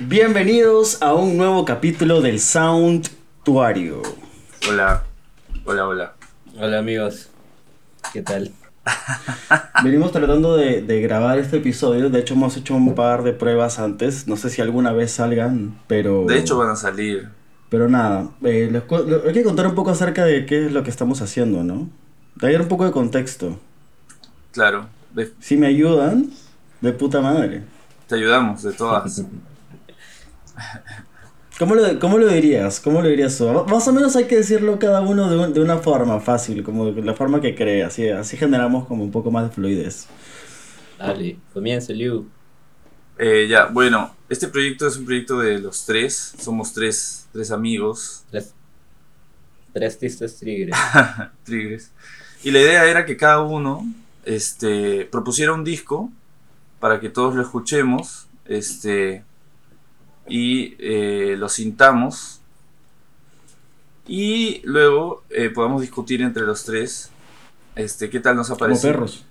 Bienvenidos 0.00 1.00
a 1.02 1.14
un 1.14 1.36
nuevo 1.36 1.64
capítulo 1.64 2.20
del 2.20 2.40
Sound 2.40 3.08
Tuario. 3.44 4.02
Hola, 4.68 5.04
hola, 5.64 5.86
hola. 5.86 6.12
Hola 6.58 6.78
amigos, 6.78 7.28
¿qué 8.12 8.22
tal? 8.22 8.50
Venimos 9.84 10.12
tratando 10.12 10.56
de, 10.56 10.82
de 10.82 11.00
grabar 11.00 11.38
este 11.38 11.58
episodio, 11.58 12.10
de 12.10 12.18
hecho 12.20 12.34
hemos 12.34 12.56
hecho 12.56 12.74
un 12.74 12.94
par 12.94 13.22
de 13.22 13.32
pruebas 13.32 13.78
antes, 13.78 14.26
no 14.26 14.36
sé 14.36 14.50
si 14.50 14.60
alguna 14.60 14.92
vez 14.92 15.12
salgan, 15.12 15.78
pero... 15.86 16.24
De 16.26 16.38
hecho 16.38 16.58
van 16.58 16.70
a 16.70 16.76
salir. 16.76 17.28
Pero 17.70 17.88
nada, 17.88 18.28
eh, 18.42 18.68
les 18.70 18.82
cu- 18.82 19.04
hay 19.26 19.32
que 19.32 19.42
contar 19.44 19.66
un 19.66 19.74
poco 19.74 19.90
acerca 19.90 20.24
de 20.24 20.44
qué 20.44 20.66
es 20.66 20.72
lo 20.72 20.82
que 20.82 20.90
estamos 20.90 21.22
haciendo, 21.22 21.64
¿no? 21.64 21.88
Dar 22.36 22.60
un 22.60 22.68
poco 22.68 22.84
de 22.84 22.90
contexto. 22.92 23.58
Claro, 24.52 24.86
de- 25.12 25.32
Si 25.40 25.56
me 25.56 25.68
ayudan, 25.68 26.30
de 26.80 26.92
puta 26.92 27.20
madre. 27.20 27.62
te 28.08 28.16
ayudamos 28.16 28.62
de 28.62 28.72
todas. 28.72 29.24
¿Cómo 31.58 31.74
lo, 31.76 31.98
cómo 32.00 32.18
lo 32.18 32.26
dirías? 32.28 32.80
¿Cómo 32.80 33.00
lo 33.00 33.08
dirías 33.08 33.38
tú? 33.38 33.46
Más 33.68 33.86
o 33.86 33.92
menos 33.92 34.16
hay 34.16 34.26
que 34.26 34.36
decirlo 34.36 34.78
cada 34.78 35.00
uno 35.02 35.30
de, 35.30 35.38
un- 35.38 35.52
de 35.54 35.60
una 35.60 35.78
forma 35.78 36.20
fácil, 36.20 36.64
como 36.64 36.90
de 36.92 37.02
la 37.02 37.14
forma 37.14 37.40
que 37.40 37.54
cree, 37.54 37.84
así, 37.84 38.08
así 38.08 38.36
generamos 38.36 38.86
como 38.86 39.04
un 39.04 39.12
poco 39.12 39.30
más 39.30 39.44
de 39.44 39.50
fluidez. 39.54 40.08
Dale, 40.98 41.44
comienza 41.52 41.92
Liu. 41.92 42.32
Eh, 43.18 43.46
ya, 43.48 43.66
bueno, 43.66 44.16
este 44.28 44.48
proyecto 44.48 44.86
es 44.88 44.96
un 44.96 45.04
proyecto 45.04 45.38
de 45.38 45.58
los 45.60 45.84
tres. 45.86 46.34
Somos 46.38 46.72
tres, 46.72 47.28
tres 47.32 47.50
amigos, 47.50 48.24
Tres, 48.30 48.54
tres 49.72 49.98
tistes 49.98 50.38
tigres. 50.38 50.90
tigres. 51.44 51.92
Y 52.42 52.50
la 52.50 52.60
idea 52.60 52.86
era 52.86 53.04
que 53.06 53.16
cada 53.16 53.42
uno 53.42 53.84
este, 54.24 55.06
propusiera 55.06 55.52
un 55.52 55.64
disco 55.64 56.12
para 56.80 57.00
que 57.00 57.10
todos 57.10 57.34
lo 57.34 57.42
escuchemos 57.42 58.28
este, 58.46 59.24
y 60.28 60.76
eh, 60.78 61.36
lo 61.38 61.48
sintamos. 61.48 62.40
Y 64.06 64.60
luego 64.64 65.22
eh, 65.30 65.48
podamos 65.50 65.80
discutir 65.80 66.20
entre 66.22 66.42
los 66.44 66.64
tres 66.64 67.10
este, 67.76 68.10
qué 68.10 68.20
tal 68.20 68.36
nos 68.36 68.50
ha 68.50 68.54
Como 68.54 68.66
parecido. 68.66 68.92
perros. 68.92 69.24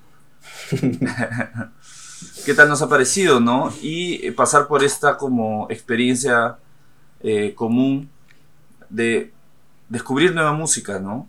qué 2.46 2.54
tal 2.54 2.70
nos 2.70 2.82
ha 2.82 2.90
parecido, 2.90 3.40
¿no? 3.40 3.74
Y 3.82 4.26
eh, 4.26 4.32
pasar 4.32 4.68
por 4.68 4.84
esta 4.84 5.18
como 5.18 5.68
experiencia 5.70 6.58
eh, 7.22 7.54
común 7.56 8.10
de 8.90 9.32
descubrir 9.90 10.34
nueva 10.34 10.54
música, 10.54 11.00
¿no? 11.00 11.28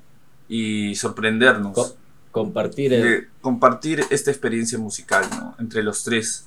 Y 0.48 0.94
sorprendernos. 0.96 1.72
Co- 1.74 1.96
compartir 2.30 2.92
el... 2.92 3.02
de 3.02 3.28
compartir 3.40 4.04
esta 4.10 4.30
experiencia 4.30 4.78
musical, 4.78 5.24
¿no? 5.38 5.54
Entre 5.58 5.82
los 5.82 6.02
tres. 6.02 6.46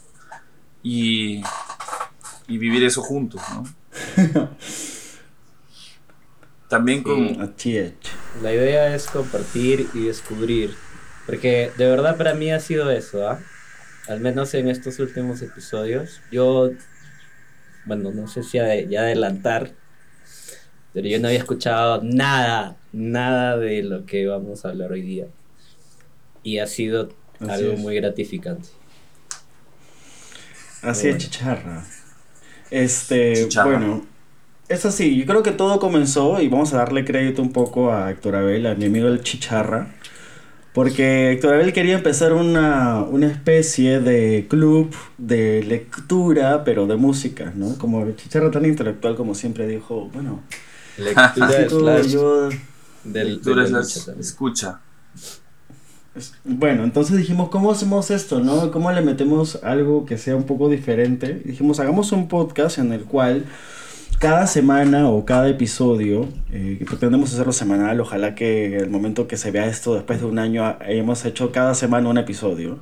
Y, 0.84 1.42
y 2.48 2.58
vivir 2.58 2.84
eso 2.84 3.02
juntos, 3.02 3.42
¿no? 3.53 3.64
También 6.70 7.02
con... 7.04 7.42
Es. 7.42 7.94
La 8.42 8.54
idea 8.54 8.94
es 8.94 9.08
compartir 9.08 9.88
y 9.94 10.06
descubrir. 10.06 10.76
Porque 11.26 11.72
de 11.78 11.86
verdad 11.88 12.17
para 12.17 12.34
mí 12.34 12.52
ha 12.52 12.59
sido 12.59 12.92
eso, 12.92 13.28
¿ah? 13.28 13.39
Al 14.08 14.20
menos 14.22 14.54
en 14.54 14.70
estos 14.70 15.00
últimos 15.00 15.42
episodios. 15.42 16.22
Yo, 16.31 16.72
bueno, 17.86 18.12
no 18.12 18.28
sé 18.28 18.44
si 18.44 18.58
ya 18.58 19.02
adelantar, 19.02 19.73
pero 20.94 21.08
yo 21.08 21.20
no 21.20 21.28
había 21.28 21.39
escuchado 21.39 22.02
nada, 22.04 22.78
nada 22.92 23.58
de 23.58 23.84
lo 23.84 24.06
que 24.06 24.26
vamos 24.28 24.64
a 24.66 24.70
hablar 24.70 24.92
hoy 24.92 25.02
día. 25.02 25.28
Y 26.44 26.59
ha 26.59 26.67
sido 26.67 27.14
Así 27.39 27.52
algo 27.52 27.73
es. 27.73 27.80
muy 27.80 27.95
gratificante. 27.95 28.70
Así 30.82 31.08
es, 31.09 31.16
Bueno. 31.16 31.17
chicharra. 31.17 31.86
Este, 32.70 33.34
Chicharra. 33.34 33.80
bueno, 33.80 34.06
es 34.68 34.86
así. 34.86 35.18
Yo 35.18 35.26
creo 35.26 35.44
que 35.44 35.52
todo 35.52 35.80
comenzó 35.80 36.42
y 36.42 36.48
vamos 36.50 36.73
a 36.73 36.78
darle 36.78 37.06
crédito 37.06 37.42
un 37.42 37.54
poco 37.54 37.92
a 37.94 38.12
Héctor 38.12 38.36
Abel, 38.36 38.66
a 38.67 38.76
mi 38.76 38.86
amigo 38.86 39.08
el 39.08 39.22
chicharra. 39.23 39.95
Porque 40.73 41.32
Héctor 41.33 41.55
Abel 41.55 41.73
quería 41.73 41.95
empezar 41.95 42.33
una, 42.33 43.02
una 43.04 43.28
especie 43.28 44.00
de 44.00 44.45
club 44.50 44.95
de 45.17 45.64
lectura, 45.64 46.64
pero 46.64 46.86
de 46.88 46.98
música, 46.98 47.52
¿no? 47.55 47.78
Como 47.78 48.04
el 48.04 48.16
chicharra 48.16 48.52
tan 48.52 48.66
intelectual 48.66 49.16
como 49.16 49.34
siempre 49.36 49.67
dijo, 49.67 50.10
bueno, 50.14 50.44
Lectura 50.98 51.66
chico, 51.70 51.80
slash 51.80 52.08
yo 52.11 52.49
del, 53.04 53.36
lectura 53.36 53.64
del 53.64 53.66
es 53.66 53.72
la 53.72 53.80
lucha 53.80 54.05
también. 54.05 54.20
escucha. 54.20 54.82
Bueno, 56.44 56.83
entonces 56.83 57.17
dijimos, 57.17 57.50
¿cómo 57.50 57.72
hacemos 57.72 58.11
esto, 58.11 58.39
no? 58.39 58.72
¿Cómo 58.72 58.92
le 58.92 59.02
metemos 59.02 59.64
algo 59.64 60.05
que 60.05 60.17
sea 60.17 60.36
un 60.36 60.44
poco 60.44 60.70
diferente? 60.70 61.42
Y 61.45 61.50
dijimos, 61.50 61.80
hagamos 61.80 62.11
un 62.11 62.28
podcast 62.28 62.78
en 62.78 62.94
el 62.94 63.04
cual 63.04 63.45
cada 64.20 64.48
semana 64.48 65.10
o 65.10 65.26
cada 65.26 65.48
episodio, 65.48 66.28
eh, 66.52 66.83
pretendemos 66.88 67.33
hacerlo 67.33 67.54
semanal, 67.54 68.00
ojalá 68.02 68.33
que 68.33 68.78
el 68.78 68.89
momento 68.89 69.28
que 69.28 69.38
se 69.38 69.52
vea 69.52 69.67
esto 69.67 69.94
después 69.94 70.20
de 70.20 70.26
un 70.26 70.39
año 70.39 70.66
hayamos 70.80 71.23
hecho 71.26 71.52
cada 71.52 71.76
semana 71.76 72.10
un 72.10 72.17
episodio. 72.17 72.80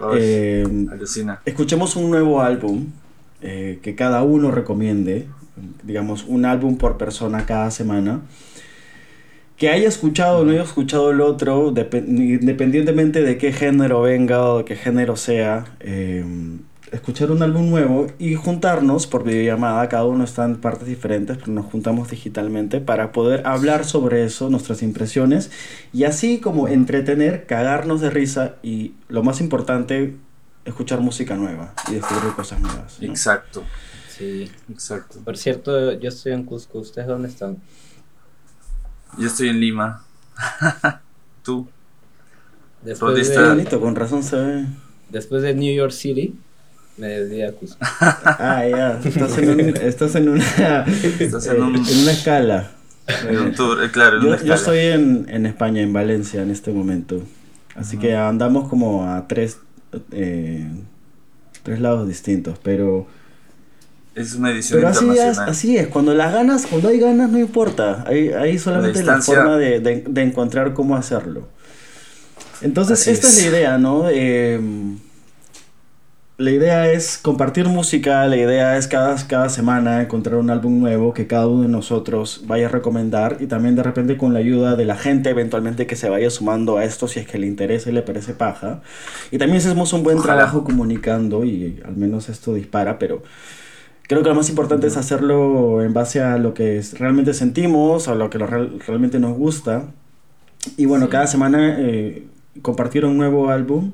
Ay, 0.00 0.18
Eh, 0.20 0.86
escuchemos 1.44 1.94
un 1.94 2.10
nuevo 2.10 2.42
álbum 2.42 2.86
eh, 3.40 3.78
que 3.82 3.94
cada 3.94 4.22
uno 4.22 4.50
recomiende, 4.50 5.28
digamos 5.84 6.24
un 6.24 6.44
álbum 6.44 6.76
por 6.76 6.98
persona 6.98 7.46
cada 7.46 7.70
semana. 7.70 8.22
Que 9.62 9.68
haya 9.68 9.86
escuchado 9.88 10.38
o 10.38 10.44
no 10.44 10.50
haya 10.50 10.64
escuchado 10.64 11.12
el 11.12 11.20
otro, 11.20 11.72
depe- 11.72 12.04
independientemente 12.08 13.22
de 13.22 13.38
qué 13.38 13.52
género 13.52 14.00
venga 14.02 14.44
o 14.44 14.58
de 14.58 14.64
qué 14.64 14.74
género 14.74 15.14
sea, 15.14 15.76
eh, 15.78 16.24
escuchar 16.90 17.30
un 17.30 17.44
álbum 17.44 17.70
nuevo 17.70 18.08
y 18.18 18.34
juntarnos 18.34 19.06
por 19.06 19.22
videollamada, 19.22 19.88
cada 19.88 20.04
uno 20.04 20.24
está 20.24 20.44
en 20.46 20.56
partes 20.56 20.88
diferentes, 20.88 21.38
pero 21.38 21.52
nos 21.52 21.66
juntamos 21.66 22.10
digitalmente 22.10 22.80
para 22.80 23.12
poder 23.12 23.46
hablar 23.46 23.84
sobre 23.84 24.24
eso, 24.24 24.50
nuestras 24.50 24.82
impresiones, 24.82 25.52
y 25.92 26.02
así 26.02 26.40
como 26.40 26.66
entretener, 26.66 27.46
cagarnos 27.46 28.00
de 28.00 28.10
risa 28.10 28.56
y 28.64 28.94
lo 29.08 29.22
más 29.22 29.40
importante, 29.40 30.16
escuchar 30.64 31.00
música 31.02 31.36
nueva 31.36 31.72
y 31.88 31.92
descubrir 31.94 32.32
cosas 32.32 32.58
nuevas. 32.60 32.98
¿no? 33.00 33.06
Exacto, 33.06 33.62
Sí. 34.18 34.50
exacto. 34.72 35.20
Por 35.24 35.36
cierto, 35.38 35.92
yo 35.92 36.08
estoy 36.08 36.32
en 36.32 36.42
Cusco. 36.42 36.80
¿Ustedes 36.80 37.06
dónde 37.06 37.28
están? 37.28 37.58
Yo 39.18 39.26
estoy 39.26 39.48
en 39.48 39.60
Lima. 39.60 40.02
Tú. 41.44 41.68
Después 42.82 43.28
de, 43.28 43.48
bonito, 43.48 43.80
con 43.80 43.94
razón 43.94 44.22
se 44.22 44.36
ve. 44.36 44.66
después 45.10 45.42
de 45.42 45.54
New 45.54 45.72
York 45.72 45.92
City, 45.92 46.34
me 46.96 47.06
desvié 47.06 47.46
a 47.46 47.52
Cusco. 47.52 47.78
Ah, 48.00 48.64
ya, 48.68 49.00
estás 49.04 49.38
en, 49.38 49.50
un- 49.50 49.76
estás 49.76 50.14
en 50.16 50.28
una, 50.28 50.84
Estás 51.20 51.46
en 51.46 51.62
un- 51.62 51.76
en 51.76 51.98
una 52.02 52.12
escala. 52.12 52.70
En 53.28 53.38
un 53.38 53.52
tour, 53.54 53.82
eh, 53.84 53.90
claro, 53.90 54.16
en 54.16 54.22
Yo, 54.22 54.28
una 54.28 54.36
yo 54.38 54.42
escala. 54.42 54.54
estoy 54.56 54.78
en, 54.78 55.26
en 55.28 55.46
España, 55.46 55.80
en 55.82 55.92
Valencia, 55.92 56.42
en 56.42 56.50
este 56.50 56.72
momento. 56.72 57.22
Así 57.76 57.98
que 57.98 58.16
andamos 58.16 58.68
como 58.68 59.04
a 59.08 59.26
tres, 59.28 59.58
eh, 60.10 60.68
tres 61.62 61.80
lados 61.80 62.08
distintos. 62.08 62.58
Pero, 62.62 63.06
Es 64.14 64.34
una 64.34 64.50
edición 64.50 64.78
pero 64.80 64.88
así, 64.88 65.08
es, 65.18 65.38
así 65.38 65.76
es. 65.78 65.88
Cuando 65.88 66.12
las 66.14 66.32
ganas, 66.32 66.66
cuando 66.66 66.88
hay 66.88 66.98
ganas, 66.98 67.30
no 67.30 67.38
importa. 67.38 68.04
Hay, 68.06 68.28
hay 68.28 68.58
solamente 68.58 69.02
la, 69.02 69.14
distancia- 69.16 69.34
forma 69.36 69.56
de, 69.56 69.80
de- 69.80 70.04
de 70.06 70.22
encontrar 70.22 70.74
cómo 70.74 70.96
hacerlo. 70.96 71.48
Entonces, 72.60 73.00
Así 73.00 73.10
esta 73.10 73.26
es. 73.28 73.38
es. 73.38 73.42
la 73.44 73.48
idea, 73.58 73.78
¿no? 73.78 74.04
Eh, 74.10 74.60
la 76.38 76.50
idea 76.50 76.90
es 76.90 77.18
compartir 77.18 77.66
música, 77.68 78.26
la 78.26 78.36
idea 78.36 78.76
es 78.76 78.88
cada, 78.88 79.14
cada 79.28 79.48
semana 79.48 80.02
encontrar 80.02 80.36
un 80.36 80.50
álbum 80.50 80.80
nuevo 80.80 81.12
que 81.14 81.26
cada 81.26 81.46
uno 81.46 81.62
de 81.62 81.68
nosotros 81.68 82.42
vaya 82.46 82.66
a 82.66 82.68
recomendar 82.68 83.36
y 83.40 83.46
también 83.46 83.76
de 83.76 83.82
repente 83.84 84.16
con 84.16 84.32
la 84.32 84.40
ayuda 84.40 84.74
de 84.74 84.84
la 84.84 84.96
gente 84.96 85.30
eventualmente 85.30 85.86
que 85.86 85.94
se 85.94 86.08
vaya 86.08 86.30
sumando 86.30 86.78
a 86.78 86.84
esto 86.84 87.06
si 87.06 87.20
es 87.20 87.26
que 87.28 87.38
le 87.38 87.46
interesa 87.46 87.90
y 87.90 87.92
le 87.92 88.02
parece 88.02 88.32
paja. 88.34 88.80
Y 89.30 89.38
también 89.38 89.58
hacemos 89.58 89.92
un 89.92 90.02
buen 90.02 90.18
Ojalá. 90.18 90.34
trabajo 90.36 90.64
comunicando 90.64 91.44
y 91.44 91.80
al 91.84 91.96
menos 91.96 92.28
esto 92.28 92.54
dispara, 92.54 92.98
pero 92.98 93.22
creo 94.12 94.22
que 94.22 94.28
lo 94.30 94.34
más 94.34 94.48
importante 94.48 94.86
es 94.86 94.96
hacerlo 94.96 95.82
en 95.82 95.92
base 95.92 96.20
a 96.22 96.38
lo 96.38 96.54
que 96.54 96.80
realmente 96.98 97.34
sentimos, 97.34 98.08
a 98.08 98.14
lo 98.14 98.30
que 98.30 98.38
lo 98.38 98.46
real- 98.46 98.78
realmente 98.86 99.18
nos 99.18 99.36
gusta. 99.36 99.84
Y 100.76 100.86
bueno, 100.86 101.06
Sí. 101.06 101.10
cada 101.12 101.26
semana 101.26 101.76
eh, 101.80 102.26
compartir 102.62 103.04
un 103.04 103.16
nuevo 103.16 103.50
álbum. 103.50 103.92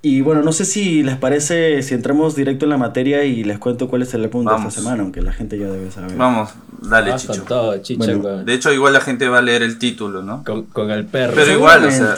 Y 0.00 0.20
bueno, 0.20 0.42
no 0.42 0.52
sé 0.52 0.64
si 0.64 1.02
les 1.02 1.16
parece, 1.16 1.82
si 1.82 1.92
entramos 1.92 2.36
directo 2.36 2.66
en 2.66 2.70
la 2.70 2.76
materia 2.76 3.24
y 3.24 3.42
les 3.42 3.58
cuento 3.58 3.88
cuál 3.88 4.02
es 4.02 4.14
el 4.14 4.22
álbum 4.22 4.44
de 4.44 4.54
esta 4.54 4.70
semana, 4.70 5.02
aunque 5.02 5.20
la 5.22 5.32
gente 5.32 5.58
ya 5.58 5.66
debe 5.66 5.90
saber. 5.90 6.16
Vamos, 6.16 6.50
dale, 6.80 7.10
Vas 7.10 7.22
Chicho. 7.26 7.42
todo, 7.42 7.76
chicha, 7.78 8.04
Bueno, 8.06 8.22
con, 8.22 8.44
De 8.44 8.54
hecho, 8.54 8.72
igual 8.72 8.92
la 8.92 9.00
gente 9.00 9.28
va 9.28 9.38
a 9.38 9.42
leer 9.42 9.62
el 9.62 9.76
título, 9.78 10.22
¿no? 10.22 10.44
con, 10.44 10.66
con 10.66 10.92
el 10.92 11.04
perro. 11.04 11.32
Pero 11.34 11.52
igual, 11.52 11.84
o 11.84 11.90
sea, 11.90 12.14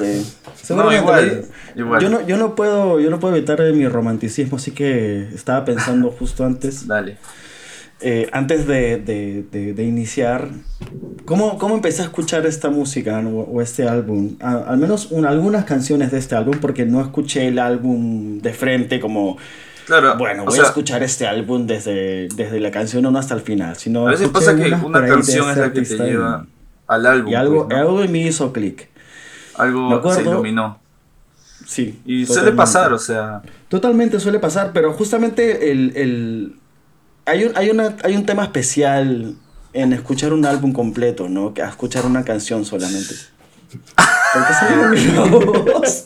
No, 0.69 0.93
igual, 0.93 1.47
igual. 1.75 2.03
Yo 2.03 2.11
no, 2.11 2.27
yo 2.27 2.37
no 2.37 2.55
puedo, 2.55 3.01
yo 3.01 3.09
no 3.09 3.19
puedo 3.19 3.35
evitar 3.35 3.63
mi 3.73 3.89
romanticismo, 3.89 4.59
así 4.59 4.73
que 4.73 5.31
estaba 5.35 5.65
pensando 5.65 6.11
justo 6.11 6.45
antes. 6.45 6.87
Dale. 6.87 7.17
Eh, 8.03 8.29
antes 8.33 8.67
de, 8.67 8.97
de- 8.99 9.45
de- 9.51 9.75
de 9.75 9.85
iniciar, 9.85 10.49
¿cómo, 11.25 11.59
¿cómo 11.59 11.75
empecé 11.75 12.03
a 12.03 12.05
escuchar 12.07 12.47
esta 12.47 12.71
música 12.71 13.21
¿no? 13.23 13.31
o, 13.41 13.61
este 13.61 13.89
álbum? 13.89 14.37
A- 14.41 14.57
al 14.69 14.79
menos 14.79 15.11
un- 15.11 15.27
algunas 15.27 15.65
canciones 15.65 16.11
de 16.11 16.19
este 16.19 16.35
álbum, 16.35 16.59
porque 16.61 16.85
no 16.87 17.01
escuché 17.01 17.49
el 17.49 17.59
álbum 17.59 18.41
de 18.41 18.53
frente 18.53 19.01
como 19.01 19.37
Claro, 19.87 20.17
bueno, 20.19 20.45
voy 20.45 20.55
sea, 20.55 20.65
a 20.65 20.67
escuchar 20.69 21.03
este 21.03 21.27
álbum 21.27 21.67
desde, 21.67 22.29
desde 22.29 22.61
la 22.61 22.71
canción 22.71 23.05
1 23.07 23.19
hasta 23.19 23.35
el 23.35 23.41
final. 23.41 23.77
Sino 23.77 24.07
a 24.07 24.11
veces 24.13 24.29
pasa 24.29 24.55
que 24.55 24.73
una 24.73 25.05
canción 25.07 25.51
es 25.51 25.57
la 25.57 25.73
que 25.73 25.83
te 25.83 25.97
lleva 25.97 26.47
al 26.87 27.07
álbum. 27.07 27.33
Y 27.33 27.35
algo, 27.35 27.67
pues, 27.67 27.77
¿no? 27.77 27.83
algo 27.83 28.09
me 28.09 28.19
hizo 28.21 28.53
clic. 28.53 28.89
Algo 29.57 29.93
acuerdo- 29.95 30.21
se 30.23 30.29
iluminó. 30.29 30.79
Sí. 31.67 32.01
Y 32.07 32.25
suele 32.25 32.53
totalmente. 32.53 32.57
pasar, 32.57 32.93
o 32.93 32.99
sea, 32.99 33.43
Totalmente 33.69 34.19
suele 34.21 34.39
pasar, 34.41 34.71
pero 34.73 34.93
justamente 34.93 35.71
el, 35.71 35.93
el- 35.97 36.55
hay, 37.27 37.45
un, 37.45 37.57
hay, 37.57 37.71
una, 37.71 37.97
hay 38.03 38.17
un 38.17 38.27
tema 38.27 38.45
especial 38.45 39.35
en 39.73 39.93
escuchar 39.93 40.33
un 40.33 40.45
álbum 40.47 40.73
completo, 40.73 41.29
¿no? 41.29 41.55
Que 41.55 41.63
a 41.63 41.69
escuchar 41.69 42.07
una 42.07 42.25
canción 42.25 42.65
solamente. 42.65 43.15
Porque 44.33 44.53
salen 44.59 44.91
mis 44.91 45.13
globos. 45.13 46.05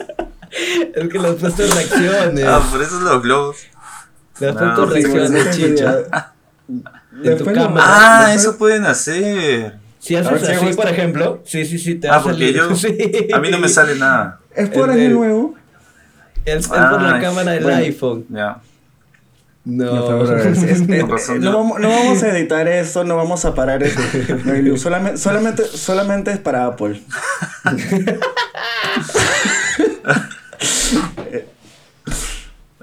Es 0.50 1.08
que 1.08 1.18
le 1.18 1.28
has 1.28 1.34
puesto 1.36 1.62
reacciones. 1.66 2.44
ah, 2.46 2.62
por 2.70 2.82
eso 2.82 3.00
los 3.00 3.22
globos. 3.22 3.56
le 4.40 4.48
has 4.48 4.54
no, 4.54 4.60
puesto 4.60 4.94
sí, 4.94 5.02
reacciones, 5.02 5.56
chicha. 5.56 5.96
Después 7.10 7.38
tu 7.38 7.44
cámara. 7.60 7.84
Ah, 7.86 8.18
después- 8.26 8.40
eso 8.42 8.58
pueden 8.58 8.84
hacer. 8.84 9.78
Si 9.98 10.14
A 10.14 10.20
ver 10.20 10.34
haces 10.34 10.46
si 10.48 10.52
hago 10.54 10.66
así, 10.66 10.74
por 10.76 10.86
ejemplo, 10.88 11.42
sí, 11.46 11.64
sí, 11.64 11.78
sí, 11.78 11.94
te 11.94 12.08
va 12.08 12.16
Ah, 12.16 12.18
a 12.18 12.22
porque 12.22 12.52
salir. 12.52 12.56
yo, 12.56 12.76
Sí. 12.76 13.28
a 13.32 13.38
mí 13.40 13.50
no 13.50 13.58
me 13.58 13.68
sale 13.70 13.94
nada. 13.94 14.38
Es 14.54 14.68
por 14.68 14.90
El- 14.90 14.98
el- 15.00 15.14
nuevo. 15.14 15.54
Es, 16.44 16.56
es 16.56 16.68
por 16.68 16.78
Ah, 16.78 17.12
la 17.12 17.20
cámara 17.20 17.52
del 17.52 17.62
bueno. 17.62 17.78
iPhone. 17.78 18.26
Ya. 18.28 18.60
No. 19.64 20.24
No, 20.24 20.36
es- 20.36 20.62
es- 20.62 20.80
es- 20.88 21.40
vamos, 21.42 21.80
no 21.80 21.88
vamos 21.88 22.22
a 22.22 22.36
editar 22.36 22.68
esto, 22.68 23.02
no 23.04 23.16
vamos 23.16 23.44
a 23.46 23.54
parar 23.54 23.82
eso. 23.82 23.98
Solamente, 24.76 25.16
solamente, 25.18 25.64
solamente 25.64 26.30
es 26.32 26.38
para 26.38 26.66
Apple. 26.66 27.00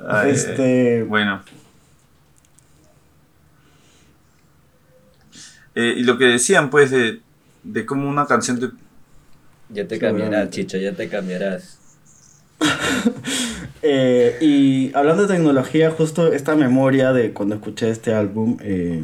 Ay, 0.08 0.32
Este- 0.32 1.04
Bueno. 1.04 1.44
Eh, 5.76 5.94
y 5.98 6.04
lo 6.04 6.18
que 6.18 6.26
decían, 6.26 6.70
pues, 6.70 6.92
de, 6.92 7.22
de 7.64 7.86
cómo 7.86 8.10
una 8.10 8.26
canción 8.26 8.60
te... 8.60 8.70
Ya 9.70 9.88
te 9.88 9.98
cambiarás. 10.00 10.50
Chicho, 10.50 10.78
ya 10.78 10.92
te 10.94 11.08
cambiarás. 11.08 11.78
Eh, 13.84 14.38
y 14.42 14.96
hablando 14.96 15.24
de 15.24 15.34
tecnología, 15.34 15.90
justo 15.90 16.32
esta 16.32 16.56
memoria 16.56 17.14
de 17.14 17.34
cuando 17.34 17.56
escuché 17.56 17.90
este 17.90 18.14
álbum 18.14 18.58
eh, 18.62 19.02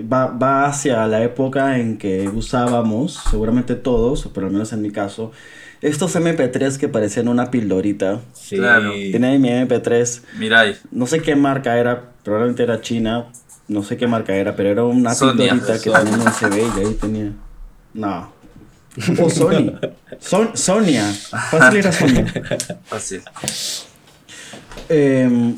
va, 0.00 0.28
va 0.28 0.64
hacia 0.66 1.06
la 1.06 1.22
época 1.22 1.78
en 1.78 1.98
que 1.98 2.26
usábamos, 2.28 3.20
seguramente 3.30 3.74
todos, 3.74 4.30
pero 4.32 4.46
al 4.46 4.52
menos 4.54 4.72
en 4.72 4.80
mi 4.80 4.90
caso, 4.90 5.30
estos 5.82 6.16
MP3 6.16 6.78
que 6.78 6.88
parecían 6.88 7.28
una 7.28 7.50
pildorita. 7.50 8.22
Sí. 8.32 8.56
Claro. 8.56 8.92
Tenía 8.92 9.38
mi 9.38 9.50
MP3, 9.50 10.22
Mirai. 10.38 10.76
no 10.90 11.06
sé 11.06 11.20
qué 11.20 11.36
marca 11.36 11.78
era, 11.78 12.12
probablemente 12.22 12.62
era 12.62 12.80
China, 12.80 13.26
no 13.68 13.82
sé 13.82 13.98
qué 13.98 14.06
marca 14.06 14.34
era, 14.34 14.56
pero 14.56 14.70
era 14.70 14.84
una 14.84 15.14
Sonia. 15.14 15.50
pildorita 15.50 15.74
que 15.74 15.90
Sonia. 15.90 16.00
tenía 16.00 16.16
un 16.16 16.28
USB 16.28 16.78
y 16.78 16.80
ahí 16.80 16.94
tenía... 16.94 17.32
No. 17.92 18.32
O 19.20 19.28
Sony. 19.30 19.72
Son, 20.18 20.56
Sonia. 20.56 21.04
Fácil 21.12 21.78
era 21.78 21.92
Sonia. 21.92 22.26
Fácil. 22.84 23.22
Eh, 24.88 25.54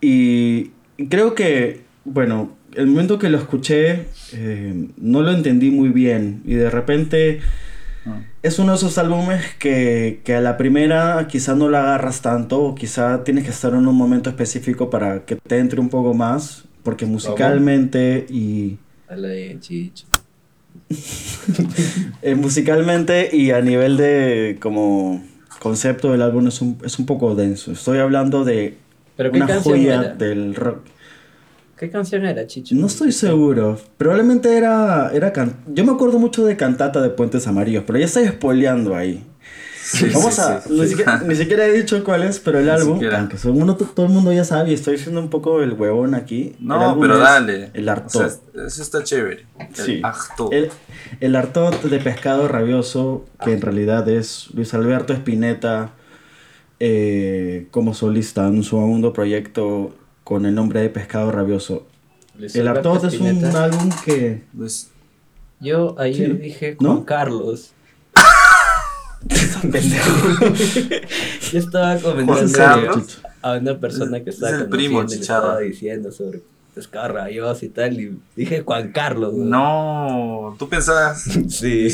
y 0.00 0.70
creo 1.08 1.34
que, 1.34 1.82
bueno, 2.04 2.56
el 2.74 2.86
momento 2.86 3.18
que 3.18 3.28
lo 3.28 3.38
escuché 3.38 4.06
eh, 4.32 4.88
no 4.96 5.22
lo 5.22 5.30
entendí 5.32 5.70
muy 5.70 5.88
bien 5.90 6.42
y 6.44 6.54
de 6.54 6.70
repente 6.70 7.40
Ah. 8.06 8.22
es 8.42 8.58
uno 8.58 8.72
de 8.72 8.76
esos 8.76 8.96
álbumes 8.98 9.44
que, 9.58 10.20
que 10.24 10.34
a 10.34 10.40
la 10.40 10.56
primera 10.56 11.26
quizá 11.28 11.54
no 11.54 11.68
lo 11.68 11.78
agarras 11.78 12.22
tanto 12.22 12.62
o 12.62 12.74
quizá 12.74 13.24
tienes 13.24 13.44
que 13.44 13.50
estar 13.50 13.72
en 13.72 13.86
un 13.86 13.94
momento 13.94 14.30
específico 14.30 14.88
para 14.88 15.24
que 15.24 15.36
te 15.36 15.58
entre 15.58 15.80
un 15.80 15.88
poco 15.88 16.14
más 16.14 16.64
porque 16.82 17.06
musicalmente 17.06 18.26
y 18.30 18.78
Dale 19.08 19.58
Chicho. 19.60 20.06
Eh, 22.22 22.34
musicalmente 22.34 23.30
y 23.32 23.50
a 23.50 23.60
nivel 23.60 23.96
de 23.96 24.58
como 24.60 25.22
concepto 25.60 26.12
del 26.12 26.22
álbum 26.22 26.48
es 26.48 26.60
un, 26.60 26.78
es 26.84 26.98
un 26.98 27.06
poco 27.06 27.34
denso. 27.34 27.72
Estoy 27.72 27.98
hablando 27.98 28.44
de 28.44 28.76
¿Pero 29.16 29.30
una 29.32 29.60
joya 29.60 29.94
era? 30.00 30.14
del 30.14 30.54
rock. 30.54 30.80
¿Qué 31.76 31.90
canción 31.90 32.24
era, 32.26 32.46
Chicho? 32.46 32.74
No 32.74 32.86
estoy 32.86 33.12
seguro. 33.12 33.78
Probablemente 33.96 34.56
era. 34.56 35.10
era 35.14 35.32
can- 35.32 35.56
Yo 35.68 35.84
me 35.84 35.92
acuerdo 35.92 36.18
mucho 36.18 36.44
de 36.44 36.56
Cantata 36.56 37.00
de 37.00 37.10
Puentes 37.10 37.46
Amarillos, 37.46 37.84
pero 37.86 37.98
ya 38.00 38.06
estoy 38.06 38.26
spoileando 38.26 38.96
ahí. 38.96 39.24
Sí, 39.90 40.06
Vamos 40.12 40.34
sí, 40.34 40.40
a. 40.42 40.60
sí. 40.60 40.70
Ni, 40.72 40.86
siquiera, 40.86 41.22
ni 41.26 41.34
siquiera 41.34 41.66
he 41.66 41.72
dicho 41.72 42.04
cuál 42.04 42.22
es, 42.24 42.38
pero 42.40 42.58
el 42.58 42.66
Ni 42.66 42.70
álbum. 42.72 42.94
siquiera. 42.94 43.20
Aunque 43.20 43.36
todo 43.38 43.52
el, 43.52 43.58
mundo, 43.58 43.74
todo 43.76 44.04
el 44.06 44.12
mundo 44.12 44.32
ya 44.34 44.44
sabe 44.44 44.70
y 44.70 44.74
estoy 44.74 44.98
siendo 44.98 45.18
un 45.20 45.30
poco 45.30 45.62
el 45.62 45.72
huevón 45.72 46.14
aquí. 46.14 46.54
el 46.60 46.66
No, 46.66 46.90
álbum 46.90 47.00
pero 47.02 47.14
es 47.14 47.20
dale. 47.20 47.70
El 47.72 47.88
O 47.88 47.92
Artot. 47.92 48.10
sea, 48.10 48.66
eso 48.66 48.82
está 48.82 49.02
chévere. 49.02 49.46
El 49.58 49.74
Sí. 49.74 50.00
Arto. 50.02 50.50
El, 50.52 50.70
el 51.20 51.36
Artot 51.36 51.82
de 51.84 51.98
Pescado 52.00 52.48
Rabioso, 52.48 53.24
que 53.42 53.52
en 53.52 53.62
realidad 53.62 54.06
es 54.10 54.48
Luis 54.52 54.74
Alberto 54.74 55.14
Espineta 55.14 55.92
eh, 56.80 57.66
como 57.70 57.94
solista 57.94 58.46
en 58.48 58.62
su 58.62 58.76
segundo 58.76 59.12
proyecto 59.12 59.94
con 60.24 60.44
el 60.46 60.54
nombre 60.54 60.80
de 60.80 60.90
Pescado 60.90 61.32
Rabioso. 61.32 61.86
Luis 62.38 62.54
El 62.54 62.68
Artot 62.68 63.04
es 63.04 63.18
un 63.20 63.44
álbum 63.44 63.90
que. 64.04 64.42
Pues, 64.56 64.90
Yo 65.60 65.96
ayer 65.98 66.32
Sí. 66.32 66.36
dije 66.38 66.76
¿No? 66.80 66.92
Juan 66.92 67.04
Carlos. 67.04 67.72
Yo 71.52 71.58
estaba 71.58 71.96
comentando 71.98 73.04
a 73.42 73.52
una 73.52 73.78
persona 73.78 74.22
que 74.22 74.30
Es 74.30 74.36
estaba 74.36 74.56
el 74.58 74.68
primo, 74.68 75.02
diciendo 75.04 76.12
sobre 76.12 76.40
pescado 76.74 77.08
rabioso 77.14 77.64
y 77.64 77.68
tal 77.70 77.98
y 78.00 78.16
dije 78.36 78.62
Juan 78.62 78.92
Carlos. 78.92 79.32
güey. 79.34 79.48
no, 79.48 80.54
tú 80.58 80.68
pensabas. 80.68 81.22
Sí. 81.48 81.90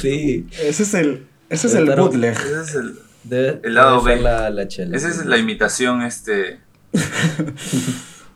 Sí. 0.00 0.46
Ese 0.62 0.82
es 0.84 0.94
el, 0.94 1.26
ese 1.48 1.66
es 1.66 1.74
el 1.74 1.86
bootleg. 1.96 2.36
Ese 2.36 2.60
es, 2.62 2.74
el, 2.76 2.98
Debe, 3.24 3.60
El 3.64 3.74
lado 3.74 4.02
B. 4.02 4.20
La, 4.20 4.50
la 4.50 4.68
chela. 4.68 4.96
esa 4.96 5.08
es 5.08 5.26
la 5.26 5.36
imitación, 5.36 6.02
este. 6.02 6.60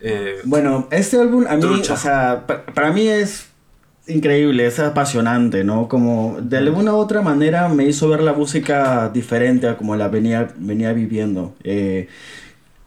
eh, 0.00 0.40
Bueno, 0.44 0.88
este 0.90 1.18
álbum 1.20 1.46
a 1.48 1.54
mí, 1.56 1.60
Trucha. 1.62 1.94
o 1.94 1.96
sea, 1.96 2.44
pa- 2.46 2.64
para 2.66 2.92
mí 2.92 3.06
es 3.08 3.46
increíble, 4.06 4.66
es 4.66 4.78
apasionante, 4.80 5.64
¿no? 5.64 5.88
Como 5.88 6.36
de 6.42 6.58
alguna 6.58 6.92
u 6.94 6.96
otra 6.98 7.22
manera 7.22 7.68
me 7.68 7.84
hizo 7.86 8.08
ver 8.08 8.22
la 8.22 8.32
música 8.34 9.08
diferente 9.12 9.68
a 9.68 9.76
como 9.76 9.96
la 9.96 10.08
venía, 10.08 10.52
venía 10.58 10.92
viviendo. 10.92 11.54
Eh, 11.64 12.08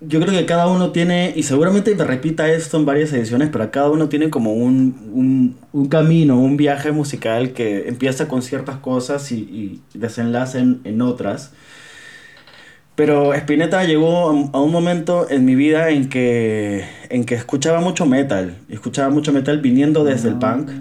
yo 0.02 0.20
creo 0.22 0.32
que 0.34 0.46
cada 0.46 0.68
uno 0.68 0.92
tiene, 0.92 1.34
y 1.36 1.44
seguramente 1.44 1.96
me 1.96 2.04
repita 2.04 2.52
esto 2.52 2.78
en 2.78 2.86
varias 2.86 3.14
ediciones, 3.14 3.50
pero 3.52 3.72
cada 3.72 3.90
uno 3.90 4.10
tiene 4.10 4.30
como 4.30 4.54
un, 4.54 4.96
un, 5.14 5.58
un 5.74 5.90
camino, 5.90 6.40
un 6.40 6.58
viaje 6.58 6.92
musical 6.92 7.54
que 7.54 7.88
empieza 7.88 8.28
con 8.28 8.42
ciertas 8.44 8.78
cosas 8.78 9.32
y, 9.32 9.38
y 9.38 9.84
desenlace 9.98 10.60
en, 10.60 10.82
en 10.84 11.02
otras. 11.02 11.54
Pero 12.96 13.34
Spinetta 13.36 13.84
llegó 13.84 14.30
a 14.30 14.62
un- 14.62 14.72
momento 14.72 15.28
en 15.30 15.46
mi 15.46 15.56
vida 15.56 15.90
en 15.92 16.10
que, 16.10 16.86
en 17.10 17.26
que 17.26 17.36
escuchaba 17.36 17.80
mucho 17.80 18.06
metal. 18.08 18.58
Escuchaba 18.70 19.10
mucho 19.10 19.32
metal 19.34 19.60
viniendo 19.62 20.04
desde 20.04 20.30
el 20.30 20.38
punk. 20.40 20.72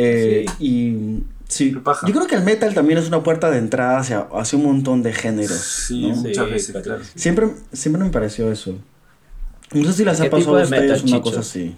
Eh, 0.00 0.46
Y 0.60 1.22
sí, 1.48 1.72
yo 1.72 2.12
creo 2.12 2.26
que 2.26 2.36
el 2.36 2.44
metal 2.44 2.72
también 2.74 2.98
es 2.98 3.08
una 3.08 3.22
puerta 3.22 3.50
de 3.50 3.58
entrada 3.58 3.98
hacia, 3.98 4.28
hacia 4.32 4.58
un 4.58 4.64
montón 4.66 5.02
de 5.02 5.12
géneros. 5.12 5.58
sí, 5.58 6.08
¿no? 6.08 6.16
muchas 6.16 6.50
veces, 6.50 6.76
claro. 6.82 7.02
Siempre, 7.14 7.48
siempre 7.72 8.04
me 8.04 8.10
pareció 8.10 8.50
eso. 8.52 8.76
No 9.72 9.84
sé 9.84 9.92
si 9.92 10.04
les 10.04 10.20
ha 10.20 10.24
¿Qué 10.24 10.30
pasado 10.30 10.56
a 10.56 10.58
de 10.58 10.64
ustedes 10.64 10.82
metal, 10.82 10.96
una 11.02 11.06
Chicho? 11.18 11.22
cosa 11.22 11.40
así. 11.40 11.76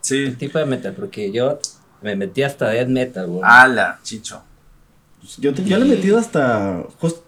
Sí. 0.00 0.24
¿Qué 0.24 0.30
tipo 0.32 0.58
de 0.58 0.66
metal? 0.66 0.94
Porque 0.94 1.30
yo 1.30 1.58
me 2.02 2.16
metí 2.16 2.42
hasta 2.42 2.70
death 2.70 2.88
metal, 2.88 3.26
güey. 3.28 3.42
Ala, 3.44 4.00
chicho. 4.02 4.42
Yo, 5.38 5.54
te- 5.54 5.64
yo 5.64 5.78
le 5.78 5.86
he 5.86 5.88
metido 5.96 6.18
hasta... 6.18 6.82
just- 7.00 7.22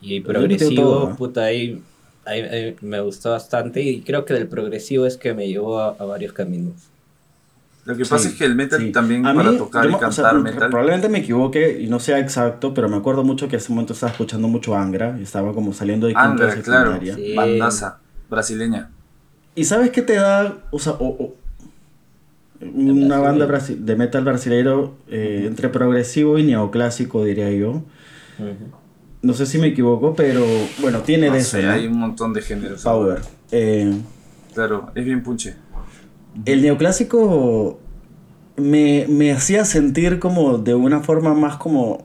Y 0.00 0.20
progresivo, 0.20 1.14
puta, 1.16 1.44
ahí, 1.44 1.80
ahí, 2.24 2.40
ahí 2.40 2.76
me 2.80 2.98
gustó 3.00 3.30
bastante. 3.30 3.82
Y 3.82 4.00
creo 4.00 4.24
que 4.24 4.34
del 4.34 4.48
progresivo 4.48 5.06
es 5.06 5.16
que 5.16 5.32
me 5.34 5.46
llevó 5.46 5.78
a, 5.78 5.90
a 5.90 6.04
varios 6.04 6.32
caminos. 6.32 6.74
Lo 7.86 7.96
que 7.96 8.02
pasa 8.04 8.18
Sí, 8.18 8.28
es 8.28 8.34
que 8.34 8.44
el 8.44 8.54
metal 8.56 8.80
sí. 8.80 8.92
también 8.92 9.24
A 9.26 9.32
para 9.32 9.52
mí, 9.52 9.56
tocar 9.58 9.84
yo 9.84 9.88
y 9.88 9.92
me- 9.92 9.96
o 9.96 10.00
cantar 10.00 10.32
sea, 10.32 10.32
metal. 10.34 10.68
Probablemente 10.70 11.08
me 11.08 11.18
equivoque 11.20 11.78
y 11.80 11.86
no 11.86 11.98
sea 12.00 12.18
exacto, 12.18 12.74
pero 12.74 12.88
me 12.88 12.96
acuerdo 12.96 13.22
mucho 13.24 13.48
que 13.48 13.56
en 13.56 13.60
ese 13.62 13.72
momento 13.72 13.92
estaba 13.94 14.10
escuchando 14.12 14.48
mucho 14.48 14.76
Angra 14.76 15.16
y 15.18 15.22
estaba 15.22 15.52
como 15.54 15.72
saliendo 15.72 16.06
de 16.08 16.12
quinto 16.14 16.42
de 16.44 16.50
Angra, 16.50 16.62
claro. 16.62 16.98
Sí. 17.02 17.34
Bandaza 17.34 17.98
brasileña. 18.28 18.90
¿Y 19.54 19.64
sabes 19.64 19.90
qué 19.90 20.02
te 20.02 20.14
da? 20.16 20.58
O 20.70 20.78
sea, 20.78 20.92
o- 20.92 21.06
o- 21.06 21.34
una 22.74 23.18
banda 23.18 23.46
de 23.46 23.96
metal 23.96 24.24
brasileiro 24.24 24.94
eh, 25.08 25.44
entre 25.46 25.68
progresivo 25.68 26.38
y 26.38 26.42
neoclásico, 26.42 27.24
diría 27.24 27.50
yo. 27.52 27.82
No 29.22 29.32
sé 29.34 29.46
si 29.46 29.58
me 29.58 29.68
equivoco, 29.68 30.14
pero 30.14 30.44
bueno, 30.80 31.00
tiene 31.00 31.28
No 31.28 31.34
de 31.34 31.38
eso. 31.40 31.50
sé, 31.56 31.62
¿no? 31.62 31.70
hay 31.72 31.86
un 31.86 31.98
montón 31.98 32.32
de 32.32 32.42
géneros. 32.42 32.82
Power. 32.82 33.20
Eh, 33.52 33.94
Claro, 34.54 34.90
es 34.94 35.04
bien 35.04 35.22
punche. 35.22 35.54
El 36.44 36.62
neoclásico 36.62 37.80
me, 38.56 39.06
me 39.08 39.32
hacía 39.32 39.64
sentir 39.64 40.18
como 40.18 40.58
de 40.58 40.74
una 40.74 41.00
forma 41.00 41.34
más 41.34 41.56
como 41.56 42.04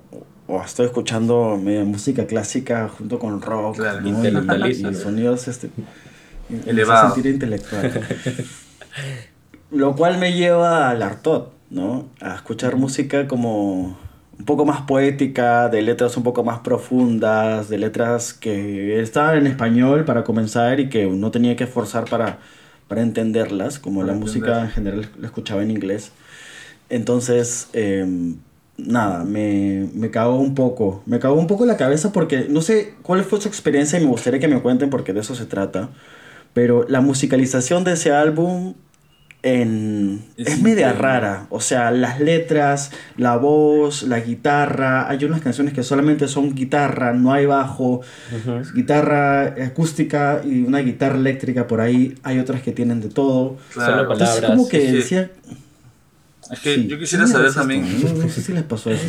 o 0.51 0.61
estoy 0.61 0.87
escuchando 0.87 1.57
media 1.61 1.85
música 1.85 2.25
clásica 2.25 2.89
junto 2.89 3.19
con 3.19 3.41
rock 3.41 3.77
Claro. 3.77 4.01
¿no? 4.01 4.67
y, 4.67 4.93
sonidos 4.95 5.47
este, 5.47 5.69
sentir 6.49 7.33
intelectual. 7.33 8.01
Lo 9.71 9.95
cual 9.95 10.17
me 10.17 10.33
lleva 10.33 10.89
al 10.89 11.01
Artot, 11.01 11.53
¿no? 11.69 12.09
A 12.19 12.35
escuchar 12.35 12.75
música 12.75 13.27
como 13.27 13.97
un 14.37 14.45
poco 14.45 14.65
más 14.65 14.81
poética, 14.81 15.69
de 15.69 15.81
letras 15.81 16.17
un 16.17 16.23
poco 16.23 16.43
más 16.43 16.59
profundas, 16.59 17.69
de 17.69 17.77
letras 17.77 18.33
que 18.33 18.99
estaban 18.99 19.37
en 19.37 19.47
español 19.47 20.03
para 20.03 20.25
comenzar 20.25 20.81
y 20.81 20.89
que 20.89 21.05
no 21.07 21.31
tenía 21.31 21.55
que 21.55 21.63
esforzar 21.63 22.09
para, 22.09 22.39
para 22.91 23.03
entenderlas, 23.03 23.79
como 23.79 24.01
Para 24.01 24.11
la 24.11 24.19
música 24.19 24.63
en 24.63 24.69
general 24.69 25.09
la 25.17 25.27
escuchaba 25.27 25.63
en 25.63 25.71
inglés. 25.71 26.11
Entonces, 26.89 27.69
em, 27.71 28.35
nada, 28.75 29.23
me, 29.23 29.87
me 29.93 30.11
cagó 30.11 30.37
un 30.37 30.55
poco. 30.55 31.01
Me 31.05 31.17
cagó 31.17 31.35
un 31.35 31.47
poco 31.47 31.65
la 31.65 31.77
cabeza 31.77 32.11
porque 32.11 32.47
no 32.49 32.59
sé 32.61 32.95
cuál 33.01 33.23
fue 33.23 33.39
su 33.39 33.47
experiencia 33.47 33.97
y 33.97 34.03
me 34.03 34.09
gustaría 34.09 34.41
que 34.41 34.49
me 34.49 34.61
cuenten 34.61 34.89
porque 34.89 35.13
de 35.13 35.21
eso 35.21 35.35
se 35.35 35.45
trata. 35.45 35.87
Pero 36.53 36.85
la 36.89 36.99
musicalización 36.99 37.85
de 37.85 37.93
ese 37.93 38.11
álbum 38.11 38.73
en, 39.43 40.23
Es 40.37 40.47
es, 40.47 40.61
media 40.61 40.93
rara. 40.93 41.47
O 41.49 41.59
sea, 41.61 41.89
las 41.91 42.19
letras, 42.19 42.91
la 43.17 43.37
voz, 43.37 44.03
la 44.03 44.19
guitarra. 44.19 45.09
Hay 45.09 45.23
unas 45.25 45.41
canciones 45.41 45.73
que 45.73 45.81
solamente 45.83 46.27
son 46.27 46.53
guitarra, 46.53 47.13
no 47.13 47.33
hay 47.33 47.45
bajo. 47.47 48.01
Guitarra 48.75 49.43
acústica 49.65 50.41
y 50.45 50.61
una 50.63 50.79
guitarra 50.79 51.15
eléctrica 51.15 51.67
por 51.67 51.81
ahí. 51.81 52.15
Hay 52.23 52.39
otras 52.39 52.61
que 52.61 52.71
tienen 52.71 53.01
de 53.01 53.09
todo. 53.09 53.57
Claro. 53.73 53.97
Solo 54.03 54.13
Entonces, 54.13 54.45
como 54.45 54.69
que 54.69 54.77
Es 54.77 54.85
que- 54.85 54.91
decía. 54.97 55.31
Es 56.51 56.59
que 56.59 56.75
sí, 56.75 56.87
yo 56.87 56.99
quisiera 56.99 57.25
¿qué 57.25 57.31
saber 57.31 57.53
también. 57.53 57.85
no 58.19 58.27
sé 58.29 58.41
si 58.41 58.51
les 58.53 58.63
pasó 58.63 58.91
eso. 58.91 59.05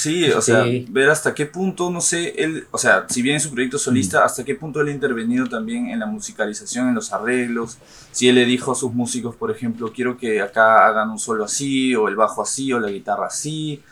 Sí, 0.00 0.30
o 0.30 0.40
sea, 0.40 0.76
ver 0.86 1.10
hasta 1.10 1.34
qué 1.34 1.44
punto, 1.46 1.90
no 1.90 2.00
sé, 2.00 2.28
él, 2.44 2.68
o 2.70 2.78
sea, 2.78 3.06
si 3.08 3.20
bien 3.20 3.34
en 3.34 3.40
su 3.40 3.50
proyecto 3.50 3.78
solista, 3.78 4.24
hasta 4.24 4.44
qué 4.44 4.54
punto 4.54 4.80
él 4.80 4.88
ha 4.88 4.92
intervenido 4.92 5.48
también 5.48 5.88
en 5.88 5.98
la 5.98 6.06
musicalización, 6.06 6.88
en 6.88 6.94
los 6.94 7.12
arreglos, 7.12 7.78
si 8.12 8.28
él 8.28 8.36
le 8.36 8.44
dijo 8.44 8.70
a 8.70 8.74
sus 8.76 8.92
músicos, 8.94 9.34
por 9.34 9.50
ejemplo, 9.50 9.92
quiero 9.92 10.16
que 10.16 10.40
acá 10.40 10.86
hagan 10.86 11.10
un 11.10 11.18
solo 11.18 11.42
así, 11.44 11.96
o 11.96 12.06
el 12.06 12.14
bajo 12.14 12.42
así, 12.42 12.72
o 12.72 12.78
la 12.78 12.90
guitarra 12.90 13.26
así, 13.26 13.82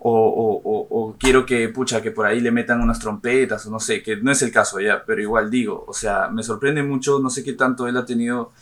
o, 0.00 0.10
o- 0.12 0.62
o- 0.64 0.88
o 1.10 1.16
quiero 1.18 1.44
que, 1.44 1.68
pucha, 1.68 2.00
que 2.00 2.10
por 2.10 2.24
ahí 2.26 2.40
le 2.40 2.50
metan 2.50 2.80
unas 2.80 2.98
trompetas, 2.98 3.66
o 3.66 3.70
no 3.70 3.80
sé, 3.80 4.02
que 4.02 4.16
no 4.16 4.30
es 4.32 4.40
el 4.40 4.50
caso 4.52 4.80
ya, 4.80 5.04
pero 5.04 5.20
igual 5.20 5.50
digo, 5.50 5.84
o 5.86 5.92
sea, 5.92 6.28
me 6.28 6.42
sorprende 6.42 6.82
mucho, 6.82 7.18
no 7.20 7.28
sé 7.28 7.44
qué 7.44 7.52
tanto 7.52 7.86
él 7.86 7.98
ha 7.98 8.06
tenido 8.06 8.52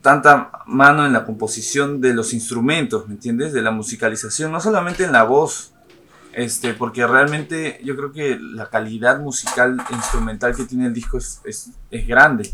tanta 0.00 0.50
mano 0.66 1.06
en 1.06 1.12
la 1.12 1.24
composición 1.24 2.00
de 2.00 2.14
los 2.14 2.32
instrumentos, 2.32 3.06
¿me 3.08 3.14
entiendes? 3.14 3.52
De 3.52 3.62
la 3.62 3.70
musicalización, 3.70 4.52
no 4.52 4.60
solamente 4.60 5.04
en 5.04 5.12
la 5.12 5.24
voz, 5.24 5.72
este, 6.32 6.74
porque 6.74 7.06
realmente 7.06 7.80
yo 7.82 7.96
creo 7.96 8.12
que 8.12 8.38
la 8.38 8.68
calidad 8.68 9.20
musical 9.20 9.78
e 9.90 9.94
instrumental 9.94 10.54
que 10.54 10.64
tiene 10.64 10.86
el 10.86 10.92
disco 10.92 11.18
es, 11.18 11.40
es, 11.44 11.70
es 11.90 12.06
grande. 12.06 12.50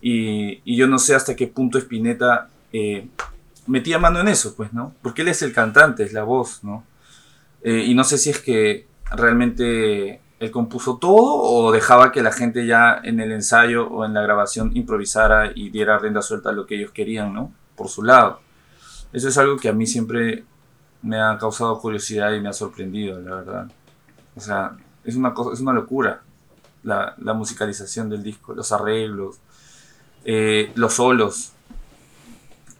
Y, 0.00 0.60
y 0.64 0.76
yo 0.76 0.86
no 0.86 0.98
sé 0.98 1.14
hasta 1.14 1.34
qué 1.34 1.46
punto 1.46 1.78
Spinetta 1.78 2.48
eh, 2.72 3.08
metía 3.66 3.98
mano 3.98 4.20
en 4.20 4.28
eso, 4.28 4.54
pues, 4.54 4.72
¿no? 4.72 4.94
Porque 5.02 5.22
él 5.22 5.28
es 5.28 5.42
el 5.42 5.52
cantante, 5.52 6.04
es 6.04 6.12
la 6.12 6.22
voz, 6.22 6.62
¿no? 6.62 6.84
Eh, 7.62 7.84
y 7.86 7.94
no 7.94 8.04
sé 8.04 8.18
si 8.18 8.30
es 8.30 8.38
que 8.38 8.86
realmente 9.10 10.20
él 10.38 10.50
compuso 10.50 10.98
todo 10.98 11.34
o 11.34 11.72
dejaba 11.72 12.12
que 12.12 12.22
la 12.22 12.32
gente 12.32 12.66
ya 12.66 13.00
en 13.02 13.20
el 13.20 13.32
ensayo 13.32 13.88
o 13.88 14.04
en 14.04 14.12
la 14.12 14.22
grabación 14.22 14.76
improvisara 14.76 15.52
y 15.54 15.70
diera 15.70 15.98
rienda 15.98 16.20
suelta 16.20 16.50
a 16.50 16.52
lo 16.52 16.66
que 16.66 16.76
ellos 16.76 16.90
querían, 16.90 17.32
¿no? 17.32 17.52
Por 17.74 17.88
su 17.88 18.02
lado. 18.02 18.40
Eso 19.12 19.28
es 19.28 19.38
algo 19.38 19.56
que 19.56 19.68
a 19.68 19.72
mí 19.72 19.86
siempre 19.86 20.44
me 21.02 21.20
ha 21.20 21.38
causado 21.38 21.78
curiosidad 21.80 22.32
y 22.34 22.40
me 22.40 22.48
ha 22.48 22.52
sorprendido, 22.52 23.20
la 23.20 23.36
verdad. 23.36 23.70
O 24.34 24.40
sea, 24.40 24.76
es 25.04 25.16
una 25.16 25.32
cosa, 25.32 25.54
es 25.54 25.60
una 25.60 25.72
locura 25.72 26.22
la, 26.82 27.14
la 27.18 27.32
musicalización 27.32 28.08
del 28.10 28.22
disco, 28.22 28.54
los 28.54 28.72
arreglos, 28.72 29.38
eh, 30.24 30.70
los 30.74 30.94
solos. 30.94 31.52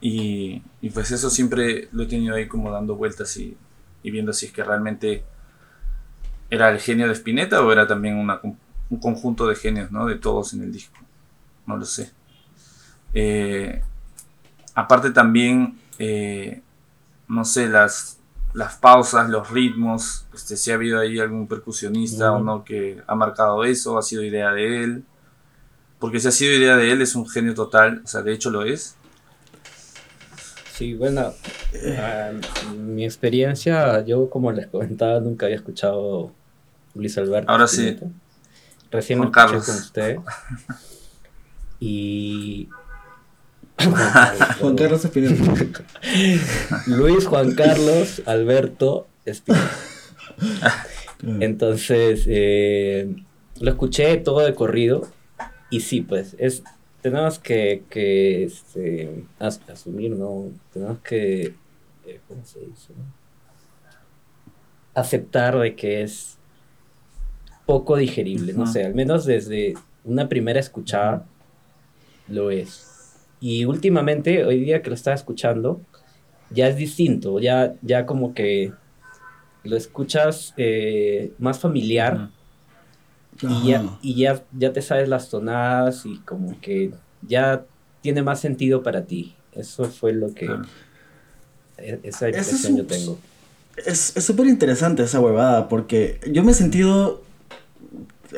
Y, 0.00 0.62
y 0.82 0.90
pues 0.90 1.10
eso 1.10 1.30
siempre 1.30 1.88
lo 1.92 2.02
he 2.02 2.06
tenido 2.06 2.34
ahí 2.36 2.46
como 2.46 2.70
dando 2.70 2.96
vueltas 2.96 3.36
y, 3.38 3.56
y 4.02 4.10
viendo 4.10 4.32
si 4.32 4.46
es 4.46 4.52
que 4.52 4.62
realmente 4.62 5.24
era 6.50 6.70
el 6.70 6.78
genio 6.78 7.08
de 7.08 7.14
Spinetta 7.14 7.62
o 7.62 7.72
era 7.72 7.86
también 7.86 8.16
un 8.16 9.00
conjunto 9.00 9.46
de 9.46 9.56
genios, 9.56 9.90
¿no? 9.90 10.06
De 10.06 10.16
todos 10.16 10.52
en 10.54 10.62
el 10.62 10.72
disco. 10.72 10.96
No 11.66 11.76
lo 11.76 11.84
sé. 11.84 12.12
Eh, 13.14 13.82
aparte 14.74 15.10
también, 15.10 15.78
eh, 15.98 16.62
no 17.28 17.44
sé, 17.44 17.68
las, 17.68 18.18
las 18.52 18.76
pausas, 18.76 19.28
los 19.28 19.50
ritmos, 19.50 20.26
este, 20.34 20.56
si 20.56 20.70
ha 20.70 20.74
habido 20.74 21.00
ahí 21.00 21.18
algún 21.18 21.48
percusionista 21.48 22.32
o 22.32 22.40
no 22.42 22.64
que 22.64 23.02
ha 23.06 23.14
marcado 23.14 23.64
eso, 23.64 23.98
ha 23.98 24.02
sido 24.02 24.22
idea 24.22 24.52
de 24.52 24.84
él. 24.84 25.04
Porque 25.98 26.20
si 26.20 26.28
ha 26.28 26.32
sido 26.32 26.52
idea 26.54 26.76
de 26.76 26.92
él 26.92 27.02
es 27.02 27.14
un 27.14 27.28
genio 27.28 27.54
total, 27.54 28.02
o 28.04 28.06
sea, 28.06 28.22
de 28.22 28.32
hecho 28.32 28.50
lo 28.50 28.62
es. 28.62 28.96
Sí, 30.76 30.92
bueno, 30.92 31.32
ah, 31.98 32.32
mi 32.76 33.06
experiencia, 33.06 34.04
yo 34.04 34.28
como 34.28 34.52
les 34.52 34.66
comentaba, 34.66 35.20
nunca 35.20 35.46
había 35.46 35.56
escuchado 35.56 36.32
Luis 36.94 37.16
Alberto. 37.16 37.50
Ahora 37.50 37.66
sí. 37.66 37.96
Recién 38.90 39.18
Juan 39.18 39.28
lo 39.28 39.32
escuché 39.32 39.46
Carlos. 39.46 39.66
con 39.66 39.76
usted. 39.76 40.18
Y. 41.80 42.68
Juan 44.60 44.76
Carlos 44.76 45.04
Espineta. 45.04 45.82
Luis 46.86 47.26
Juan 47.26 47.54
Carlos 47.54 48.22
Alberto 48.26 49.06
Espineta. 49.24 49.70
Entonces, 51.22 52.24
eh, 52.26 53.16
lo 53.60 53.70
escuché 53.70 54.18
todo 54.18 54.40
de 54.40 54.54
corrido. 54.54 55.08
Y 55.70 55.80
sí, 55.80 56.02
pues, 56.02 56.36
es, 56.38 56.62
tenemos 57.10 57.38
que, 57.38 57.84
que 57.88 58.44
este, 58.44 59.24
as- 59.38 59.60
asumir, 59.68 60.12
¿no? 60.12 60.52
Tenemos 60.72 61.00
que, 61.00 61.42
eh, 62.04 62.20
¿cómo 62.26 62.44
se 62.44 62.60
dice? 62.60 62.94
Aceptar 64.94 65.58
de 65.58 65.76
que 65.76 66.02
es 66.02 66.38
poco 67.66 67.96
digerible, 67.96 68.52
no 68.52 68.66
sé, 68.66 68.84
al 68.84 68.94
menos 68.94 69.24
desde 69.26 69.74
una 70.04 70.28
primera 70.28 70.60
escuchada 70.60 71.26
lo 72.28 72.50
es. 72.50 72.90
Y 73.40 73.64
últimamente, 73.64 74.44
hoy 74.44 74.60
día 74.60 74.82
que 74.82 74.90
lo 74.90 74.94
estaba 74.94 75.14
escuchando, 75.14 75.80
ya 76.50 76.68
es 76.68 76.76
distinto, 76.76 77.40
ya, 77.40 77.74
ya 77.82 78.06
como 78.06 78.34
que 78.34 78.72
lo 79.64 79.76
escuchas 79.76 80.54
eh, 80.56 81.34
más 81.38 81.58
familiar 81.58 82.30
y, 83.42 83.68
ya, 83.68 83.82
y 84.02 84.14
ya, 84.16 84.42
ya 84.58 84.72
te 84.72 84.82
sabes 84.82 85.08
las 85.08 85.28
tonadas 85.28 86.04
y 86.06 86.18
como 86.20 86.60
que 86.60 86.92
ya 87.22 87.64
tiene 88.02 88.22
más 88.22 88.40
sentido 88.40 88.82
para 88.82 89.04
ti. 89.06 89.34
Eso 89.52 89.84
fue 89.84 90.12
lo 90.12 90.32
que... 90.34 90.46
Claro. 90.46 90.64
e- 91.78 92.00
Esa 92.04 92.28
es 92.28 92.38
impresión 92.38 92.72
un- 92.72 92.78
yo 92.78 92.86
tengo. 92.86 93.18
Es 93.84 94.16
es 94.16 94.24
súper 94.24 94.46
interesante 94.46 95.02
esa 95.02 95.20
huevada 95.20 95.68
porque 95.68 96.18
yo 96.32 96.42
me 96.42 96.52
he 96.52 96.54
sentido 96.54 97.22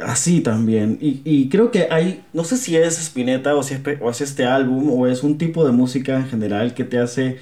así 0.05 0.41
también. 0.41 0.99
Y, 1.01 1.23
y 1.25 1.49
creo 1.49 1.71
que 1.71 1.89
hay, 1.91 2.25
no 2.33 2.45
sé 2.45 2.57
si 2.57 2.77
es 2.77 2.99
Spinetta 2.99 3.55
o 3.55 3.63
si 3.63 3.75
es, 3.75 3.81
o 4.01 4.11
es 4.11 4.21
este 4.21 4.45
álbum 4.45 4.91
o 4.91 5.07
es 5.07 5.23
un 5.23 5.39
tipo 5.39 5.65
de 5.65 5.73
música 5.73 6.17
en 6.17 6.27
general 6.27 6.75
que 6.75 6.85
te 6.85 6.99
hace, 6.99 7.39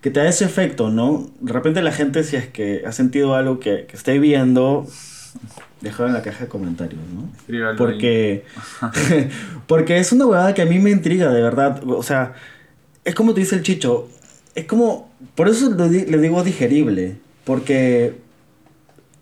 que 0.00 0.10
te 0.10 0.20
da 0.20 0.28
ese 0.28 0.44
efecto, 0.46 0.90
¿no? 0.90 1.30
De 1.40 1.52
repente 1.52 1.82
la 1.82 1.92
gente 1.92 2.24
si 2.24 2.36
es 2.36 2.48
que 2.48 2.84
ha 2.86 2.92
sentido 2.92 3.34
algo 3.34 3.60
que, 3.60 3.86
que 3.86 3.96
esté 3.96 4.18
viendo, 4.18 4.86
déjalo 5.80 6.08
en 6.08 6.14
la 6.14 6.22
caja 6.22 6.44
de 6.44 6.48
comentarios, 6.48 7.00
¿no? 7.14 7.30
Escríbalo. 7.38 7.76
Porque, 7.76 8.44
porque 9.66 9.98
es 9.98 10.12
una 10.12 10.26
huevada 10.26 10.54
que 10.54 10.62
a 10.62 10.66
mí 10.66 10.78
me 10.78 10.90
intriga, 10.90 11.30
de 11.30 11.42
verdad. 11.42 11.82
O 11.86 12.02
sea, 12.02 12.34
es 13.04 13.14
como 13.14 13.34
te 13.34 13.40
dice 13.40 13.56
el 13.56 13.62
Chicho, 13.62 14.08
es 14.54 14.64
como, 14.64 15.10
por 15.34 15.48
eso 15.48 15.70
le 15.70 16.18
digo 16.18 16.42
digerible, 16.42 17.16
porque 17.44 18.16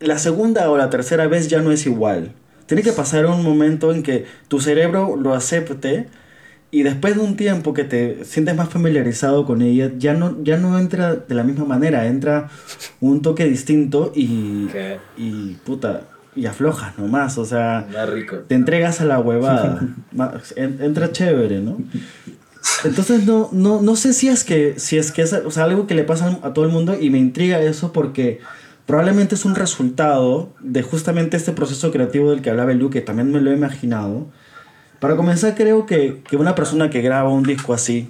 la 0.01 0.19
segunda 0.19 0.71
o 0.71 0.77
la 0.77 0.91
tercera 0.91 1.27
vez 1.27 1.49
ya 1.49 1.61
no 1.61 1.73
es 1.73 1.87
igual. 1.87 2.33
Tiene 2.67 2.83
que 2.83 2.93
pasar 2.93 3.27
un 3.27 3.45
momento 3.45 3.93
en 3.93 4.03
que 4.03 4.25
tu 4.49 4.61
cerebro 4.61 5.17
lo 5.17 5.35
acepte 5.35 6.09
y 6.71 6.83
después 6.83 7.15
de 7.15 7.21
un 7.21 7.37
tiempo 7.37 7.73
que 7.73 7.85
te 7.85 8.25
sientes 8.25 8.57
más 8.57 8.69
familiarizado 8.69 9.47
con 9.47 9.63
ella, 9.63 9.93
ya 9.99 10.15
no, 10.15 10.43
ya 10.43 10.57
no 10.57 10.79
entra 10.79 11.15
de 11.15 11.35
la 11.35 11.45
misma 11.45 11.65
manera, 11.65 12.07
entra 12.07 12.51
un 13.01 13.23
toque 13.23 13.45
distinto 13.45 14.13
y, 14.15 14.67
Que 14.67 14.99
y 15.17 15.53
puta, 15.65 16.03
y 16.37 16.47
aflojas 16.47 16.99
nomás, 16.99 17.39
o 17.39 17.45
sea 17.45 17.87
más 17.93 18.09
rico. 18.09 18.37
te 18.47 18.55
entregas 18.55 19.01
a 19.01 19.07
la 19.07 19.19
huevada. 19.19 19.81
Entra 20.57 21.11
chévere, 21.11 21.61
¿no? 21.61 21.79
Entonces 22.85 23.25
no, 23.27 23.49
no, 23.53 23.81
no 23.81 23.97
sé 23.97 24.13
si 24.13 24.29
es 24.29 24.45
que, 24.45 24.79
si 24.79 24.99
es 24.99 25.13
que 25.13 25.23
es 25.23 25.33
o 25.33 25.51
sea, 25.51 25.65
algo 25.65 25.87
que 25.87 25.95
le 25.95 26.05
pasa 26.05 26.39
a 26.43 26.53
todo 26.53 26.65
el 26.65 26.71
mundo 26.71 26.97
y 27.01 27.11
me 27.11 27.19
intriga 27.19 27.61
eso 27.61 27.93
porque 27.93 28.41
probablemente 28.87 29.35
es 29.35 29.45
un 29.45 29.55
resultado 29.55 30.51
de 30.61 30.83
justamente 30.83 31.37
este 31.37 31.53
proceso 31.53 31.91
creativo 31.91 32.31
del 32.31 32.43
que 32.43 32.51
hablaba 32.51 32.73
Lu, 32.73 32.91
que 32.91 33.01
también 33.01 33.33
me 33.33 33.41
lo 33.41 33.51
he 33.51 33.55
imaginado. 33.55 34.27
Para 35.01 35.17
comenzar, 35.17 35.55
creo 35.55 35.87
que, 35.87 36.23
que 36.29 36.37
una 36.37 36.55
persona 36.55 36.89
que 36.91 37.03
graba 37.03 37.29
un 37.29 37.43
disco 37.43 37.75
así, 37.75 38.09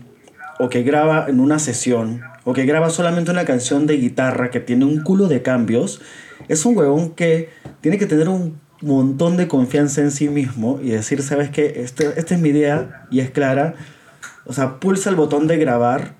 o 0.58 0.68
que 0.68 0.82
graba 0.82 1.26
en 1.28 1.40
una 1.40 1.58
sesión, 1.58 2.22
o 2.44 2.52
que 2.52 2.64
graba 2.64 2.90
solamente 2.90 3.30
una 3.30 3.44
canción 3.44 3.86
de 3.86 3.96
guitarra 3.96 4.50
que 4.50 4.60
tiene 4.60 4.84
un 4.84 5.02
culo 5.02 5.28
de 5.28 5.42
cambios, 5.42 6.00
es 6.48 6.64
un 6.66 6.76
huevón 6.76 7.10
que 7.10 7.50
tiene 7.80 7.98
que 7.98 8.06
tener 8.06 8.28
un 8.28 8.60
montón 8.82 9.36
de 9.36 9.48
confianza 9.48 10.00
en 10.02 10.10
sí 10.10 10.28
mismo 10.28 10.78
y 10.82 10.90
decir, 10.90 11.22
¿sabes 11.22 11.50
qué? 11.50 11.74
Este, 11.84 12.18
esta 12.18 12.34
es 12.34 12.40
mi 12.40 12.50
idea 12.50 13.06
y 13.10 13.20
es 13.20 13.30
clara. 13.30 13.74
O 14.44 14.52
sea, 14.52 14.78
pulsa 14.80 15.10
el 15.10 15.16
botón 15.16 15.46
de 15.46 15.56
grabar 15.56 16.14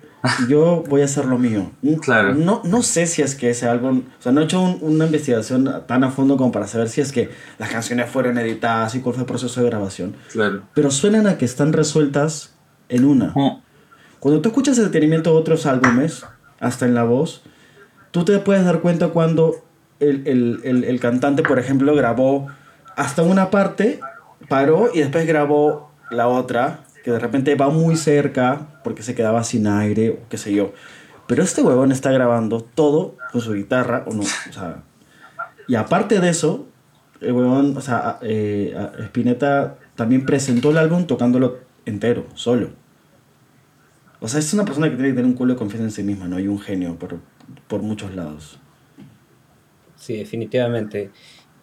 y 0.45 0.49
yo 0.51 0.83
voy 0.89 1.01
a 1.01 1.05
hacer 1.05 1.25
lo 1.25 1.37
mío. 1.37 1.71
Claro. 2.01 2.33
No, 2.33 2.61
no 2.65 2.81
sé 2.83 3.05
si 3.05 3.21
es 3.21 3.35
que 3.35 3.51
ese 3.51 3.67
álbum, 3.67 4.03
o 4.19 4.21
sea, 4.21 4.31
no 4.31 4.41
he 4.41 4.43
hecho 4.45 4.61
un- 4.61 4.79
una 4.81 5.05
investigación 5.05 5.83
tan 5.87 6.03
a 6.03 6.09
fondo 6.11 6.35
como 6.35 6.51
para 6.51 6.67
saber 6.67 6.89
si 6.89 6.99
es 6.99 7.11
que 7.13 7.29
las 7.59 7.69
canciones 7.69 8.09
fueron 8.09 8.37
editadas 8.37 8.95
y 8.95 8.99
cuál 8.99 9.13
fue 9.15 9.21
el 9.21 9.27
proceso 9.27 9.61
de 9.61 9.67
grabación, 9.69 10.15
Claro. 10.33 10.63
pero 10.73 10.91
suenan 10.91 11.27
a 11.27 11.37
que 11.37 11.45
están 11.45 11.71
resueltas 11.71 12.55
en 12.89 13.05
una. 13.05 13.31
Oh, 13.35 13.61
Cuando 14.19 14.41
tú 14.41 14.49
escuchas 14.49 14.77
el 14.79 14.85
detenimiento 14.85 15.29
de 15.31 15.37
otros 15.37 15.65
álbumes, 15.67 16.25
hasta 16.59 16.85
en 16.87 16.95
la 16.95 17.03
voz, 17.03 17.43
tú 18.11 18.25
te 18.25 18.37
puedes 18.39 18.65
dar 18.65 18.81
cuenta 18.81 19.09
cuando 19.09 19.63
el, 19.99 20.27
el, 20.27 20.59
el, 20.63 20.83
el 20.83 20.99
cantante, 20.99 21.43
por 21.43 21.59
ejemplo, 21.59 21.95
grabó 21.95 22.47
hasta 22.95 23.23
una 23.23 23.49
parte, 23.49 23.99
paró 24.49 24.89
y 24.93 24.99
después 24.99 25.25
grabó 25.27 25.91
la 26.09 26.27
otra, 26.27 26.81
que 27.03 27.11
de 27.11 27.19
repente 27.19 27.55
va 27.55 27.69
muy 27.69 27.95
cerca 27.95 28.67
porque 28.83 29.03
se 29.03 29.15
quedaba 29.15 29.43
sin 29.43 29.67
aire 29.67 30.09
o 30.11 30.29
qué 30.29 30.37
sé 30.37 30.53
yo. 30.53 30.73
Pero 31.27 31.43
este 31.43 31.61
huevón 31.61 31.91
está 31.91 32.11
grabando 32.11 32.61
todo 32.61 33.15
con 33.31 33.41
su 33.41 33.53
guitarra, 33.53 34.03
o 34.07 34.13
no, 34.13 34.21
o 34.21 34.53
sea... 34.53 34.83
Y 35.67 35.75
aparte 35.75 36.21
de 36.21 36.29
eso, 36.29 36.65
el 37.19 37.33
huevón, 37.33 37.75
o 37.75 37.81
sea, 37.81 38.19
eh, 38.21 38.73
Spinetta 38.99 39.75
también 39.95 40.25
presentó 40.25 40.71
el 40.71 40.77
álbum 40.77 41.05
tocándolo 41.05 41.57
entero, 41.85 42.25
solo. 42.35 42.69
O 44.21 44.27
sea, 44.29 44.39
es 44.39 44.53
una 44.53 44.63
persona 44.63 44.89
que 44.89 44.95
tiene 44.95 45.09
que 45.09 45.15
tener 45.15 45.29
un 45.29 45.35
culo 45.35 45.53
de 45.53 45.59
confianza 45.59 45.85
en 45.85 45.91
sí 45.91 46.03
misma, 46.03 46.27
¿no? 46.27 46.39
Y 46.39 46.47
un 46.47 46.59
genio 46.59 46.95
por, 46.95 47.19
por 47.67 47.81
muchos 47.81 48.15
lados. 48.15 48.59
Sí, 49.97 50.17
definitivamente. 50.17 51.11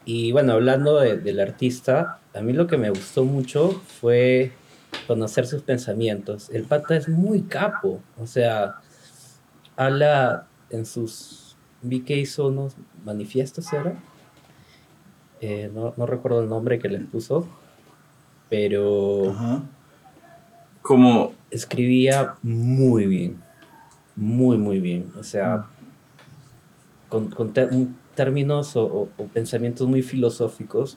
Y 0.05 0.33
bueno, 0.33 0.53
hablando 0.53 1.01
de- 1.01 1.17
del 1.19 1.41
artista, 1.41 2.21
a 2.35 2.41
mí 2.43 2.53
lo 2.53 2.67
que 2.67 2.77
me 2.77 2.91
gustó 2.91 3.25
mucho 3.25 3.71
fue 4.01 4.53
conocer 5.07 5.47
sus 5.47 5.63
pensamientos. 5.63 6.51
El 6.51 6.65
pata 6.65 6.97
es 6.97 7.09
muy 7.09 7.43
capo, 7.43 8.01
o 8.19 8.27
sea, 8.27 8.77
habla 9.77 10.47
en 10.71 10.85
sus... 10.87 11.57
Vi 11.83 12.01
que 12.01 12.17
hizo 12.17 12.49
unos 12.49 12.75
manifiestos, 13.05 13.71
¿era? 13.73 13.95
Eh, 15.41 15.71
no, 15.75 15.93
no 15.97 16.07
recuerdo 16.07 16.43
el 16.43 16.49
nombre 16.49 16.79
que 16.79 16.89
les 16.89 17.05
puso, 17.05 17.47
pero 18.49 19.31
Ajá. 19.31 19.63
Como, 20.81 21.35
escribía 21.51 22.35
muy 22.43 23.07
bien, 23.07 23.43
muy, 24.17 24.59
muy 24.59 24.81
bien. 24.81 25.11
O 25.19 25.23
sea, 25.23 25.67
con, 27.09 27.31
con 27.31 27.53
un- 27.71 27.97
términos 28.15 28.77
o, 28.77 29.09
pensamientos 29.33 29.87
muy 29.89 30.03
filosóficos 30.03 30.97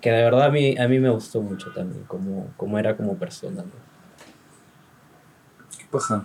que 0.00 0.10
de 0.10 0.22
verdad 0.22 0.46
a 0.46 0.50
mí, 0.50 0.76
a 0.78 0.86
mí 0.88 0.98
me 1.00 1.10
gustó 1.10 1.40
mucho 1.42 1.70
también, 1.72 2.04
como, 2.04 2.52
como 2.56 2.78
era 2.78 2.96
como 2.96 3.16
persona. 3.16 3.62
¿no? 3.62 3.70
qué 5.78 5.84
paja. 5.90 6.24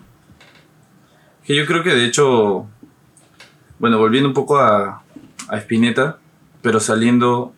Que 1.43 1.55
yo 1.55 1.65
creo 1.65 1.81
que 1.83 1.89
de 1.95 2.05
hecho, 2.05 2.67
bueno, 3.79 3.98
volviendo 3.98 4.29
un 4.29 4.36
poco 4.36 4.60
a, 4.60 5.03
a 5.48 5.57
Spinetta, 5.57 6.19
pero 6.62 6.79
saliendo 6.79 7.53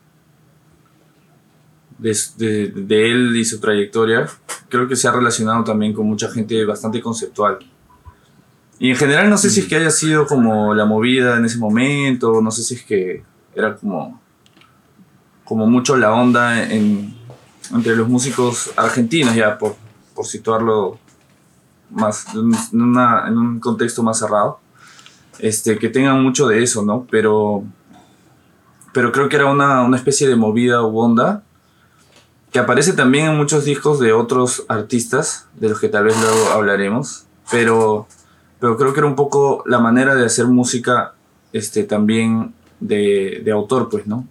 de- 1.97 2.71
de 2.73 3.11
él 3.11 3.35
y 3.35 3.43
su 3.45 3.59
trayectoria, 3.59 4.27
creo 4.69 4.87
que 4.87 4.95
se 4.95 5.07
ha 5.07 5.11
relacionado 5.11 5.63
también 5.63 5.93
con 5.93 6.05
mucha 6.07 6.29
gente 6.31 6.63
bastante 6.65 7.01
conceptual. 7.01 7.59
Y 8.83 8.89
en 8.89 8.97
general 8.97 9.29
no 9.29 9.37
sé 9.37 9.49
si 9.49 9.61
es 9.61 9.67
que 9.69 9.77
haya 9.77 9.89
sido 9.91 10.27
como 10.27 10.73
la 10.73 10.83
movida 10.83 11.37
en 11.37 11.45
ese 11.45 11.57
momento, 11.57 12.41
no 12.41 12.51
sé 12.51 12.63
si 12.63 12.75
es 12.75 12.83
que 12.83 13.23
era 13.55 13.77
como, 13.77 14.19
como 15.45 15.67
mucho 15.67 15.95
la 15.95 16.11
onda 16.11 16.61
en, 16.69 17.15
entre 17.73 17.95
los 17.95 18.09
músicos 18.09 18.71
argentinos, 18.75 19.35
ya 19.35 19.57
por, 19.57 19.77
por 20.13 20.25
situarlo 20.25 20.99
más 21.91 22.25
en, 22.35 22.81
una- 22.81 23.23
en 23.29 23.37
un 23.37 23.59
contexto 23.61 24.03
más 24.03 24.19
cerrado, 24.19 24.59
este, 25.39 25.79
que 25.79 25.87
tengan 25.87 26.21
mucho 26.21 26.47
de 26.49 26.61
eso, 26.61 26.83
¿no? 26.83 27.07
Pero, 27.09 27.63
pero 28.91 29.13
creo 29.13 29.29
que 29.29 29.37
era 29.37 29.45
una, 29.45 29.81
una 29.83 29.95
especie 29.95 30.27
de 30.27 30.35
movida 30.35 30.81
u 30.83 30.99
onda 30.99 31.41
que 32.51 32.59
aparece 32.59 32.91
también 32.91 33.27
en 33.27 33.37
muchos 33.37 33.63
discos 33.63 34.01
de 34.01 34.11
otros 34.11 34.65
artistas, 34.67 35.47
de 35.55 35.69
los 35.69 35.79
que 35.79 35.87
tal 35.87 36.03
vez 36.03 36.19
luego 36.19 36.49
hablaremos, 36.51 37.23
pero, 37.49 38.07
pero 38.63 38.77
creo 38.77 38.93
que 38.93 39.01
era 39.01 39.07
un 39.07 39.17
poco 39.17 39.61
la 39.65 39.79
manera 39.79 40.15
de 40.15 40.25
hacer 40.25 40.47
música 40.47 41.15
este, 41.51 41.83
también 41.83 42.53
de, 42.79 43.41
de 43.43 43.51
autor, 43.51 43.89
pues, 43.89 44.07
¿no? 44.07 44.25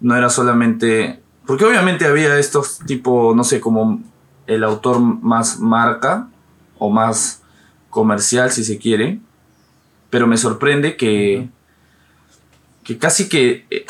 No 0.00 0.16
era 0.16 0.30
solamente... 0.30 1.20
Porque 1.46 1.66
obviamente 1.66 2.06
había 2.06 2.38
estos 2.38 2.78
tipo, 2.86 3.34
no 3.36 3.44
sé, 3.44 3.60
como 3.60 4.00
el 4.46 4.64
autor 4.64 5.00
más 5.00 5.60
marca 5.60 6.28
o 6.78 6.88
más 6.88 7.42
comercial, 7.90 8.50
si 8.50 8.64
se 8.64 8.78
quiere, 8.78 9.20
pero 10.08 10.26
me 10.26 10.38
sorprende 10.38 10.96
que, 10.96 11.50
que 12.84 12.96
casi 12.96 13.28
que 13.28 13.66
eh, 13.68 13.84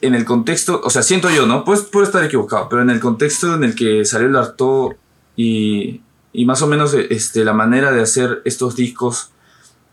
en 0.00 0.14
el 0.14 0.24
contexto, 0.24 0.80
o 0.84 0.90
sea, 0.90 1.02
siento 1.02 1.28
yo, 1.28 1.44
¿no? 1.44 1.64
Pues, 1.64 1.80
puedo 1.80 2.06
estar 2.06 2.22
equivocado, 2.22 2.68
pero 2.68 2.82
en 2.82 2.90
el 2.90 3.00
contexto 3.00 3.56
en 3.56 3.64
el 3.64 3.74
que 3.74 4.04
salió 4.04 4.28
el 4.28 4.36
Arto 4.36 4.94
y, 5.34 6.02
y 6.38 6.44
más 6.44 6.62
o 6.62 6.68
menos 6.68 6.94
este, 6.94 7.44
la 7.44 7.52
manera 7.52 7.90
de 7.90 8.00
hacer 8.00 8.42
estos 8.44 8.76
discos 8.76 9.32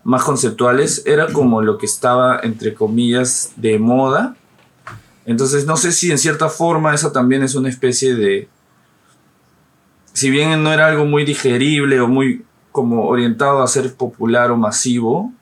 más 0.03 0.23
conceptuales 0.23 1.01
era 1.08 1.34
como 1.34 1.63
lo 1.63 1.79
que 1.79 1.88
estaba, 1.88 2.39
entre 2.43 2.75
comillas, 2.75 3.53
de 3.55 3.79
moda. 3.79 4.36
Entonces, 5.25 5.65
no 5.65 5.75
sé 5.75 5.91
si 5.91 6.12
en 6.12 6.19
cierta 6.19 6.47
forma 6.49 6.93
eso 6.93 7.12
también 7.12 7.41
es 7.41 7.55
una 7.55 7.67
especie 7.67 8.13
de... 8.13 8.47
Si 10.13 10.29
bien 10.29 10.62
no 10.62 10.71
era 10.71 10.86
algo 10.86 11.05
muy 11.05 11.25
digerible 11.25 11.99
o 11.99 12.08
muy 12.08 12.45
como 12.71 13.08
orientado 13.08 13.63
a 13.63 13.67
ser 13.67 13.95
popular 13.95 14.51
o 14.51 14.55
masivo, 14.55 15.34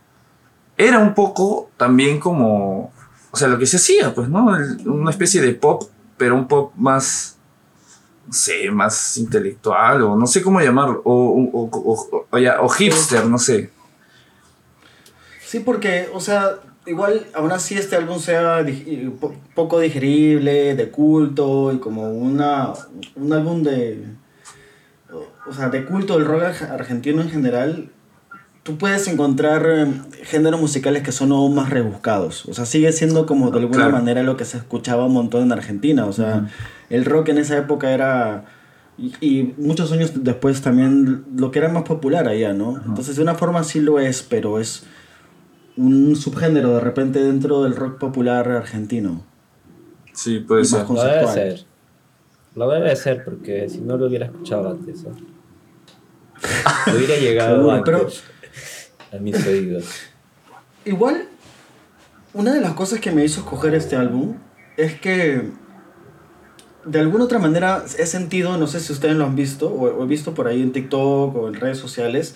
era 0.78 1.00
un 1.00 1.16
poco 1.16 1.70
también 1.76 2.18
como, 2.18 2.94
o 3.32 3.36
sea, 3.36 3.50
lo 3.50 3.60
que 3.60 3.66
se 3.66 3.76
hacía, 3.76 4.16
pues, 4.16 4.30
¿no? 4.30 4.46
Una 4.86 5.12
especie 5.12 5.42
de 5.42 5.52
pop, 5.54 5.84
pero 6.16 6.34
un 6.34 6.48
pop 6.48 6.72
más, 6.78 7.36
no 8.26 8.34
sé, 8.34 8.70
más 8.72 9.18
intelectual, 9.18 10.02
o 10.04 10.16
no 10.16 10.26
sé 10.28 10.42
cómo 10.42 10.62
llamarlo, 10.62 11.02
o, 11.04 11.14
o, 11.14 11.70
o- 11.72 12.28
o 12.32 12.38
ya- 12.38 12.62
o 12.62 12.70
hipster, 12.70 13.26
no 13.26 13.38
sé. 13.38 13.70
Sí, 15.46 15.60
porque, 15.60 16.10
o 16.14 16.20
sea, 16.20 16.56
igual 16.86 17.26
aún 17.34 17.52
así 17.52 17.76
este 17.76 17.96
álbum 17.96 18.20
sea 18.20 18.62
dig- 18.64 19.14
poco 19.54 19.80
digerible, 19.80 20.76
de 20.76 20.90
culto 20.90 21.72
y 21.74 21.78
como 21.78 22.10
una, 22.12 22.74
un 23.16 23.34
álbum 23.34 23.62
de, 23.64 24.04
o- 25.48 25.54
sea, 25.54 25.70
de 25.70 25.86
culto 25.86 26.18
del 26.18 26.26
rock 26.26 26.44
arg- 26.44 26.70
argentino 26.72 27.22
en 27.22 27.30
general, 27.30 27.90
tú 28.64 28.78
puedes 28.78 29.08
encontrar 29.10 29.66
eh, 29.70 29.94
géneros 30.24 30.60
musicales 30.60 31.04
que 31.04 31.12
son 31.12 31.32
aún 31.34 31.54
más 31.54 31.70
rebuscados. 31.70 32.46
O 32.48 32.54
sea, 32.54 32.66
sigue 32.66 32.92
siendo 32.94 33.26
como 33.26 33.52
de 33.52 33.60
alguna 33.60 33.76
Claro. 33.78 33.92
manera 33.92 34.24
lo 34.24 34.38
que 34.38 34.46
se 34.46 34.58
escuchaba 34.58 35.06
un 35.06 35.14
montón 35.14 35.44
en 35.44 35.52
Argentina. 35.52 36.06
O 36.06 36.14
sea, 36.14 36.50
el 36.94 37.06
rock 37.06 37.30
en 37.30 37.40
esa 37.40 37.58
época 37.58 37.92
era... 37.92 38.46
Y, 38.98 39.14
y 39.20 39.56
muchos 39.58 39.92
años 39.92 40.12
después 40.24 40.62
también 40.62 41.26
lo 41.36 41.50
que 41.50 41.58
era 41.58 41.70
más 41.70 41.84
popular 41.84 42.28
allá, 42.28 42.54
¿no? 42.54 42.80
Entonces 42.86 43.16
de 43.16 43.24
una 43.24 43.34
forma 43.34 43.64
sí 43.64 43.80
lo 43.80 44.00
es, 44.00 44.22
pero 44.22 44.60
es 44.60 44.84
un 45.76 46.16
subgénero 46.16 46.76
de 46.76 46.80
repente 46.80 47.20
dentro 47.24 47.64
del 47.64 47.76
rock 47.76 47.98
popular 47.98 48.48
argentino. 48.50 49.24
Sí, 50.14 50.40
puede 50.40 50.62
Y 50.62 50.66
ser. 50.66 50.82
más 50.82 50.90
Lo 50.90 51.04
debe 51.04 51.28
ser. 51.28 51.66
Lo 52.56 52.70
debe 52.70 52.96
ser, 52.96 53.26
porque 53.26 53.68
si 53.68 53.80
no 53.80 53.98
lo 53.98 54.06
hubiera 54.06 54.28
escuchado 54.28 54.70
antes. 54.70 55.04
¿no? 55.04 55.16
Hubiera 56.96 57.18
llegado 57.18 57.56
Seguro, 57.56 57.98
antes 57.98 58.24
a 59.12 59.18
mis 59.18 59.48
oídos. 59.48 59.86
Igual, 60.86 61.26
una 62.34 62.54
de 62.54 62.62
las 62.62 62.74
cosas 62.74 63.00
que 63.00 63.12
me 63.12 63.26
hizo 63.26 63.40
escoger 63.42 63.74
este 63.74 63.96
álbum 63.96 64.36
es 64.78 65.00
que 65.00 65.50
de 66.86 67.00
alguna 67.00 67.26
otra 67.26 67.40
manera 67.40 67.84
he 67.98 68.06
sentido, 68.06 68.58
no 68.58 68.68
sé 68.68 68.80
si 68.80 68.92
ustedes 68.94 69.16
lo 69.16 69.26
han 69.26 69.36
visto 69.36 69.68
o, 69.68 69.86
o 70.00 70.04
he 70.04 70.08
visto 70.08 70.34
por 70.34 70.48
ahí 70.48 70.62
en 70.62 70.72
TikTok 70.72 71.36
o 71.36 71.48
en 71.48 71.54
redes 71.56 71.78
sociales, 71.78 72.36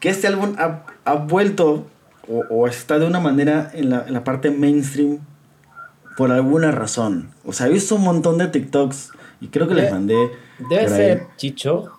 que 0.00 0.08
este 0.10 0.26
álbum 0.26 0.54
ha, 0.58 0.82
ha 1.04 1.14
vuelto 1.14 1.86
o, 2.28 2.44
o 2.50 2.66
está 2.66 2.98
de 2.98 3.06
una 3.06 3.20
manera 3.20 3.70
en 3.74 3.90
la, 3.90 4.04
en 4.06 4.12
la 4.14 4.24
parte 4.24 4.50
mainstream 4.50 5.18
por 6.16 6.30
alguna 6.32 6.70
razón. 6.70 7.30
O 7.44 7.52
sea, 7.52 7.66
he 7.66 7.70
visto 7.70 7.96
un 7.96 8.02
montón 8.02 8.38
de 8.38 8.46
TikToks 8.48 9.10
y 9.40 9.48
creo 9.48 9.66
que 9.68 9.74
les 9.74 9.88
Eh, 9.88 9.92
mandé. 9.92 10.30
Debe 10.70 10.82
ahí. 10.82 10.88
ser, 10.88 11.26
Chicho, 11.36 11.90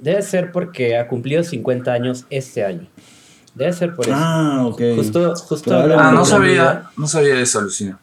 debe 0.00 0.22
ser 0.22 0.52
porque 0.52 0.96
ha 0.98 1.08
cumplido 1.08 1.42
50 1.42 1.92
años 1.92 2.26
este 2.30 2.64
año. 2.64 2.86
Debe 3.54 3.72
ser 3.72 3.94
por 3.96 4.04
eso. 4.06 4.14
Ah, 4.14 4.66
ok. 4.66 4.82
Justo, 4.96 5.34
justo 5.34 5.74
Ah, 5.74 6.12
no 6.12 6.24
sabía, 6.26 6.90
no 6.98 7.08
sabía 7.08 7.40
eso, 7.40 7.60
Lucina. 7.62 7.98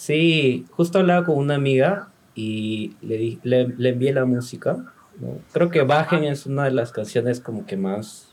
Sí, 0.00 0.64
justo 0.70 0.98
hablaba 1.00 1.26
con 1.26 1.36
una 1.36 1.56
amiga 1.56 2.08
y 2.34 2.96
le, 3.02 3.18
di- 3.18 3.38
le, 3.42 3.68
le 3.76 3.90
envié 3.90 4.14
la 4.14 4.24
música. 4.24 4.78
¿no? 5.20 5.38
Creo 5.52 5.68
que 5.70 5.82
Bajen 5.82 6.24
es 6.24 6.46
una 6.46 6.64
de 6.64 6.70
las 6.70 6.90
canciones 6.90 7.38
como 7.40 7.66
que 7.66 7.76
más... 7.76 8.28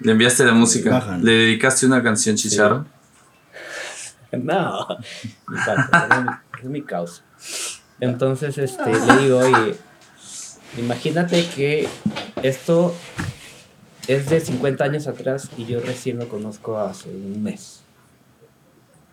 Le 0.00 0.12
enviaste 0.12 0.46
la 0.46 0.54
música, 0.54 0.92
Bajan. 0.92 1.22
le 1.22 1.32
dedicaste 1.32 1.84
una 1.84 2.02
canción, 2.02 2.36
Chicharro. 2.36 2.86
No, 4.32 4.86
mi 5.48 5.56
pata, 5.58 6.40
es 6.62 6.64
mi- 6.68 6.80
causa. 6.82 7.22
Entonces, 8.00 8.56
este, 8.56 8.90
le 8.90 9.16
digo, 9.22 9.38
oye, 9.38 9.76
imagínate 10.78 11.46
que 11.54 11.86
esto 12.42 12.94
es 14.08 14.30
de 14.30 14.40
50 14.40 14.82
años 14.84 15.06
atrás 15.06 15.50
y 15.58 15.66
yo 15.66 15.80
recién 15.80 16.18
lo 16.18 16.28
conozco 16.28 16.78
hace 16.78 17.10
un 17.10 17.42
mes. 17.42 17.82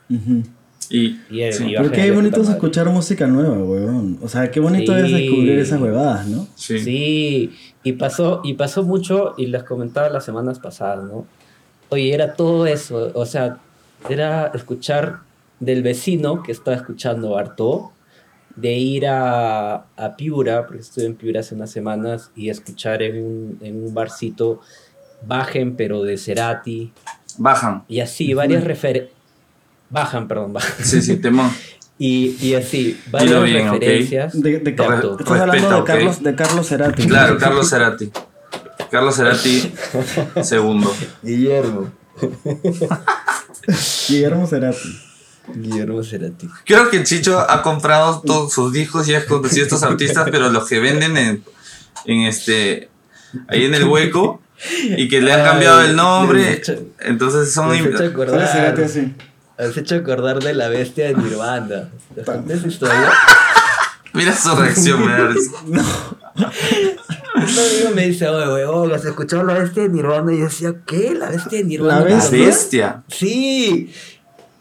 Ujú. 0.10 0.44
Y 0.90 1.20
Y, 1.30 1.52
Sí. 1.52 1.70
iba 1.72 1.82
Pero 1.82 1.92
qué 1.94 2.12
bonito 2.12 2.42
es 2.42 2.50
escuchar 2.50 2.90
música 2.90 3.28
nueva, 3.28 3.58
weón. 3.58 4.20
O 4.22 4.28
sea, 4.28 4.50
qué 4.52 4.60
bonito 4.60 4.96
es 4.96 5.08
Sí. 5.08 5.14
descubrir 5.14 5.60
esas 5.60 5.82
huevadas, 5.82 6.28
¿no? 6.28 6.48
sí. 6.56 6.80
Sí, 6.80 7.56
y 7.84 7.94
pasó, 7.94 8.42
y 8.44 8.54
pasó 8.54 8.84
mucho, 8.84 9.34
y 9.38 9.48
les 9.48 9.64
comentaba 9.64 10.10
las 10.10 10.24
semanas 10.26 10.60
pasadas, 10.60 11.04
¿no? 11.04 11.26
Oye, 11.90 12.14
era 12.14 12.34
todo 12.36 12.66
eso, 12.66 13.12
o 13.14 13.26
sea, 13.26 13.58
era 14.10 14.48
escuchar 14.54 15.20
del 15.60 15.84
vecino 15.84 16.44
que 16.44 16.52
estaba 16.52 16.76
escuchando 16.78 17.38
harto, 17.38 17.92
de 18.56 18.74
ir 18.74 19.08
a, 19.08 19.86
a 19.98 20.16
Piura, 20.16 20.66
porque 20.68 20.82
estuve 20.82 21.06
en 21.06 21.16
Piura 21.16 21.40
hace 21.40 21.56
unas 21.56 21.72
semanas, 21.72 22.32
y 22.36 22.50
escuchar 22.50 23.02
en 23.02 23.24
un, 23.24 23.58
en 23.62 23.84
un 23.84 23.94
barcito 23.94 24.60
Bajen, 25.26 25.76
pero 25.78 26.04
de 26.04 26.18
Cerati, 26.18 26.92
bajan. 27.38 27.84
y 27.88 28.02
así, 28.02 28.34
varias 28.34 28.64
referencias. 28.66 29.14
Bajan, 29.94 30.28
perdón, 30.28 30.54
bajan. 30.54 30.74
Sí, 30.84 31.02
sí, 31.02 31.18
temón. 31.18 31.52
Y, 32.00 32.36
y 32.42 32.56
así, 32.56 33.00
varias 33.12 33.44
bien, 33.44 33.70
¿ok? 33.70 33.74
referencias. 33.76 34.34
De, 34.42 34.60
de, 34.60 34.60
Re- 34.60 34.72
estás 35.20 35.40
hablando 35.40 35.78
de. 35.78 35.84
Carlos, 35.86 36.24
de 36.24 36.36
Carlos 36.36 36.68
Cerati. 36.68 37.08
Claro, 37.08 37.38
Carlos 37.40 37.70
Cerati. 37.70 38.12
Carlos 38.90 39.16
Cerati, 39.16 39.72
segundo. 40.44 40.94
Guillermo. 41.22 41.92
Guillermo 44.10 44.48
Cerati. 44.48 45.00
Guillermo 45.56 46.04
Cerati. 46.04 46.50
Creo 46.66 46.90
que 46.90 47.04
Chicho 47.04 47.40
ha 47.40 47.62
comprado 47.62 48.22
todos 48.26 48.52
sus 48.52 48.74
discos 48.74 49.08
y 49.08 49.14
ha 49.14 49.26
conocido 49.26 49.64
estos 49.64 49.84
artistas, 49.84 50.28
pero 50.32 50.50
los 50.50 50.68
que 50.68 50.80
venden 50.80 51.16
en, 51.16 51.44
en 52.06 52.22
este 52.22 52.90
ahí 53.48 53.66
en 53.66 53.76
el 53.76 53.84
hueco 53.86 54.42
y 54.98 55.08
que 55.08 55.22
le 55.22 55.32
han 55.32 55.44
cambiado 55.44 55.82
el 55.82 55.96
nombre, 55.96 56.62
entonces 57.00 57.54
son 57.54 57.70
me 57.70 57.78
has 59.58 59.78
hecho 59.78 59.96
acordar 59.96 60.42
de 60.42 60.54
la 60.54 60.70
bestia 60.70 61.08
de 61.08 61.16
Nirvana. 61.16 61.90
¿Te 62.16 62.22
esa 62.22 62.68
historia? 62.68 63.12
Mira 64.14 64.36
su 64.36 64.56
reacción, 64.56 65.02
risa. 65.34 65.52
Un 67.36 67.60
amigo 67.60 67.90
me 67.96 68.08
dice, 68.08 68.28
oye, 68.28 68.52
huevón, 68.52 68.94
¿has 68.94 69.06
escuchado 69.06 69.44
la 69.44 69.56
bestia 69.56 69.84
de 69.84 69.90
Nirvana? 69.90 70.34
Y 70.34 70.38
yo 70.38 70.46
decía, 70.46 70.76
¿qué? 70.86 71.16
¿La 71.16 71.30
bestia 71.30 71.58
de 71.60 71.64
Nirvana? 71.64 72.06
¿La 72.08 72.30
bestia. 72.30 73.04
Sí. 73.08 73.92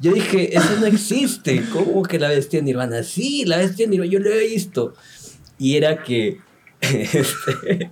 Yo 0.01 0.13
dije, 0.13 0.57
eso 0.57 0.81
no 0.81 0.87
existe. 0.87 1.65
¿Cómo 1.73 2.03
que 2.03 2.19
la 2.19 2.29
bestia 2.29 2.61
de 2.61 2.65
Nirvana? 2.65 3.03
Sí, 3.03 3.45
la 3.45 3.59
bestia 3.59 3.87
de 3.87 3.91
Nirvana, 3.91 4.11
yo 4.11 4.19
lo 4.21 4.31
he 4.31 4.47
visto. 4.49 4.95
Y 5.59 5.77
era 5.77 6.03
que 6.03 6.41
este, 6.81 7.91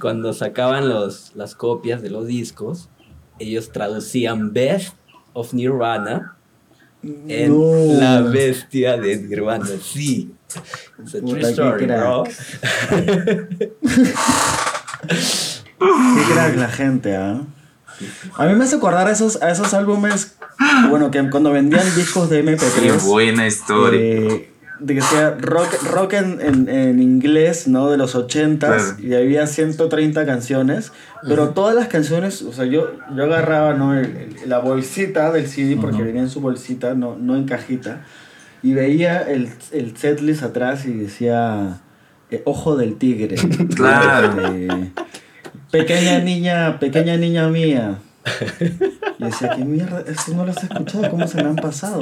cuando 0.00 0.32
sacaban 0.32 0.88
los, 0.88 1.32
las 1.34 1.54
copias 1.54 2.00
de 2.02 2.10
los 2.10 2.26
discos, 2.26 2.88
ellos 3.38 3.72
traducían 3.72 4.52
Best 4.52 4.94
of 5.32 5.52
Nirvana 5.52 6.36
en 7.02 7.50
No. 7.52 8.00
La 8.00 8.20
bestia 8.22 8.96
de 8.96 9.16
Nirvana. 9.16 9.66
Sí. 9.82 10.32
It's 11.02 11.14
a 11.14 11.20
true 11.20 11.38
qué 11.40 11.46
story, 11.50 11.86
bro. 11.86 12.24
Qué 15.78 16.32
crack 16.32 16.56
la 16.56 16.68
gente, 16.68 17.16
¿ah? 17.16 17.40
A 18.36 18.46
mí 18.46 18.54
me 18.54 18.64
hace 18.64 18.76
acordar 18.76 19.06
a 19.08 19.12
esos, 19.12 19.40
a 19.42 19.50
esos 19.50 19.74
álbumes, 19.74 20.34
bueno, 20.88 21.10
que 21.10 21.28
cuando 21.30 21.52
vendían 21.52 21.84
discos 21.94 22.30
de 22.30 22.42
Qué 22.44 22.56
MP3. 22.56 23.02
buena 23.06 23.46
historia. 23.46 24.00
eh, 24.00 24.50
de 24.80 24.94
que 24.94 25.00
sea 25.02 25.36
rock, 25.38 25.68
rock 25.92 26.14
en, 26.14 26.40
en, 26.40 26.68
en 26.68 27.02
inglés, 27.02 27.68
¿no? 27.68 27.90
De 27.90 27.96
los 27.98 28.14
80s, 28.16 28.58
Claro. 28.58 28.82
y 28.98 29.14
había 29.14 29.46
130 29.46 30.24
canciones, 30.26 30.92
pero 31.28 31.50
todas 31.50 31.74
las 31.74 31.88
canciones, 31.88 32.42
o 32.42 32.52
sea, 32.52 32.64
yo, 32.64 32.90
yo 33.14 33.24
agarraba, 33.24 33.74
¿no? 33.74 33.94
El- 33.98 34.06
el- 34.16 34.36
la 34.48 34.58
bolsita 34.58 35.30
del 35.32 35.46
CD, 35.46 35.76
porque 35.80 36.02
venía 36.02 36.22
en 36.22 36.30
su 36.30 36.40
bolsita, 36.40 36.94
no, 36.94 37.16
no 37.16 37.36
en 37.36 37.44
cajita, 37.44 38.02
y 38.62 38.72
veía 38.72 39.20
el, 39.20 39.48
el 39.72 39.96
setlist 39.96 40.42
atrás 40.42 40.86
y 40.86 40.92
decía, 40.92 41.80
eh, 42.30 42.42
Ojo 42.46 42.76
del 42.76 42.96
Tigre. 42.96 43.36
Claro. 43.76 44.46
Este, 44.54 44.92
pequeña 45.70 46.18
niña, 46.20 46.78
pequeña 46.80 47.16
niña 47.16 47.48
mía. 47.48 47.98
Y 49.20 49.24
decía, 49.24 49.50
¿qué 49.54 49.64
mierda? 49.64 50.02
Esto 50.06 50.32
no 50.34 50.46
lo 50.46 50.50
has 50.50 50.62
escuchado, 50.62 51.10
¿cómo 51.10 51.28
se 51.28 51.42
me 51.42 51.50
han 51.50 51.56
pasado? 51.56 52.00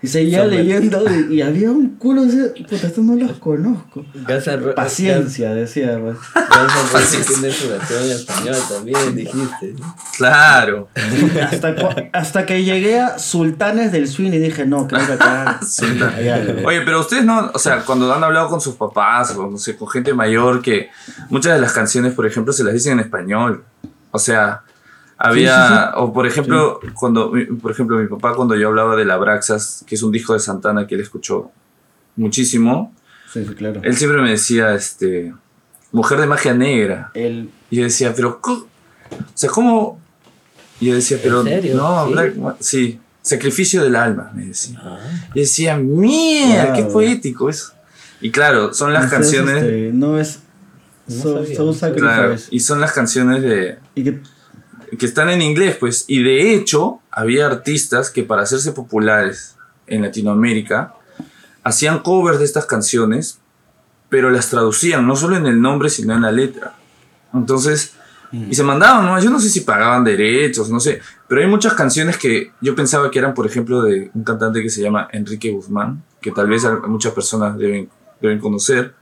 Y 0.00 0.06
seguía 0.06 0.42
Son 0.42 0.50
leyendo 0.50 1.04
y, 1.28 1.34
y 1.34 1.42
había 1.42 1.70
un 1.72 1.96
culo 1.96 2.24
de... 2.26 2.50
Puta, 2.62 2.86
estos 2.86 2.98
no 3.04 3.16
los 3.16 3.38
conozco. 3.38 4.04
Ro- 4.60 4.74
Paciencia, 4.76 5.52
decía. 5.52 5.98
pues. 6.00 6.16
Paciencia. 6.92 7.34
tiene 7.40 7.52
su 7.52 7.68
versión 7.68 8.04
en 8.04 8.10
español 8.12 8.56
también, 8.68 9.14
dijiste. 9.16 9.74
Claro. 10.16 10.88
Hasta, 12.12 12.46
que 12.46 12.62
llegué 12.62 13.00
a 13.00 13.18
Sultanes 13.18 13.90
del 13.90 14.06
Swing 14.06 14.32
y 14.32 14.38
dije, 14.38 14.64
no, 14.66 14.86
creo 14.86 15.04
que 15.06 15.12
acá. 15.14 15.58
Oye, 16.64 16.82
pero 16.82 17.00
ustedes 17.00 17.24
no, 17.24 17.50
o 17.52 17.58
sea, 17.58 17.80
cuando 17.84 18.12
han 18.14 18.22
hablado 18.22 18.48
con 18.48 18.60
sus 18.60 18.76
papás 18.76 19.34
o 19.36 19.50
no 19.50 19.58
sé, 19.58 19.76
con 19.76 19.88
gente 19.88 20.14
mayor, 20.14 20.62
que 20.62 20.90
muchas 21.30 21.54
de 21.54 21.60
las 21.60 21.72
canciones, 21.72 22.12
por 22.14 22.26
ejemplo, 22.26 22.52
se 22.52 22.62
las 22.64 22.74
dicen 22.74 22.92
en 22.94 23.00
español. 23.00 23.64
O 24.12 24.18
sea, 24.18 24.62
había, 25.18 25.66
Sí, 25.68 25.74
sí, 25.74 25.80
sí. 25.80 25.90
o 25.96 26.12
por 26.12 26.26
ejemplo, 26.26 26.80
cuando, 26.94 27.30
mi- 27.30 27.44
por 27.46 27.70
ejemplo, 27.72 27.96
mi 27.98 28.06
papá 28.08 28.34
cuando 28.34 28.54
yo 28.56 28.68
hablaba 28.68 28.96
de 28.96 29.04
La 29.04 29.16
Braxas, 29.16 29.84
que 29.86 29.94
es 29.94 30.02
un 30.02 30.12
disco 30.12 30.32
de 30.34 30.40
Santana 30.40 30.86
que 30.86 30.94
él 30.96 31.00
escuchó 31.00 31.50
muchísimo, 32.16 32.92
Sí, 33.32 33.44
sí, 33.44 33.54
claro. 33.54 33.80
él 33.82 33.96
siempre 33.96 34.20
me 34.22 34.30
decía, 34.30 34.74
este, 34.74 35.34
Mujer 35.92 36.20
de 36.20 36.26
Magia 36.26 36.54
Negra. 36.54 37.10
El, 37.14 37.50
Y 37.70 37.76
yo 37.76 37.84
decía, 37.84 38.12
pero, 38.14 38.40
¿cómo? 38.40 38.60
o 38.62 38.66
sea, 39.34 39.50
¿cómo? 39.50 40.00
Y 40.80 40.86
yo 40.86 40.94
decía, 40.94 41.18
pero, 41.22 41.42
serio? 41.44 41.76
no, 41.76 42.06
¿Sí? 42.06 42.12
Black 42.12 42.34
sí, 42.60 43.00
Sacrificio 43.22 43.82
del 43.82 43.96
Alma, 43.96 44.30
me 44.34 44.46
decía. 44.46 44.78
Ah, 44.82 44.98
Y 45.34 45.40
decía, 45.40 45.76
mierda, 45.76 46.72
qué 46.74 46.84
poético 46.84 47.48
eso. 47.48 47.72
Y 48.20 48.30
claro, 48.30 48.72
son 48.74 48.92
las 48.92 49.04
entonces, 49.04 49.34
canciones. 49.40 49.62
este, 49.64 49.90
no 49.92 50.18
es... 50.18 50.40
No 51.06 51.14
So, 51.22 51.34
sabía. 51.42 51.56
Soul 51.56 51.74
Sacrifice. 51.74 52.00
Claro, 52.06 52.36
y 52.50 52.60
son 52.60 52.80
las 52.80 52.92
canciones 52.92 53.42
de 53.42 53.78
Y 53.94 54.04
que 54.04 54.20
que 54.98 55.06
están 55.06 55.30
en 55.30 55.42
inglés, 55.42 55.76
pues. 55.78 56.04
Y 56.08 56.22
de 56.22 56.54
hecho, 56.54 57.00
había 57.10 57.46
artistas 57.46 58.10
que 58.10 58.22
para 58.22 58.42
hacerse 58.42 58.72
populares 58.72 59.56
en 59.86 60.02
Latinoamérica 60.02 60.94
hacían 61.62 62.00
covers 62.00 62.38
de 62.38 62.44
estas 62.44 62.66
canciones, 62.66 63.38
pero 64.08 64.30
las 64.30 64.50
traducían 64.50 65.06
no 65.06 65.16
solo 65.16 65.36
en 65.36 65.46
el 65.46 65.60
nombre, 65.60 65.88
sino 65.88 66.14
en 66.14 66.22
la 66.22 66.32
letra. 66.32 66.74
Entonces, 67.32 67.94
y 68.32 68.54
se 68.54 68.64
mandaban, 68.64 69.06
¿no? 69.06 69.20
Yo 69.20 69.30
no 69.30 69.38
sé 69.38 69.48
si 69.48 69.60
pagaban 69.60 70.02
derechos, 70.02 70.68
no 70.68 70.80
sé, 70.80 71.00
pero 71.28 71.40
hay 71.40 71.46
muchas 71.46 71.74
canciones 71.74 72.18
que 72.18 72.50
yo 72.60 72.74
pensaba 72.74 73.10
que 73.10 73.20
eran, 73.20 73.32
por 73.32 73.46
ejemplo, 73.46 73.82
de 73.82 74.10
un 74.12 74.24
cantante 74.24 74.60
que 74.60 74.70
se 74.70 74.82
llama 74.82 75.08
Enrique 75.12 75.52
Guzmán, 75.52 76.02
que 76.20 76.32
tal 76.32 76.48
vez 76.48 76.62
muchas 76.88 77.12
personas 77.12 77.56
deben, 77.56 77.88
deben 78.20 78.40
conocer, 78.40 78.92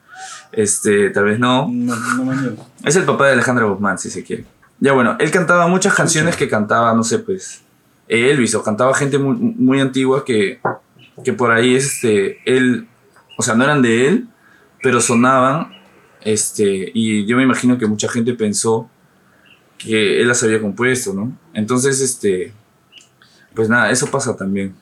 este, 0.53 1.11
tal 1.11 1.25
vez 1.25 1.39
no. 1.39 1.67
no, 1.69 1.97
no 1.97 2.35
niego. 2.35 2.67
Es 2.85 2.97
el 2.97 3.05
papá 3.05 3.27
de 3.27 3.33
Alejandra 3.33 3.65
Guzmán, 3.65 3.99
si 3.99 4.11
se 4.11 4.23
quiere. 4.23 4.45
Ya 4.83 4.93
bueno, 4.95 5.17
él 5.21 5.31
cantaba 5.31 5.69
muchas 5.69 5.95
canciones 5.95 6.35
que 6.35 6.49
cantaba, 6.49 6.93
no 6.93 7.05
sé, 7.05 7.21
pues, 7.21 7.63
Elvis, 8.09 8.53
o 8.57 8.65
cantaba 8.65 8.93
gente 8.95 9.17
muy, 9.17 9.37
muy 9.37 9.81
antigua 9.81 10.25
que, 10.25 10.61
que 11.23 11.33
por 11.33 11.53
ahí, 11.53 11.77
este, 11.77 12.41
él, 12.45 12.89
o 13.39 13.45
sea, 13.45 13.55
no 13.55 13.63
eran 13.63 13.81
de 13.81 14.09
él, 14.09 14.27
pero 14.83 15.01
sonaban, 15.01 15.69
este, 16.21 16.91
y 16.95 17.25
yo 17.27 17.37
me 17.37 17.45
imagino 17.45 17.79
que 17.79 17.87
mucha 17.87 18.09
gente 18.09 18.35
pensó 18.35 18.91
que 19.79 20.21
él 20.21 20.27
las 20.27 20.43
había 20.43 20.61
compuesto, 20.61 21.15
¿no? 21.15 21.31
Entonces, 21.55 22.01
este, 22.01 22.53
pues 23.55 23.69
nada, 23.69 23.89
eso 23.89 24.11
pasa 24.11 24.37
también. 24.37 24.75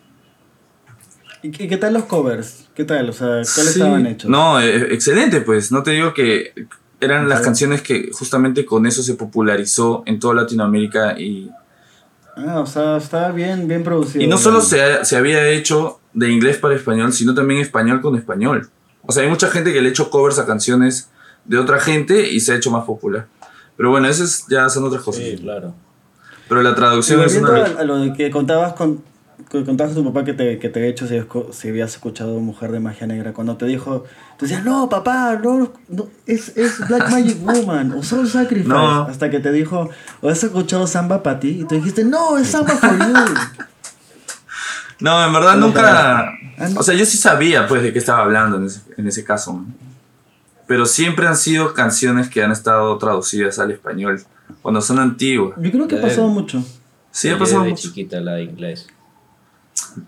¿Y 1.43 1.51
qué, 1.51 1.69
qué 1.69 1.77
tal 1.77 1.93
los 1.93 2.05
covers? 2.05 2.69
¿Qué 2.75 2.85
tal? 2.85 3.11
O 3.11 3.13
sea, 3.13 3.27
¿cuáles 3.27 3.49
Sí. 3.53 3.69
estaban 3.81 4.07
hechos? 4.07 4.31
No, 4.31 4.59
eh, 4.63 4.95
excelente, 4.95 5.43
pues. 5.43 5.71
No 5.71 5.83
te 5.83 5.91
digo 5.91 6.15
que 6.15 6.55
eran 7.01 7.29
las 7.29 7.41
canciones 7.41 7.83
que 7.83 8.11
justamente 8.13 8.65
con 8.65 8.87
eso 8.87 9.03
se 9.03 9.15
popularizó 9.15 10.03
en 10.07 10.19
toda 10.21 10.35
Latinoamérica 10.35 11.19
y, 11.19 11.51
Ah, 12.37 12.61
o 12.61 12.67
sea, 12.67 12.97
estaba 12.97 13.33
bien, 13.33 13.67
bien 13.69 13.83
producido. 13.83 14.25
y 14.25 14.27
no 14.29 14.39
solo 14.39 14.61
se, 14.61 15.05
se 15.05 15.17
había 15.17 15.49
hecho 15.49 16.01
de 16.15 16.31
inglés 16.31 16.57
para 16.59 16.75
español, 16.75 17.13
sino 17.13 17.35
también 17.35 17.61
español 17.61 18.01
con 18.01 18.17
español. 18.17 18.71
O 19.03 19.13
sea, 19.13 19.25
hay 19.25 19.29
mucha 19.29 19.49
gente 19.51 19.73
que 19.73 19.81
le 19.81 19.89
ha 19.89 19.91
hecho 19.91 20.11
covers 20.11 20.39
a 20.39 20.47
canciones 20.47 21.11
de 21.45 21.59
otra 21.59 21.81
gente 21.81 22.31
y 22.31 22.41
se 22.41 22.53
ha 22.53 22.57
hecho 22.57 22.71
más 22.71 22.85
popular. 22.85 23.27
Pero 23.77 23.91
bueno, 23.91 24.09
esas 24.09 24.47
ya 24.49 24.69
son 24.69 24.85
otras 24.85 25.03
cosas. 25.03 25.23
sí, 25.25 25.37
claro. 25.41 25.75
Pero 26.49 26.63
la 26.63 26.71
Y 26.71 26.75
traducción 26.75 27.21
es 27.23 27.37
una... 27.37 27.63
a, 27.65 27.85
lo 27.85 28.13
que 28.15 28.31
contabas 28.31 28.73
con 28.75 29.03
contabas 29.49 29.93
a 29.93 29.95
tu 29.95 30.05
papá 30.05 30.25
que 30.25 30.33
te, 30.33 30.59
que 30.59 30.69
te 30.69 30.79
había 30.79 30.91
hecho 30.91 31.07
si, 31.07 31.21
si 31.53 31.69
habías 31.69 31.95
escuchado 31.95 32.39
Mujer 32.41 32.73
de 32.73 32.81
Magia 32.81 33.07
Negra. 33.07 33.33
Cuando 33.33 33.57
te 33.57 33.67
dijo, 33.67 34.05
tú 34.39 34.47
decías, 34.47 34.65
no, 34.65 34.89
papá, 34.89 35.39
no, 35.43 35.73
no, 35.89 36.09
es, 36.27 36.57
es 36.57 36.87
Black 36.89 37.11
Magic 37.11 37.39
Woman 37.41 37.93
o 37.93 38.03
Soul 38.03 38.29
Sacrifice. 38.29 38.69
No. 38.69 39.03
Hasta 39.03 39.31
que 39.31 39.41
te 39.41 39.53
dijo, 39.53 39.91
¿o 40.21 40.29
has 40.29 40.43
escuchado 40.43 40.87
Samba 40.87 41.23
para 41.23 41.41
ti? 41.41 41.61
Y 41.61 41.65
tú 41.65 41.75
dijiste, 41.77 42.05
no, 42.05 42.39
es 42.39 42.49
Samba 42.49 42.77
for 42.77 42.99
You. 42.99 43.15
No, 45.01 45.25
en 45.25 45.33
verdad 45.33 45.57
nunca. 45.57 46.21
Ah. 46.59 46.69
O 46.77 46.83
sea, 46.83 46.95
yo 46.95 47.07
sí 47.07 47.17
sabía 47.17 47.67
pues 47.67 47.83
de 47.83 47.93
qué 47.93 47.99
estaba 47.99 48.21
hablando 48.21 48.59
en 48.59 48.67
ese, 48.67 48.83
en 48.97 49.09
ese 49.09 49.25
caso. 49.25 49.55
¿no? 49.55 49.67
Pero 50.67 50.87
siempre 50.87 51.27
han 51.27 51.37
sido 51.37 51.75
canciones 51.75 52.29
que 52.29 52.45
han 52.45 52.53
estado 52.53 52.97
traducidas 52.99 53.59
al 53.59 53.71
español. 53.71 54.23
Cuando 54.63 54.81
son 54.81 54.99
antiguas. 54.99 55.59
Yo 55.61 55.71
creo 55.71 55.89
que 55.89 55.97
ha 55.97 56.01
pasado 56.01 56.29
mucho. 56.29 56.63
Sí, 57.11 57.29
ha 57.29 57.39
pasado 57.39 57.65
de 57.65 57.71
mucho. 57.71 57.89
chiquita 57.89 58.21
la 58.21 58.35
de 58.35 58.45
inglés. 58.45 58.87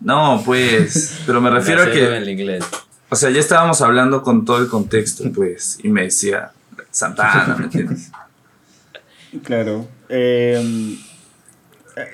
No, 0.01 0.43
pues. 0.45 1.21
Pero 1.27 1.41
me 1.41 1.51
refiero 1.59 1.83
a 1.83 1.91
que. 1.91 2.31
inglés. 2.31 2.65
O 3.09 3.17
sea, 3.17 3.31
ya 3.31 3.41
estábamos 3.41 3.81
hablando 3.83 4.23
con 4.23 4.45
todo 4.45 4.59
el 4.59 4.69
contexto, 4.69 5.25
pues. 5.33 5.79
Y 5.83 5.89
me 5.89 6.05
decía 6.05 6.53
Santana, 6.91 7.57
¿me 7.59 7.65
entiendes? 7.65 8.11
Claro. 9.45 9.87
Eh, 10.11 10.97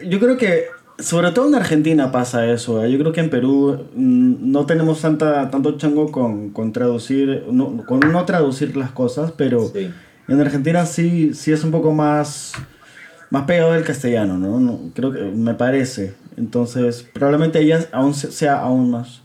yo 0.06 0.20
creo 0.20 0.36
que, 0.36 0.66
sobre 1.00 1.32
todo 1.32 1.48
en 1.48 1.56
Argentina 1.56 2.12
pasa 2.12 2.46
eso. 2.46 2.84
¿eh? 2.84 2.92
Yo 2.92 2.98
creo 2.98 3.12
que 3.12 3.18
en 3.20 3.28
Perú 3.30 3.88
mm, 3.94 4.52
no 4.52 4.66
tenemos 4.66 5.00
tanta, 5.00 5.50
tanto 5.50 5.76
chango 5.78 6.12
con, 6.12 6.50
con 6.50 6.72
traducir, 6.72 7.44
no, 7.50 7.84
con 7.86 8.00
no 8.00 8.24
traducir 8.24 8.76
las 8.76 8.90
cosas, 8.92 9.32
pero 9.36 9.66
Sí. 9.68 9.90
en 10.28 10.40
Argentina 10.40 10.86
sí, 10.86 11.34
sí 11.34 11.50
es 11.50 11.64
un 11.64 11.72
poco 11.72 11.92
más, 11.92 12.52
más 13.30 13.44
pegado 13.46 13.72
del 13.72 13.82
castellano, 13.84 14.38
¿no? 14.38 14.60
No, 14.60 14.92
Creo 14.94 15.12
que 15.12 15.20
me 15.22 15.54
parece. 15.54 16.14
Entonces, 16.38 17.04
probablemente 17.12 17.60
ella 17.60 17.80
aún 17.92 18.14
se- 18.14 18.30
sea 18.32 18.60
aún 18.60 18.90
más. 18.90 19.22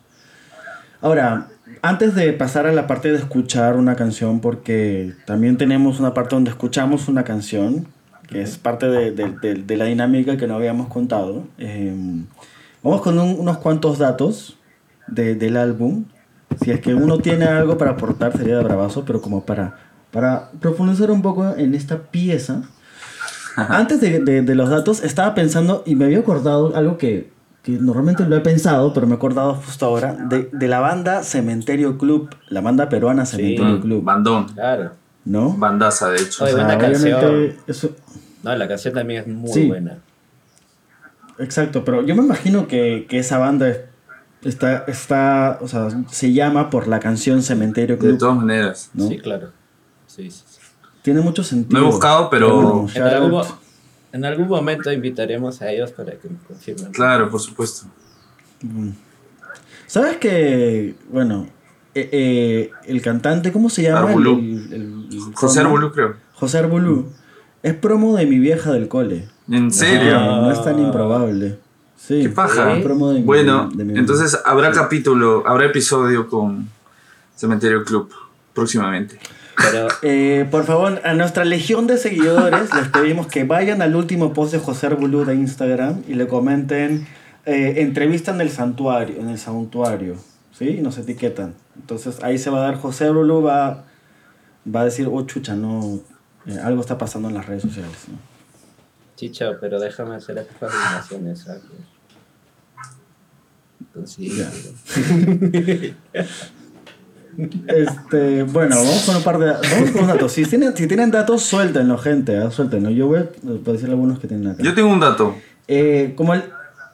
Ahora, 1.02 1.47
antes 1.82 2.15
de 2.15 2.34
pasar 2.34 2.65
a 2.65 2.71
la 2.73 2.88
parte 2.88 3.12
de 3.12 3.17
escuchar 3.17 3.76
una 3.76 3.95
canción, 3.95 4.39
porque 4.39 5.13
también 5.26 5.58
tenemos 5.58 5.99
una 5.99 6.13
parte 6.13 6.36
donde 6.36 6.49
escuchamos 6.49 7.08
una 7.08 7.23
canción, 7.23 7.88
que 8.28 8.41
es 8.41 8.58
parte 8.58 8.88
de, 8.88 9.12
de- 9.12 9.32
de- 9.41 9.56
de 9.56 9.78
la 9.78 9.86
dinámica 9.86 10.38
que 10.38 10.47
no 10.47 10.56
habíamos 10.56 10.88
contado. 10.88 11.43
eh, 11.60 11.93
vamos 12.82 13.02
con 13.02 13.17
un- 13.19 13.39
unos 13.39 13.58
cuantos 13.60 13.97
datos 13.99 14.58
de- 15.08 15.36
del 15.36 15.56
álbum. 15.58 16.06
Si 16.62 16.71
es 16.71 16.80
que 16.82 16.93
uno 16.95 17.17
tiene 17.19 17.45
algo 17.45 17.78
para 17.78 17.91
aportar, 17.91 18.36
sería 18.38 18.58
de 18.58 18.63
bravazo, 18.63 19.04
pero 19.06 19.21
como 19.21 19.43
para, 19.45 19.78
para 20.12 20.49
profundizar 20.60 21.12
un 21.12 21.21
poco 21.21 21.56
en 21.58 21.76
esta 21.76 21.97
pieza. 21.97 22.63
Antes 23.70 24.02
de, 24.02 24.20
de- 24.20 24.42
de 24.42 24.56
los 24.56 24.70
datos, 24.70 25.04
estaba 25.04 25.34
pensando 25.36 25.84
y 25.86 25.96
me 25.96 26.06
había 26.06 26.20
acordado 26.20 26.76
algo 26.76 26.98
que, 26.98 27.32
que 27.62 27.72
normalmente 27.74 28.26
lo 28.26 28.36
he 28.36 28.42
pensado, 28.42 28.94
pero 28.94 29.06
me 29.08 29.13
he 29.13 29.16
acordado 29.18 29.56
justo 29.56 29.86
ahora, 29.86 30.13
de, 30.13 30.50
de 30.52 30.68
la 30.68 30.80
banda 30.80 31.24
Cementerio 31.24 31.98
Club, 31.98 32.30
la 32.50 32.62
banda 32.62 32.89
peruana 32.89 33.26
Cementerio 33.26 33.80
Club, 33.82 34.04
Bandón. 34.04 34.46
Claro. 34.54 34.92
¿no? 35.26 35.52
Bandaza, 35.54 36.10
de 36.10 36.18
hecho. 36.22 36.44
Oye, 36.44 36.54
buena 36.54 36.76
obviamente 36.76 37.10
canción. 37.12 37.54
eso- 37.68 37.92
No, 38.44 38.56
la 38.56 38.68
canción 38.68 38.94
también 38.94 39.22
es 39.22 39.28
muy 39.28 39.52
Sí. 39.54 39.68
buena. 39.68 40.00
exacto, 41.39 41.84
pero 41.86 42.04
yo 42.04 42.16
me 42.16 42.24
imagino 42.24 42.68
que, 42.68 43.06
que 43.10 43.20
esa 43.20 43.38
banda 43.38 43.74
está, 44.44 44.84
está, 44.88 45.58
o 45.62 45.68
sea, 45.68 45.88
se 46.10 46.34
llama 46.34 46.70
por 46.70 46.88
la 46.88 47.00
canción 47.00 47.42
Cementerio 47.42 47.96
De 47.96 48.00
Club, 48.02 48.18
todas 48.18 48.36
maneras. 48.38 48.89
¿no? 48.94 49.08
Sí, 49.08 49.18
claro. 49.18 49.50
Sí, 50.08 50.30
sí. 50.30 50.44
Tiene 51.04 51.22
mucho 51.22 51.44
sentido. 51.44 51.80
No 51.80 51.88
he 51.88 51.92
buscado, 51.92 52.30
pero- 52.30 52.88
En 52.96 53.04
algún, 53.04 53.44
en 54.13 54.26
algún 54.26 54.48
momento 54.48 54.92
invitaremos 54.92 55.62
a 55.62 55.70
ellos 55.72 55.92
para 55.92 56.13
que 56.13 56.30
nos 56.30 56.42
confirmen. 56.44 56.92
Claro, 56.92 57.30
por 57.30 57.39
supuesto. 57.39 57.86
¿Sabes 59.88 60.18
que, 60.18 60.96
bueno, 61.12 61.48
eh, 61.94 62.10
eh, 62.12 62.72
el 62.88 63.02
cantante, 63.02 63.52
¿cómo 63.52 63.70
se 63.70 63.84
llama? 63.84 64.00
Arbulú. 64.10 64.39
El- 64.39 64.74
el- 64.74 65.08
el 65.12 65.34
José? 65.36 65.60
Arbulú, 65.60 65.92
creo. 65.92 66.16
José 66.34 66.58
Arbulú. 66.60 67.12
Es 67.62 67.74
promo 67.76 68.16
de 68.18 68.26
mi 68.26 68.39
vieja 68.39 68.72
del 68.72 68.88
cole. 68.88 69.28
¿En 69.50 69.72
serio? 69.72 70.18
no 70.20 70.52
es 70.52 70.63
tan 70.63 70.80
improbable. 70.80 71.60
Sí. 71.98 72.22
¿Qué 72.24 72.30
paja? 72.30 72.76
Es 72.78 72.84
promo 72.84 73.10
de 73.12 73.20
mi- 73.20 73.26
Bueno, 73.26 73.70
de 73.74 73.86
mi- 73.86 73.98
entonces 73.98 74.38
habrá 74.46 74.72
capítulo, 74.72 75.44
habrá 75.46 75.66
episodio 75.68 76.28
con 76.28 76.68
Cementerio 77.36 77.84
Club 77.86 78.10
próximamente. 78.54 79.20
Pero 79.58 79.88
Eh, 80.02 80.48
por 80.50 80.66
favor, 80.66 81.02
a 81.04 81.13
nuestra 81.13 81.46
legión 81.46 81.88
de 81.88 81.98
seguidores 81.98 82.74
les 82.74 82.88
pedimos 82.89 83.28
que 83.28 83.44
vayan 83.44 83.82
al 83.82 83.96
último 83.96 84.34
post 84.34 84.54
de 84.54 84.60
José 84.60 84.88
Arbulú 84.88 85.26
de 85.26 85.36
Instagram 85.36 86.04
y 86.08 86.13
le 86.16 86.28
comenten 86.28 87.08
eh, 87.46 87.76
entrevista 87.78 88.32
en 88.32 88.42
el 88.42 88.50
santuario, 88.50 89.20
en 89.20 89.30
el 89.30 89.38
santuario, 89.38 90.16
¿sí? 90.58 90.78
Y 90.78 90.82
nos 90.82 90.98
etiquetan. 90.98 91.54
Entonces 91.76 92.24
ahí 92.24 92.38
se 92.38 92.50
va 92.50 92.60
a 92.60 92.62
dar 92.62 92.76
José 92.76 93.06
Arbulú 93.06 93.42
va, 93.42 93.84
va 94.74 94.82
a 94.82 94.86
decir, 94.86 95.08
oh 95.12 95.24
chucha, 95.26 95.56
no, 95.56 96.00
eh, 96.46 96.58
algo 96.63 96.82
está 96.82 96.98
pasando 96.98 97.30
en 97.30 97.36
las 97.36 97.46
redes 97.46 97.63
sociales. 97.63 97.98
¿no? 98.08 98.18
Pero 99.62 99.80
déjame 99.80 100.16
hacer 100.16 100.38
estas 100.38 100.74
animaciones. 100.74 101.39
¿sabes? 101.39 101.62
Entonces, 103.80 104.38
Ya. 104.38 104.52
Este, 107.67 108.43
bueno, 108.43 108.76
vamos 108.76 109.04
con 109.06 109.15
un 109.15 109.24
par 109.24 109.39
de 109.39 109.46
vamos 109.48 109.91
con 109.91 110.08
datos. 110.08 110.32
Si 110.32 110.46
tienen, 110.46 110.76
si 110.76 110.88
tienen 110.88 111.12
datos, 111.12 111.41
suéltenlo, 111.43 111.98
gente, 111.98 112.38
¿eh? 112.38 112.52
suéltenlo. 112.52 112.89
Yo 112.91 113.08
voy 113.08 113.19
a 113.19 113.72
decir 113.72 113.89
algunos 113.89 114.19
que 114.19 114.28
tienen 114.28 114.52
acá. 114.52 114.63
Yo 114.63 114.74
tengo 114.74 114.89
un 114.89 115.00
dato. 115.00 115.36
Eh, 115.67 116.13
como 116.15 116.34
el. 116.34 116.43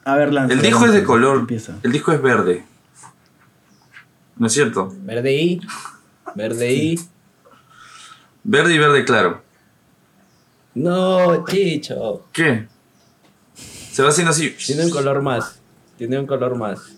A 0.04 0.16
ver, 0.16 0.32
Lance. 0.32 0.54
El 0.54 0.62
disco 0.62 0.86
es 0.86 0.92
de 0.92 1.04
color. 1.04 1.38
Empieza. 1.38 1.76
El 1.82 1.92
disco 1.92 2.12
es 2.12 2.22
verde. 2.22 2.64
¿No 4.36 4.46
es 4.46 4.52
cierto? 4.52 4.94
Verde 5.02 5.34
I. 5.34 5.60
Verde 6.34 6.72
I. 6.72 7.00
Verde 8.42 8.74
y 8.74 8.78
verde 8.78 9.04
claro. 9.04 9.42
No, 10.74 11.44
Chicho. 11.44 12.26
¿Qué? 12.32 12.66
Se 13.54 14.02
va 14.02 14.08
haciendo 14.08 14.30
así. 14.30 14.50
Tiene 14.50 14.84
un 14.84 14.90
color 14.90 15.20
más. 15.20 15.60
Tiene 15.98 16.18
un 16.18 16.26
color 16.26 16.56
más. 16.56 16.96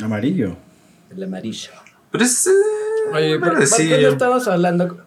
Amarillo. 0.00 0.56
El 1.14 1.22
amarillo. 1.22 1.70
Pero 2.10 2.24
es. 2.24 2.46
eh, 2.46 2.50
Oye, 3.14 3.38
¿por, 3.38 3.40
por 3.40 3.48
qué 3.48 3.54
no 3.54 3.58
verdecillo. 3.60 4.08
estamos 4.10 4.48
hablando? 4.48 4.98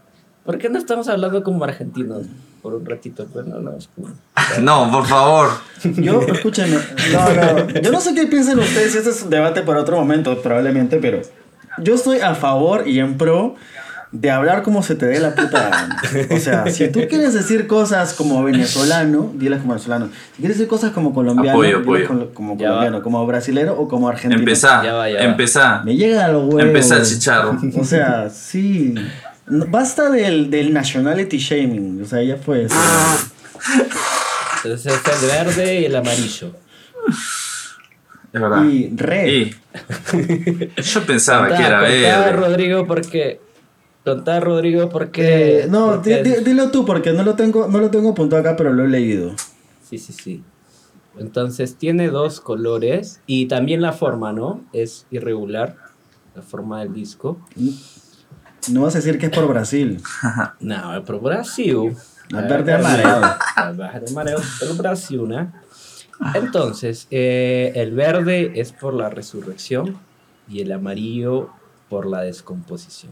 ¿Por 0.46 0.58
qué 0.58 0.70
no 0.70 0.78
estamos 0.80 1.08
hablando 1.08 1.44
como 1.44 1.64
argentinos? 1.64 2.26
Por 2.62 2.76
un 2.76 2.86
ratito, 2.86 3.26
pues 3.32 3.46
no, 3.48 3.60
no, 3.60 3.76
es 3.78 3.90
como- 3.96 4.14
No, 4.62 4.92
por 4.92 5.06
favor. 5.06 5.50
Yo, 5.84 6.22
escúchenme. 6.22 6.78
No, 7.14 7.34
no. 7.64 7.70
Yo 7.82 7.92
no 7.92 8.00
sé 8.02 8.14
qué 8.16 8.28
piensan 8.28 8.60
ustedes. 8.60 8.96
Este 8.96 9.10
es 9.10 9.22
un 9.24 9.30
debate 9.30 9.62
para 9.64 9.82
otro 9.82 9.98
momento, 9.98 10.40
probablemente, 10.42 10.98
pero. 10.98 11.22
Yo 11.78 11.96
estoy 11.96 12.20
a 12.20 12.36
favor 12.36 12.88
y 12.88 13.00
en 13.00 13.18
pro 13.18 13.56
de 14.14 14.30
hablar 14.30 14.62
como 14.64 14.84
se 14.84 14.96
te 14.96 15.06
dé 15.06 15.20
la 15.22 15.34
puta 15.36 15.70
gana. 15.70 16.02
O 16.36 16.38
sea, 16.40 16.70
si 16.70 16.90
tú 16.90 17.00
quieres 17.10 17.34
decir 17.34 17.66
cosas 17.68 18.14
como 18.14 18.44
venezolano, 18.44 19.32
dilas 19.36 19.62
como 19.62 19.74
venezolano. 19.74 20.08
Si 20.36 20.40
quieres 20.42 20.58
decir 20.58 20.68
cosas 20.70 20.92
como 20.92 21.14
colombiano, 21.14 21.58
Apoyo, 21.58 21.84
como- 22.08 22.26
como 22.34 22.58
Ya 22.58 22.66
va. 22.68 22.76
colombiano, 22.78 23.04
como 23.04 23.26
brasilero 23.26 23.80
o 23.80 23.88
como 23.88 24.10
argentino. 24.10 24.40
Empezá. 24.40 24.84
Ya 24.84 24.94
va, 24.94 25.10
ya 25.10 25.20
va. 25.20 25.24
Empezá. 25.24 25.82
Me 25.86 25.96
llega 25.96 26.26
a 26.26 26.28
los 26.28 26.44
huevos. 26.44 26.62
Empezá, 26.64 27.02
chicharro. 27.04 27.58
O 27.80 27.84
sea, 27.86 28.30
sí. 28.30 28.96
Basta 29.48 30.10
del, 30.10 30.50
del 30.50 30.74
nationality 30.74 31.38
shaming. 31.38 32.02
O 32.02 32.06
sea, 32.06 32.22
ya 32.22 32.36
fue. 32.38 32.64
eso. 32.66 32.76
Entonces 34.64 34.94
está 34.94 35.12
el 35.14 35.28
verde 35.46 35.80
y 35.82 35.86
el 35.86 35.96
amarillo. 35.96 36.52
Es 38.34 38.40
verdad. 38.42 38.64
Y 38.66 38.92
re. 38.96 39.30
Y. 39.34 39.56
Yo 40.82 41.02
pensaba 41.06 41.48
Contá- 41.48 41.58
que 41.58 41.64
era 41.66 41.82
verde. 41.82 42.32
Rodrigo, 42.34 42.88
porque. 42.88 43.40
Contá, 44.04 44.40
Rodrigo, 44.40 44.90
porque. 44.90 45.62
Eh, 45.62 45.68
no, 45.70 45.98
di- 45.98 46.14
porque- 46.16 46.24
di- 46.24 46.44
dilo 46.44 46.72
tú 46.72 46.86
porque 46.86 47.12
no 47.14 47.24
lo 47.24 47.36
tengo, 47.36 47.68
no 47.68 47.80
lo 47.80 47.90
tengo 47.92 48.10
apuntado 48.12 48.42
acá, 48.42 48.56
pero 48.56 48.74
lo 48.74 48.84
he 48.86 48.88
leído. 48.88 49.32
Sí, 49.88 49.98
sí, 49.98 50.12
sí. 50.14 50.44
Entonces 51.20 51.76
tiene 51.76 52.08
dos 52.10 52.40
colores 52.42 53.22
y 53.28 53.48
también 53.48 53.82
la 53.82 53.92
forma, 53.92 54.32
¿no? 54.34 54.62
Es 54.74 55.06
irregular, 55.12 55.76
la 56.34 56.42
forma 56.42 56.80
del 56.80 56.94
disco. 56.94 57.38
No 58.72 58.84
vas 58.84 58.96
a 58.96 59.00
decir 59.00 59.18
que 59.20 59.26
es 59.28 59.32
por 59.32 59.48
Brasil. 59.48 60.02
No, 60.62 61.04
pero 61.06 61.20
Brasil. 61.20 61.96
La 62.30 62.42
verde 62.42 62.74
amarelo. 62.74 63.22
La 63.58 63.72
verde 63.72 64.06
amarelo, 64.12 64.40
pero 64.60 64.74
Brasil, 64.76 65.28
¿no? 65.28 65.52
Entonces, 66.34 67.08
eh, 67.12 67.74
el 67.76 67.92
verde 67.94 68.54
es 68.56 68.72
por 68.72 68.94
la 68.94 69.10
resurrección 69.10 69.98
y 70.48 70.62
el 70.62 70.72
amarillo 70.72 71.50
por 71.90 72.06
la 72.06 72.22
descomposición. 72.22 73.12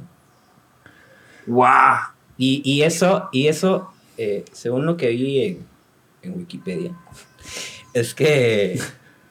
¡Guau! 1.48 1.98
Y, 2.38 2.62
y 2.64 2.84
eso, 2.84 3.30
y 3.32 3.48
eso 3.48 3.90
eh, 4.18 4.46
según 4.52 4.86
lo 4.86 4.98
que 4.98 5.10
vi 5.10 5.44
en, 5.44 5.66
en 6.22 6.38
Wikipedia, 6.38 6.94
es 7.94 8.14
que 8.14 8.80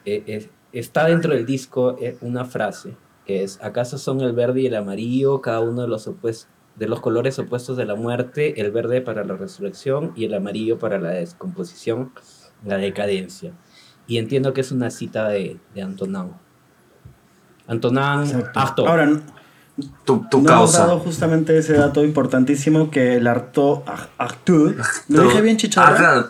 eh, 0.05 0.23
es- 0.27 0.49
está 0.71 1.05
dentro 1.07 1.33
del 1.33 1.45
disco 1.45 1.97
eh, 1.99 2.17
una 2.21 2.45
frase 2.45 2.95
que 3.25 3.43
es, 3.43 3.59
¿acaso 3.61 3.97
son 3.97 4.21
el 4.21 4.33
verde 4.33 4.61
y 4.61 4.65
el 4.67 4.75
amarillo, 4.75 5.41
cada 5.41 5.59
uno 5.59 5.81
de 5.83 5.87
los, 5.87 6.07
opues- 6.07 6.47
de 6.75 6.87
los 6.87 6.99
colores 6.99 7.37
opuestos 7.39 7.77
de 7.77 7.85
la 7.85 7.93
muerte, 7.95 8.59
el 8.61 8.71
verde 8.71 9.01
para 9.01 9.23
la 9.23 9.35
resurrección 9.35 10.13
y 10.15 10.25
el 10.25 10.33
amarillo 10.33 10.79
para 10.79 10.97
la 10.99 11.09
descomposición, 11.11 12.11
la 12.65 12.77
decadencia? 12.77 13.53
Y 14.07 14.17
entiendo 14.17 14.53
que 14.53 14.61
es 14.61 14.71
una 14.71 14.89
cita 14.89 15.29
de, 15.29 15.57
de 15.75 15.81
Exacto. 18.23 18.59
Artaud. 18.59 18.87
Ahora, 18.87 19.21
Tu, 20.05 20.25
tu 20.29 20.37
hemos 20.39 20.49
causa. 20.51 20.79
dado 20.87 20.99
justamente 20.99 21.57
ese 21.57 21.73
dato 21.73 22.03
importantísimo 22.03 22.89
que 22.91 23.15
el 23.17 23.27
Arto 23.27 23.83
Artud. 24.17 24.75
Lo 25.07 25.23
dije 25.23 25.41
bien, 25.41 25.57
chicharra. 25.57 25.95
Arra- 26.11 26.29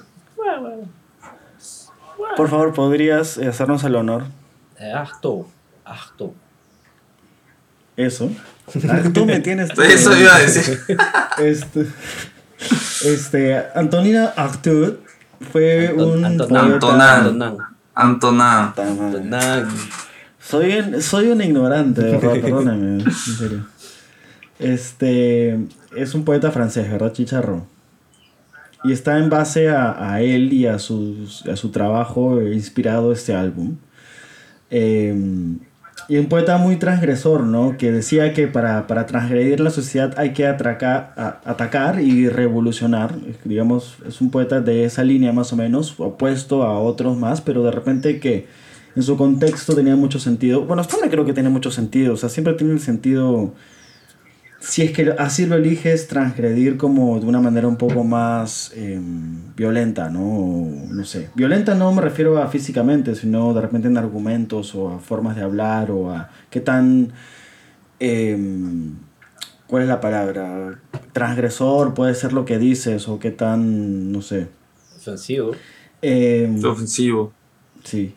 Por 2.35 2.49
favor, 2.49 2.73
¿podrías 2.73 3.37
hacernos 3.37 3.83
el 3.83 3.95
honor? 3.95 4.23
Eh, 4.79 4.91
Ahto, 4.93 5.47
Ahto. 5.85 6.33
Eso. 7.97 8.29
Tú 9.13 9.25
me 9.25 9.39
tienes... 9.39 9.69
Eso 9.77 10.15
iba 10.17 10.35
a 10.35 10.39
decir. 10.39 10.79
Este, 11.39 11.87
este, 13.03 13.65
Antonina 13.75 14.31
Artaud 14.35 14.95
fue 15.51 15.89
Anton- 15.89 16.11
un 16.17 16.25
Antonan. 16.25 16.79
poeta- 16.79 17.15
Antonan. 17.17 17.57
Antonan. 17.95 18.73
Antonan. 18.77 19.67
Soy 20.49 20.73
un, 20.79 21.01
soy 21.01 21.27
un 21.27 21.41
ignorante, 21.41 22.01
de 22.01 22.11
verdad, 22.11 22.33
perdóname, 22.41 23.03
en 23.03 23.11
serio. 23.11 23.65
Este, 24.57 25.57
es 25.95 26.13
un 26.15 26.25
poeta 26.25 26.51
francés, 26.51 26.89
¿verdad, 26.89 27.13
Chicharro? 27.13 27.65
Y 28.83 28.93
está 28.93 29.17
en 29.19 29.29
base 29.29 29.69
a, 29.69 30.13
a 30.13 30.21
él 30.21 30.53
y 30.53 30.65
a, 30.65 30.79
sus, 30.79 31.45
a 31.45 31.55
su 31.55 31.69
trabajo 31.69 32.41
inspirado 32.41 33.11
este 33.11 33.33
álbum. 33.35 33.75
Eh, 34.71 35.13
y 36.07 36.17
un 36.17 36.27
poeta 36.27 36.57
muy 36.57 36.77
transgresor, 36.77 37.43
¿no? 37.43 37.77
Que 37.77 37.91
decía 37.91 38.33
que 38.33 38.47
para, 38.47 38.87
para 38.87 39.05
transgredir 39.05 39.59
la 39.59 39.69
sociedad 39.69 40.13
hay 40.17 40.31
que 40.33 40.47
a- 40.47 41.39
atacar 41.45 41.99
y 42.01 42.27
revolucionar. 42.29 43.13
Digamos, 43.43 43.97
es 44.07 44.19
un 44.21 44.31
poeta 44.31 44.61
de 44.61 44.85
esa 44.85 45.03
línea 45.03 45.31
más 45.33 45.53
o 45.53 45.55
menos, 45.57 45.93
opuesto 45.99 46.63
a 46.63 46.79
otros 46.79 47.17
más, 47.17 47.41
pero 47.41 47.63
de 47.63 47.71
repente 47.71 48.19
que 48.19 48.47
en 48.95 49.03
su 49.03 49.17
contexto 49.17 49.75
tenía 49.75 49.95
mucho 49.95 50.19
sentido. 50.19 50.65
Bueno, 50.65 50.81
esto 50.81 50.97
me 51.01 51.09
creo 51.09 51.25
que 51.25 51.33
tiene 51.33 51.49
mucho 51.49 51.71
sentido, 51.71 52.13
o 52.13 52.17
sea, 52.17 52.29
siempre 52.29 52.53
tiene 52.53 52.73
el 52.73 52.79
sentido, 52.79 53.53
si 54.59 54.81
es 54.81 54.91
que 54.91 55.13
así 55.17 55.45
lo 55.45 55.55
eliges, 55.55 56.07
transgredir 56.07 56.77
como 56.77 57.19
de 57.19 57.25
una 57.25 57.39
manera 57.39 57.67
un 57.67 57.77
poco 57.77 58.03
más 58.03 58.71
eh, 58.75 58.99
violenta, 59.55 60.09
¿no? 60.09 60.21
O, 60.21 60.69
no 60.89 61.05
sé. 61.05 61.29
Violenta 61.35 61.75
no 61.75 61.91
me 61.93 62.01
refiero 62.01 62.41
a 62.41 62.47
físicamente, 62.47 63.15
sino 63.15 63.53
de 63.53 63.61
repente 63.61 63.87
en 63.87 63.97
argumentos 63.97 64.75
o 64.75 64.89
a 64.89 64.99
formas 64.99 65.35
de 65.35 65.43
hablar 65.43 65.91
o 65.91 66.11
a 66.11 66.29
qué 66.49 66.59
tan... 66.59 67.11
em, 67.99 68.95
¿Cuál 69.67 69.83
es 69.83 69.87
la 69.87 70.01
palabra? 70.01 70.79
Transgresor 71.13 71.93
puede 71.93 72.15
ser 72.15 72.33
lo 72.33 72.43
que 72.43 72.57
dices 72.57 73.07
o 73.07 73.19
qué 73.19 73.29
tan, 73.29 74.11
no 74.11 74.23
sé. 74.23 74.47
Ofensivo. 74.97 75.51
Em, 76.01 76.63
Ofensivo. 76.65 77.31
Sí. 77.83 78.15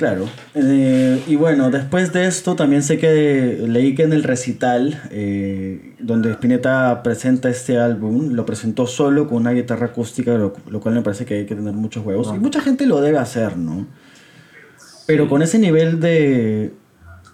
Claro. 0.00 0.26
Eh, 0.54 1.22
y 1.26 1.36
bueno, 1.36 1.70
después 1.70 2.10
de 2.14 2.26
esto 2.26 2.56
también 2.56 2.82
sé 2.82 2.96
que 2.96 3.62
leí 3.68 3.94
que 3.94 4.04
en 4.04 4.14
el 4.14 4.22
recital, 4.22 4.98
eh, 5.10 5.94
donde 5.98 6.30
Spinetta 6.32 7.02
presenta 7.02 7.50
este 7.50 7.76
álbum, 7.76 8.32
lo 8.32 8.46
presentó 8.46 8.86
solo 8.86 9.28
con 9.28 9.42
una 9.42 9.50
guitarra 9.50 9.88
acústica, 9.88 10.32
lo, 10.38 10.54
lo 10.70 10.80
cual 10.80 10.94
me 10.94 11.02
parece 11.02 11.26
que 11.26 11.34
hay 11.34 11.44
que 11.44 11.54
tener 11.54 11.74
muchos 11.74 12.02
huevos. 12.02 12.34
Y 12.34 12.38
mucha 12.38 12.62
gente 12.62 12.86
lo 12.86 13.02
debe 13.02 13.18
hacer, 13.18 13.58
¿no? 13.58 13.86
Pero 15.06 15.28
con 15.28 15.42
ese 15.42 15.58
nivel 15.58 16.00
de... 16.00 16.72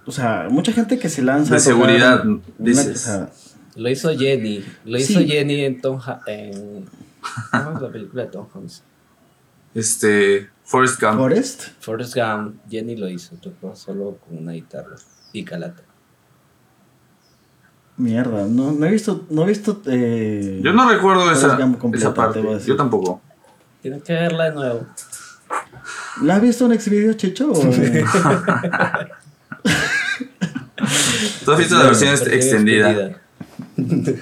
O 0.04 0.10
sea, 0.10 0.48
mucha 0.50 0.72
gente 0.72 0.98
que 0.98 1.08
se 1.08 1.22
lanza... 1.22 1.54
De 1.54 1.60
seguridad, 1.60 2.26
una- 2.26 2.40
dices. 2.58 2.88
o 2.88 2.98
sea, 2.98 3.30
Lo 3.76 3.88
hizo 3.88 4.10
Jenny. 4.18 4.64
Lo 4.84 4.98
hizo 4.98 5.20
Sí. 5.20 5.28
Jenny 5.28 5.60
en 5.60 5.80
Tom 5.80 6.00
Ha- 6.04 6.20
en 6.26 6.84
¿cómo 7.52 7.76
es 7.76 7.82
la 7.82 7.92
película 7.92 8.22
de 8.24 8.28
Tom 8.30 8.46
Hanks? 8.52 8.82
Este. 9.72 10.48
Forrest 10.66 11.00
Gump. 11.00 11.16
Forrest. 11.18 11.62
Forrest 11.80 12.14
Gump, 12.14 12.56
Jenny 12.68 12.96
lo 12.96 13.08
hizo, 13.08 13.36
tocó 13.36 13.74
solo 13.76 14.18
con 14.26 14.36
una 14.38 14.52
guitarra 14.52 14.96
y 15.32 15.44
calata. 15.44 15.82
Mierda, 17.96 18.46
no, 18.46 18.72
no 18.72 18.84
he 18.86 18.90
visto... 18.90 19.24
No 19.30 19.44
he 19.44 19.46
visto 19.46 19.80
eh, 19.86 20.60
Yo 20.62 20.72
no 20.74 20.90
recuerdo 20.90 21.22
Forrest 21.22 21.44
esa, 21.46 21.56
Gump 21.56 21.78
completa, 21.78 22.06
esa 22.08 22.14
parte. 22.14 22.42
Yo 22.66 22.76
tampoco. 22.76 23.22
Tienes 23.80 24.02
que 24.02 24.12
verla 24.12 24.44
de 24.50 24.52
nuevo. 24.52 24.86
¿La 26.22 26.36
has 26.36 26.42
visto 26.42 26.66
en 26.66 26.72
Exvideo, 26.72 27.12
Checho? 27.14 27.52
o- 27.52 27.60
¿Tú 31.44 31.52
has 31.52 31.58
visto 31.58 31.76
la 31.78 31.84
versión 31.84 32.10
Versión 32.10 32.32
extendida? 32.34 33.20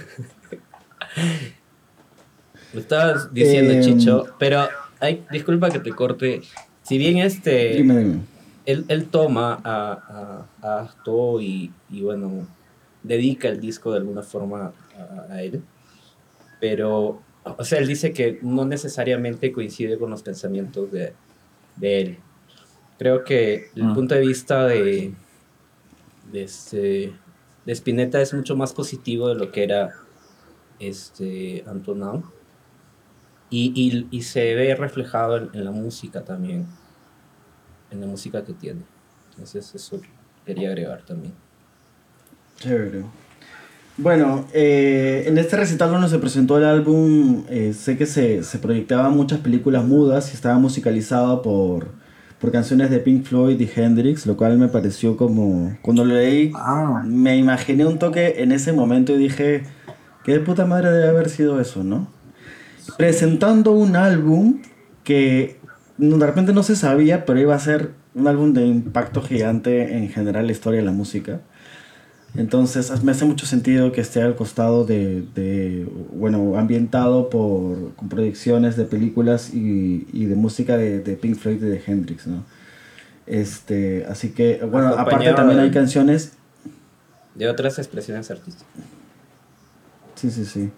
Lo 2.75 2.81
estabas 2.81 3.33
diciendo, 3.33 3.73
Em, 3.73 3.81
Chicho, 3.83 4.27
pero 4.39 4.69
ay, 5.05 5.25
disculpa 5.31 5.71
que 5.71 5.79
te 5.81 5.91
corte. 5.93 6.41
Si 6.83 6.99
bien 6.99 7.19
este 7.19 7.75
Dime, 7.77 7.99
dime. 7.99 8.21
él, 8.67 8.85
él 8.89 9.07
toma 9.07 9.61
a, 9.65 10.47
a, 10.63 10.67
a 10.69 10.81
Asto 10.81 11.41
y, 11.41 11.71
y 11.91 12.03
bueno, 12.03 12.47
dedica 13.03 13.49
el 13.49 13.61
disco 13.61 13.91
de 13.93 13.99
alguna 13.99 14.23
forma 14.23 14.73
a, 14.99 15.33
a 15.35 15.43
él, 15.43 15.63
pero, 16.61 17.21
o 17.45 17.65
sea, 17.65 17.79
él 17.79 17.87
dice 17.87 18.13
que 18.13 18.39
no 18.43 18.65
necesariamente 18.65 19.53
coincide 19.53 19.99
con 19.99 20.11
los 20.11 20.23
pensamientos 20.23 20.91
de, 20.91 21.13
de 21.77 22.01
él. 22.01 22.19
Creo 22.99 23.25
que 23.25 23.71
el 23.75 23.85
Mm. 23.85 23.95
punto 23.95 24.15
de 24.15 24.21
vista 24.21 24.67
de, 24.67 25.13
de, 26.33 26.43
este, 26.43 27.13
de 27.67 27.73
Spinetta 27.73 28.21
es 28.21 28.33
mucho 28.33 28.57
más 28.57 28.73
positivo 28.73 29.29
de 29.29 29.35
lo 29.35 29.51
que 29.53 29.65
era 29.65 29.95
este, 30.79 31.65
Antonau. 31.67 32.23
Y, 33.57 33.73
y, 33.77 34.09
y 34.11 34.23
se 34.23 34.55
ve 34.55 34.75
reflejado 34.75 35.37
en, 35.37 35.51
en 35.53 35.65
la 35.65 35.71
música 35.71 36.25
también, 36.25 36.67
en 37.93 38.01
la 38.01 38.07
música 38.09 38.45
que 38.45 38.53
tiene. 38.53 38.81
Entonces 39.31 39.73
eso 39.75 40.01
quería 40.45 40.71
agregar 40.71 41.03
también. 41.03 41.35
Chévere. 42.59 43.05
Bueno, 43.97 44.45
eh, 44.53 45.23
en 45.29 45.39
este 45.39 45.57
recital 45.57 45.91
cuando 45.91 46.09
se 46.09 46.19
presentó 46.19 46.59
el 46.59 46.65
álbum, 46.65 47.45
eh, 47.49 47.73
sé 47.75 47.97
que 47.97 48.07
se, 48.07 48.43
se 48.43 48.59
proyectaban 48.59 49.17
muchas 49.17 49.39
películas 49.39 49.85
mudas 49.85 50.33
y 50.33 50.35
estaba 50.35 50.59
musicalizado 50.59 51.41
por, 51.43 51.87
por 52.41 52.51
canciones 52.51 52.91
de 52.91 52.99
Pink 52.99 53.25
Floyd 53.25 53.61
y 53.61 53.71
Hendrix, 53.73 54.27
lo 54.27 54.37
cual 54.37 54.59
me 54.59 54.67
pareció 54.67 55.17
como... 55.17 55.79
Cuando 55.81 56.05
lo 56.05 56.15
leí, 56.15 56.51
Ah. 56.57 57.05
me 57.07 57.37
imaginé 57.37 57.87
un 57.87 58.01
toque 58.01 58.43
en 58.43 58.51
ese 58.51 58.73
momento 58.73 59.13
y 59.15 59.19
dije, 59.19 59.63
¿qué 60.25 60.33
de 60.33 60.41
puta 60.41 60.67
madre 60.67 60.91
debe 60.91 61.09
haber 61.09 61.29
sido 61.29 61.61
eso, 61.61 61.85
no? 61.85 62.09
Presentando 62.97 63.73
un 63.73 63.97
álbum 63.97 64.61
que 65.05 65.59
de 65.99 66.27
repente 66.27 66.53
no 66.53 66.63
se 66.63 66.77
sabía, 66.77 67.25
pero 67.25 67.41
iba 67.41 67.55
a 67.55 67.59
ser 67.59 67.91
un 68.15 68.29
álbum 68.29 68.53
de 68.53 68.67
impacto 68.67 69.23
gigante 69.23 69.97
en 69.97 70.09
general 70.09 70.43
en 70.43 70.47
la 70.49 70.53
historia 70.53 70.81
de 70.81 70.87
la 70.87 70.93
música. 70.93 71.41
Entonces 72.37 73.03
me 73.05 73.13
hace 73.13 73.25
mucho 73.25 73.47
sentido 73.47 73.93
que 73.93 74.01
esté 74.01 74.21
al 74.21 74.35
costado 74.35 74.85
de, 74.85 75.23
de, 75.35 75.87
bueno, 76.13 76.59
ambientado 76.59 77.31
por 77.31 77.95
con 77.95 78.09
proyecciones 78.09 78.77
de 78.77 78.85
películas 78.85 79.55
y, 79.55 80.09
y 80.13 80.25
de 80.27 80.35
música 80.35 80.77
de, 80.77 80.99
de 80.99 81.15
Pink 81.15 81.37
Floyd 81.37 81.63
y 81.63 81.67
de 81.67 81.83
Hendrix, 81.87 82.27
¿no? 82.27 82.45
Este, 83.27 84.05
así 84.07 84.31
que, 84.31 84.65
bueno, 84.65 84.89
aparte 84.89 85.33
también 85.33 85.61
hay 85.61 85.71
canciones 85.71 86.33
De 87.35 87.49
otras 87.49 87.79
expresiones 87.79 88.31
artísticas. 88.31 88.67
Sí, 90.17 90.31
sí, 90.31 90.45
sí. 90.45 90.71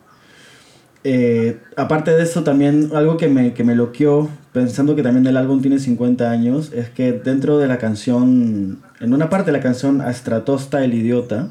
Eh, 1.09 1.61
aparte 1.77 2.11
de 2.11 2.25
eso, 2.25 2.43
también 2.43 2.91
algo 2.93 3.17
que 3.17 3.29
me, 3.29 3.55
que 3.55 3.63
me 3.63 3.77
loqueó, 3.77 4.29
pensando 4.53 4.97
que 4.97 5.05
también 5.05 5.25
el 5.29 5.37
álbum 5.37 5.61
tiene 5.63 5.79
50 5.79 6.29
años, 6.29 6.73
es 6.73 6.91
que 6.91 7.13
dentro 7.13 7.59
de 7.59 7.69
la 7.69 7.79
canción, 7.79 8.81
en 8.99 9.15
una 9.15 9.31
parte 9.31 9.53
de 9.53 9.57
la 9.59 9.63
canción, 9.63 10.01
a 10.01 10.13
Stratosta 10.13 10.83
el 10.85 10.95
idiota, 10.95 11.51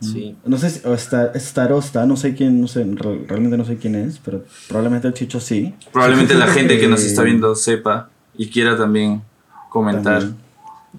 Sí. 0.00 0.36
no 0.44 0.56
sé 0.58 0.70
si, 0.70 0.80
o 0.86 0.94
Starosta, 0.96 2.04
no 2.06 2.16
sé 2.16 2.34
quién, 2.34 2.60
no 2.60 2.68
sé, 2.68 2.84
re- 2.84 3.24
realmente 3.28 3.56
no 3.58 3.64
sé 3.66 3.76
quién 3.76 3.94
es, 3.96 4.18
pero 4.18 4.44
probablemente 4.68 5.08
el 5.08 5.14
Chicho 5.14 5.40
sí. 5.40 5.74
Probablemente 5.92 6.34
la 6.34 6.46
gente 6.48 6.78
que 6.78 6.86
nos 6.88 7.02
está 7.02 7.22
viendo 7.22 7.54
sepa 7.54 8.08
y 8.36 8.48
quiera 8.48 8.76
también 8.78 9.22
comentar. 9.70 10.20
También. 10.20 10.36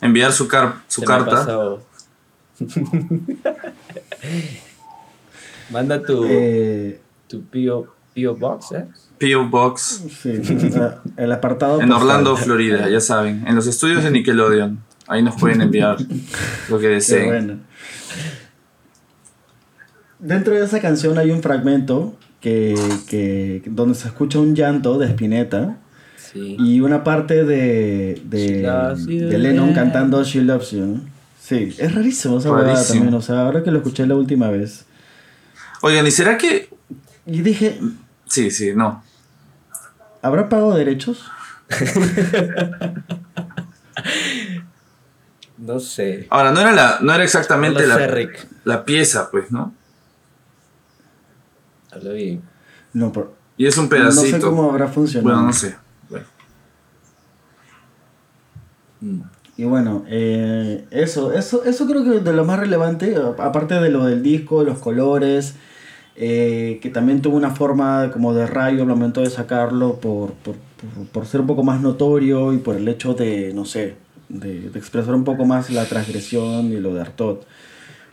Enviar 0.02 0.32
su, 0.32 0.48
car 0.48 0.76
su 0.88 1.02
Se 1.02 1.08
me 1.08 1.14
ha 1.14 1.18
carta. 1.18 1.78
Manda 5.72 6.02
tu, 6.02 6.24
Eh, 6.26 7.00
tu 7.28 7.44
P.O. 7.44 7.88
P.O. 8.14 8.36
Box, 8.36 8.72
¿eh? 8.72 8.86
P.O. 9.20 9.48
Box 9.48 10.04
sí, 10.22 10.42
el 11.18 11.32
apartado. 11.32 11.82
en. 11.82 11.92
Orlando, 11.92 12.36
Florida, 12.38 12.90
ya 12.90 13.00
saben. 13.00 13.44
En 13.48 13.56
los 13.56 13.68
estudios 13.68 14.04
de 14.04 14.12
Nickelodeon. 14.12 14.80
Ahí 15.08 15.24
nos 15.24 15.36
pueden 15.40 15.62
enviar 15.62 15.98
lo 16.70 16.78
que 16.80 16.88
Qué 16.88 16.90
deseen. 16.94 17.26
bueno. 17.28 17.54
Dentro 20.20 20.54
de 20.54 20.66
esa 20.66 20.80
canción 20.82 21.18
hay 21.18 21.32
un 21.32 21.42
fragmento 21.44 22.16
que, 22.42 22.76
que- 23.08 23.62
donde 23.68 23.96
se 23.96 24.08
escucha 24.08 24.40
un 24.40 24.56
llanto 24.56 24.98
de 24.98 25.08
Spinetta 25.08 25.78
Sí. 26.18 26.58
y 26.60 26.82
una 26.82 27.04
parte 27.06 27.46
de, 27.46 28.22
de, 28.26 28.62
de 29.08 29.38
Lennon 29.38 29.74
cantando 29.74 30.22
She 30.24 30.42
Loves 30.42 30.72
You. 30.72 31.00
Sí, 31.40 31.74
es 31.78 31.96
rarísimo 31.96 32.40
esa 32.40 32.50
Rarísimo. 32.52 33.00
también, 33.00 33.14
o 33.14 33.22
sea, 33.22 33.42
ahora 33.46 33.64
que 33.64 33.72
lo 33.72 33.78
escuché 33.78 34.06
la 34.06 34.16
última 34.16 34.50
vez. 34.50 34.86
Oigan, 35.82 36.06
¿y 36.06 36.12
será 36.12 36.38
que.? 36.38 36.70
Y 37.28 37.42
dije, 37.42 37.80
Sí, 38.26 38.50
sí, 38.52 38.74
no. 38.76 39.04
¿habrá 40.22 40.50
pago 40.50 40.74
derechos? 40.76 41.30
No 45.58 45.80
sé. 45.80 46.28
Ahora, 46.30 46.52
no 46.52 46.60
era, 46.62 46.72
la, 46.72 47.00
no 47.02 47.14
era 47.14 47.24
exactamente 47.24 47.82
No 47.82 47.88
la, 47.88 47.96
sé, 47.96 48.08
Rick. 48.08 48.48
la 48.64 48.86
pieza, 48.86 49.30
pues, 49.32 49.52
¿no? 49.52 49.74
Habla 51.92 52.12
bien. 52.14 52.42
No, 52.94 53.12
por, 53.12 53.34
Y 53.58 53.66
es 53.66 53.76
un 53.78 53.86
no 53.86 53.90
pedacito. 53.90 54.38
sé 54.38 54.40
cómo 54.40 54.70
habrá 54.70 54.88
funcionado. 54.88 55.30
Bueno, 55.36 55.48
no 55.48 55.54
sé. 55.54 55.76
Bueno. 56.10 56.26
Y 59.58 59.64
bueno, 59.64 60.06
eh, 60.08 60.86
eso, 60.92 61.34
eso, 61.34 61.64
eso 61.64 61.88
creo 61.88 62.04
que 62.04 62.20
de 62.20 62.34
lo 62.34 62.46
más 62.46 62.60
relevante, 62.60 63.16
aparte 63.40 63.76
de 63.76 63.90
lo 63.90 64.06
del 64.06 64.22
disco, 64.22 64.64
los 64.64 64.78
colores, 64.78 65.56
eh, 66.20 66.80
que 66.82 66.90
también 66.90 67.22
tuvo 67.22 67.38
una 67.38 67.52
forma 67.52 68.10
como 68.12 68.34
de 68.34 68.48
rayo 68.48 68.82
al 68.82 68.88
momento 68.88 69.22
de 69.22 69.30
sacarlo 69.30 69.96
por, 70.00 70.32
por, 70.34 70.56
por- 70.56 71.08
por 71.12 71.26
ser 71.28 71.42
un 71.42 71.48
poco 71.48 71.64
más 71.64 71.80
notorio 71.82 72.54
y 72.54 72.58
por 72.58 72.76
el 72.76 72.88
hecho 72.88 73.14
de, 73.14 73.52
no 73.54 73.66
sé, 73.66 73.96
de, 74.30 74.70
de 74.70 74.80
expresar 74.80 75.14
un 75.16 75.24
poco 75.24 75.46
más 75.46 75.70
la 75.70 75.86
transgresión 75.86 76.72
y 76.72 76.78
lo 76.80 76.94
de 76.96 77.02
Artot. 77.02 77.46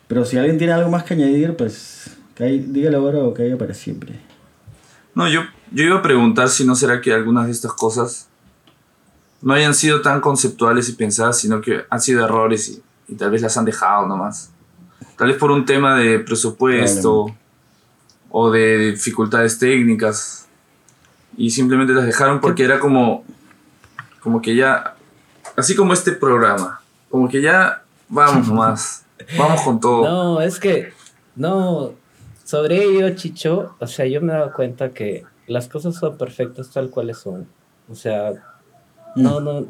Pero 0.07 0.24
si 0.26 0.36
alguien 0.36 0.59
tiene 0.59 0.72
algo 0.74 0.90
más 0.90 1.05
que 1.05 1.14
añadir, 1.14 1.57
pues 1.57 2.16
que 2.34 2.44
ahí- 2.44 2.59
dígalo 2.68 2.98
ahora 2.98 3.18
o 3.20 3.32
que 3.34 3.42
haya 3.44 3.57
para 3.57 3.72
siempre. 3.74 4.20
No, 5.14 5.28
yo, 5.28 5.40
yo 5.72 5.84
iba 5.84 5.96
a 5.96 6.02
preguntar 6.02 6.48
si 6.50 6.64
no 6.66 6.74
será 6.74 7.00
que 7.00 7.12
algunas 7.12 7.46
de 7.46 7.52
estas 7.52 7.72
cosas 7.72 8.28
no 9.40 9.52
hayan 9.55 9.74
sido 9.74 10.00
tan 10.02 10.20
conceptuales 10.20 10.88
y 10.88 10.92
pensadas, 10.92 11.38
sino 11.38 11.61
que 11.61 11.82
han 11.88 12.00
sido 12.00 12.24
errores 12.24 12.68
y, 12.68 12.82
y 13.12 13.16
tal 13.16 13.30
vez 13.30 13.40
las 13.42 13.57
han 13.57 13.64
dejado 13.64 14.07
nomás. 14.07 14.50
Tal 15.16 15.28
vez 15.28 15.36
por 15.36 15.50
un 15.50 15.64
tema 15.64 15.96
de 15.98 16.18
presupuesto 16.18 17.26
o 18.37 18.51
de 18.51 18.91
dificultades 18.91 19.61
técnicas 19.61 20.49
y 21.37 21.51
simplemente 21.51 21.93
las 21.93 22.05
dejaron 22.05 22.41
porque 22.41 22.64
era 22.64 22.80
como, 22.80 23.22
como 24.18 24.43
que 24.43 24.57
ya, 24.57 24.97
así 25.55 25.76
como 25.76 25.93
este 25.93 26.11
programa, 26.11 26.80
como 27.09 27.28
que 27.28 27.41
ya 27.41 27.85
vamos 28.09 28.49
nomás, 28.49 29.05
vamos 29.39 29.62
con 29.62 29.78
todo. 29.78 30.03
No, 30.03 30.41
es 30.41 30.59
que, 30.59 30.93
no, 31.37 31.93
sobre 32.43 32.82
ello, 32.82 33.09
Chicho, 33.14 33.76
o 33.78 33.87
sea, 33.87 34.05
yo 34.07 34.20
me 34.20 34.32
he 34.32 34.37
dado 34.37 34.53
cuenta 34.53 34.91
que 34.91 35.24
las 35.47 35.68
cosas 35.68 35.95
son 35.95 36.18
perfectas 36.18 36.72
tal 36.72 36.91
cuales 36.91 37.18
son. 37.18 37.47
O 37.89 37.95
sea, 37.95 38.32
no, 39.14 39.39
no, 39.39 39.68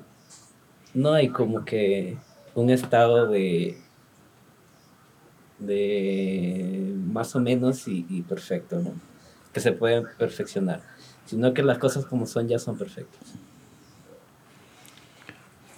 no 0.95 1.13
hay 1.13 1.29
como 1.29 1.67
que 1.67 2.17
un 2.55 2.71
estado 2.71 3.27
de, 3.27 3.79
de 5.59 6.95
más 7.13 7.35
o 7.37 7.41
menos 7.41 7.87
y, 7.89 8.07
y 8.09 8.23
perfecto, 8.23 8.81
¿no? 8.81 8.93
Que 9.53 9.61
se 9.61 9.73
pueden 9.73 10.05
perfeccionar, 10.19 10.81
sino 11.27 11.55
que 11.55 11.63
las 11.63 11.79
cosas 11.79 12.05
como 12.07 12.27
son 12.27 12.49
ya 12.49 12.59
son 12.59 12.77
perfectas. 12.77 13.35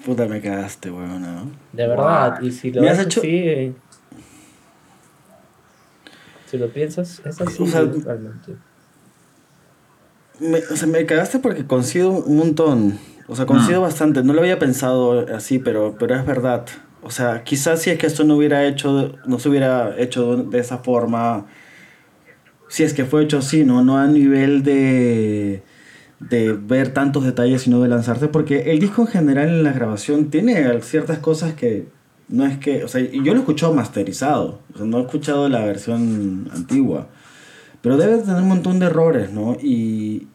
Puta, 0.04 0.26
me 0.26 0.40
cagaste, 0.40 0.90
weón, 0.90 1.20
¿no? 1.22 1.50
De 1.72 1.86
verdad, 1.86 2.40
y 2.40 2.52
si 2.52 2.70
lo 2.72 2.82
Me 2.82 2.88
has 2.90 2.98
ves 2.98 3.06
hecho- 3.06 3.20
así, 3.20 3.28
eh, 3.36 3.74
si 6.46 6.58
lo 6.58 6.68
piensas, 6.72 7.20
es 7.24 7.40
así 7.40 7.62
O 7.62 7.66
sea, 7.66 7.80
realmente. 7.82 8.56
Me, 10.38 10.58
o 10.58 10.76
sea, 10.76 10.86
me 10.86 11.04
cagaste 11.06 11.38
porque 11.38 11.66
coincido 11.66 12.10
un 12.10 12.36
montón. 12.36 12.98
O 13.26 13.34
sea, 13.34 13.46
coincido 13.46 13.80
bastante. 13.80 14.22
No 14.22 14.32
lo 14.32 14.40
había 14.40 14.58
pensado 14.58 15.26
así, 15.34 15.58
pero, 15.58 15.96
pero 15.98 16.14
es 16.14 16.24
verdad. 16.24 16.66
O 17.06 17.10
sea, 17.10 17.44
quizás 17.44 17.82
si 17.82 17.90
es 17.90 17.98
que 17.98 18.06
esto 18.08 18.24
no 18.24 18.34
hubiera 18.34 18.66
hecho, 18.66 19.14
no 19.26 19.38
se 19.38 19.48
hubiera 19.48 19.96
hecho 19.96 20.36
de 20.36 20.58
esa 20.58 20.78
forma, 20.78 21.46
si 22.68 22.82
es 22.82 22.94
que 22.94 23.04
fue 23.04 23.22
hecho 23.22 23.38
así, 23.38 23.64
¿no? 23.64 23.84
No 23.84 23.96
a 23.96 24.08
nivel 24.08 24.64
de, 24.64 25.62
de 26.18 26.52
ver 26.52 26.92
tantos 26.92 27.24
detalles, 27.24 27.62
sino 27.62 27.80
de 27.80 27.88
lanzarse, 27.88 28.26
porque 28.26 28.72
el 28.72 28.80
disco 28.80 29.02
en 29.02 29.08
general 29.08 29.48
en 29.48 29.62
la 29.62 29.72
grabación 29.72 30.30
tiene 30.30 30.82
ciertas 30.82 31.20
cosas 31.20 31.54
que 31.54 31.86
no 32.28 32.44
es 32.44 32.58
que, 32.58 32.82
o 32.82 32.88
sea, 32.88 33.00
yo 33.00 33.32
lo 33.32 33.34
he 33.34 33.38
escuchado 33.38 33.72
masterizado, 33.72 34.58
no 34.76 34.98
he 34.98 35.02
escuchado 35.02 35.48
la 35.48 35.64
versión 35.64 36.50
antigua. 36.52 37.06
Pero 37.82 37.96
debe 37.96 38.18
tener 38.18 38.42
un 38.42 38.48
montón 38.48 38.80
de 38.80 38.86
errores, 38.86 39.30
¿no? 39.30 39.56
Y, 39.62 40.26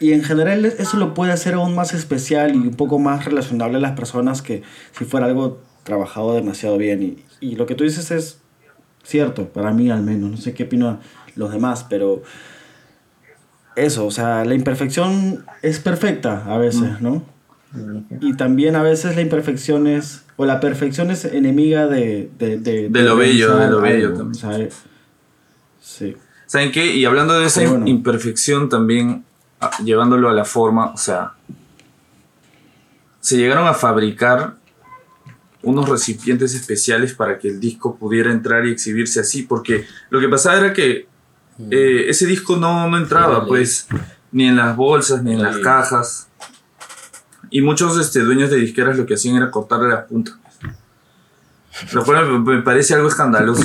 y 0.00 0.14
en 0.14 0.24
general 0.24 0.64
eso 0.64 0.96
lo 0.96 1.14
puede 1.14 1.30
hacer 1.30 1.54
aún 1.54 1.76
más 1.76 1.94
especial 1.94 2.56
y 2.56 2.58
un 2.58 2.74
poco 2.74 2.98
más 2.98 3.24
relacionable 3.24 3.78
a 3.78 3.80
las 3.80 3.92
personas 3.92 4.42
que 4.42 4.62
si 4.98 5.04
fuera 5.04 5.26
algo 5.26 5.60
trabajado 5.86 6.34
demasiado 6.34 6.76
bien. 6.76 7.02
Y, 7.02 7.24
y 7.40 7.56
lo 7.56 7.64
que 7.64 7.74
tú 7.74 7.84
dices 7.84 8.10
es 8.10 8.40
cierto, 9.02 9.48
para 9.48 9.72
mí 9.72 9.90
al 9.90 10.02
menos. 10.02 10.30
No 10.30 10.36
sé 10.36 10.52
qué 10.52 10.64
opinan 10.64 10.98
los 11.36 11.50
demás, 11.52 11.86
pero 11.88 12.22
eso, 13.76 14.06
o 14.06 14.10
sea, 14.10 14.44
la 14.44 14.54
imperfección 14.54 15.44
es 15.62 15.78
perfecta 15.78 16.44
a 16.46 16.58
veces, 16.58 17.00
¿no? 17.00 17.24
Y 18.20 18.34
también 18.36 18.74
a 18.74 18.82
veces 18.82 19.16
la 19.16 19.22
imperfección 19.22 19.86
es, 19.86 20.24
o 20.36 20.46
la 20.46 20.60
perfección 20.60 21.10
es 21.10 21.26
enemiga 21.26 21.86
de... 21.86 22.30
De, 22.38 22.58
de, 22.58 22.88
De 22.88 23.02
lo 23.02 23.16
bello, 23.16 23.56
de 23.56 23.68
lo 23.68 23.80
bello 23.82 24.06
algo, 24.08 24.18
también. 24.18 24.44
o 24.46 24.56
sea, 24.56 24.68
sí. 25.80 26.16
¿Saben 26.46 26.72
qué? 26.72 26.94
Y 26.96 27.04
hablando 27.04 27.38
de 27.38 27.46
esa 27.46 27.68
bueno. 27.68 27.86
imperfección 27.86 28.70
también, 28.70 29.24
ah, 29.60 29.70
llevándolo 29.84 30.30
a 30.30 30.32
la 30.32 30.46
forma, 30.46 30.92
o 30.92 30.96
sea, 30.96 31.32
se 33.20 33.36
llegaron 33.36 33.66
a 33.66 33.74
fabricar 33.74 34.54
unos 35.66 35.88
recipientes 35.88 36.54
especiales 36.54 37.12
para 37.14 37.38
que 37.38 37.48
el 37.48 37.60
disco 37.60 37.96
pudiera 37.96 38.30
entrar 38.32 38.66
y 38.66 38.70
exhibirse 38.72 39.20
así, 39.20 39.42
porque 39.42 39.84
lo 40.10 40.20
que 40.20 40.28
pasaba 40.28 40.58
era 40.58 40.72
que 40.72 41.06
eh, 41.70 42.04
ese 42.08 42.26
disco 42.26 42.56
no, 42.56 42.88
no 42.88 42.96
entraba, 42.96 43.46
pues, 43.46 43.86
ni 44.32 44.46
en 44.46 44.56
las 44.56 44.76
bolsas, 44.76 45.22
ni 45.22 45.32
en 45.34 45.42
las 45.42 45.58
cajas. 45.58 46.28
Y 47.50 47.60
muchos 47.62 47.98
este, 47.98 48.20
dueños 48.20 48.50
de 48.50 48.56
disqueras 48.56 48.96
lo 48.96 49.06
que 49.06 49.14
hacían 49.14 49.36
era 49.36 49.50
cortarle 49.50 49.88
las 49.88 50.04
puntas. 50.04 50.34
Lo 51.92 52.04
cual 52.04 52.40
me- 52.40 52.56
me 52.56 52.62
parece 52.62 52.94
algo 52.94 53.08
escandaloso. 53.08 53.64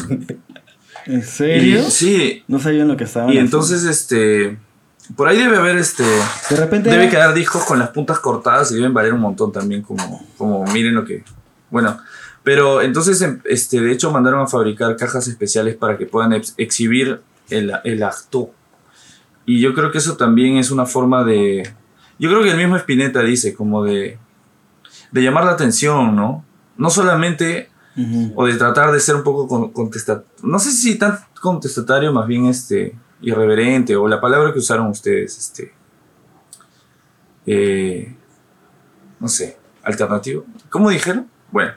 ¿En 1.06 1.20
Y, 1.20 1.22
serio? 1.24 1.90
sí, 1.90 2.44
No 2.48 2.60
sabían 2.60 2.88
lo 2.88 2.98
que 2.98 3.06
estaban 3.06 3.30
y 3.30 3.34
haciendo. 3.34 3.46
entonces, 3.58 3.84
este. 3.86 4.58
Por 5.16 5.28
ahí 5.28 5.38
debe 5.38 5.58
haber 5.58 5.78
este. 5.78 6.04
De 6.04 6.56
repente... 6.56 6.90
Debe 6.90 7.10
quedar 7.10 7.34
discos 7.34 7.64
con 7.66 7.80
las 7.80 7.90
puntas 7.90 8.20
cortadas 8.20 8.72
y 8.72 8.76
deben 8.76 8.94
valer 8.94 9.14
un 9.14 9.20
montón 9.22 9.52
también, 9.52 9.82
como, 9.82 10.26
como 10.38 10.64
miren 10.72 10.94
lo 10.96 11.04
que. 11.06 11.24
Bueno, 11.72 11.98
pero 12.44 12.82
entonces, 12.84 13.20
em, 13.24 13.42
este, 13.46 13.82
de 13.82 13.92
hecho, 13.92 14.12
mandaron 14.12 14.42
a 14.42 14.48
fabricar 14.48 14.96
cajas 14.98 15.28
especiales 15.28 15.76
para 15.76 15.98
que 15.98 16.06
puedan 16.06 16.34
ex- 16.34 16.54
exhibir 16.58 17.22
el, 17.50 17.72
el 17.84 18.04
acto. 18.04 18.52
Y 19.46 19.60
yo 19.60 19.74
creo 19.74 19.92
que 19.92 19.98
eso 19.98 20.16
también 20.18 20.58
es 20.58 20.70
una 20.70 20.86
forma 20.86 21.24
de. 21.24 21.74
Yo 22.20 22.30
creo 22.30 22.44
que 22.44 22.52
el 22.52 22.58
mismo 22.58 22.76
Spinetta 22.78 23.22
dice, 23.24 23.56
como 23.56 23.84
de. 23.84 24.20
de 25.12 25.22
llamar 25.24 25.46
la 25.46 25.52
atención, 25.54 26.16
¿no? 26.16 26.46
No 26.78 26.90
solamente 26.92 27.70
o 28.36 28.46
de 28.46 28.54
tratar 28.56 28.92
de 28.92 29.00
ser 29.02 29.16
un 29.16 29.24
poco 29.24 29.48
con- 29.48 29.72
contestatario. 29.72 30.30
No 30.44 30.60
sé 30.60 30.72
si 30.72 30.98
tan 30.98 31.20
contestatario, 31.42 32.14
más 32.14 32.26
bien 32.28 32.46
este 32.46 32.96
irreverente, 33.22 33.96
o 33.96 34.08
la 34.08 34.20
palabra 34.22 34.54
que 34.54 34.60
usaron 34.60 34.88
ustedes, 34.88 35.38
este. 35.38 35.74
eh, 37.46 38.16
no 39.20 39.28
sé, 39.28 39.58
alternativo. 39.84 40.46
¿Cómo 40.70 40.90
dijeron? 40.90 41.28
Bueno. 41.52 41.74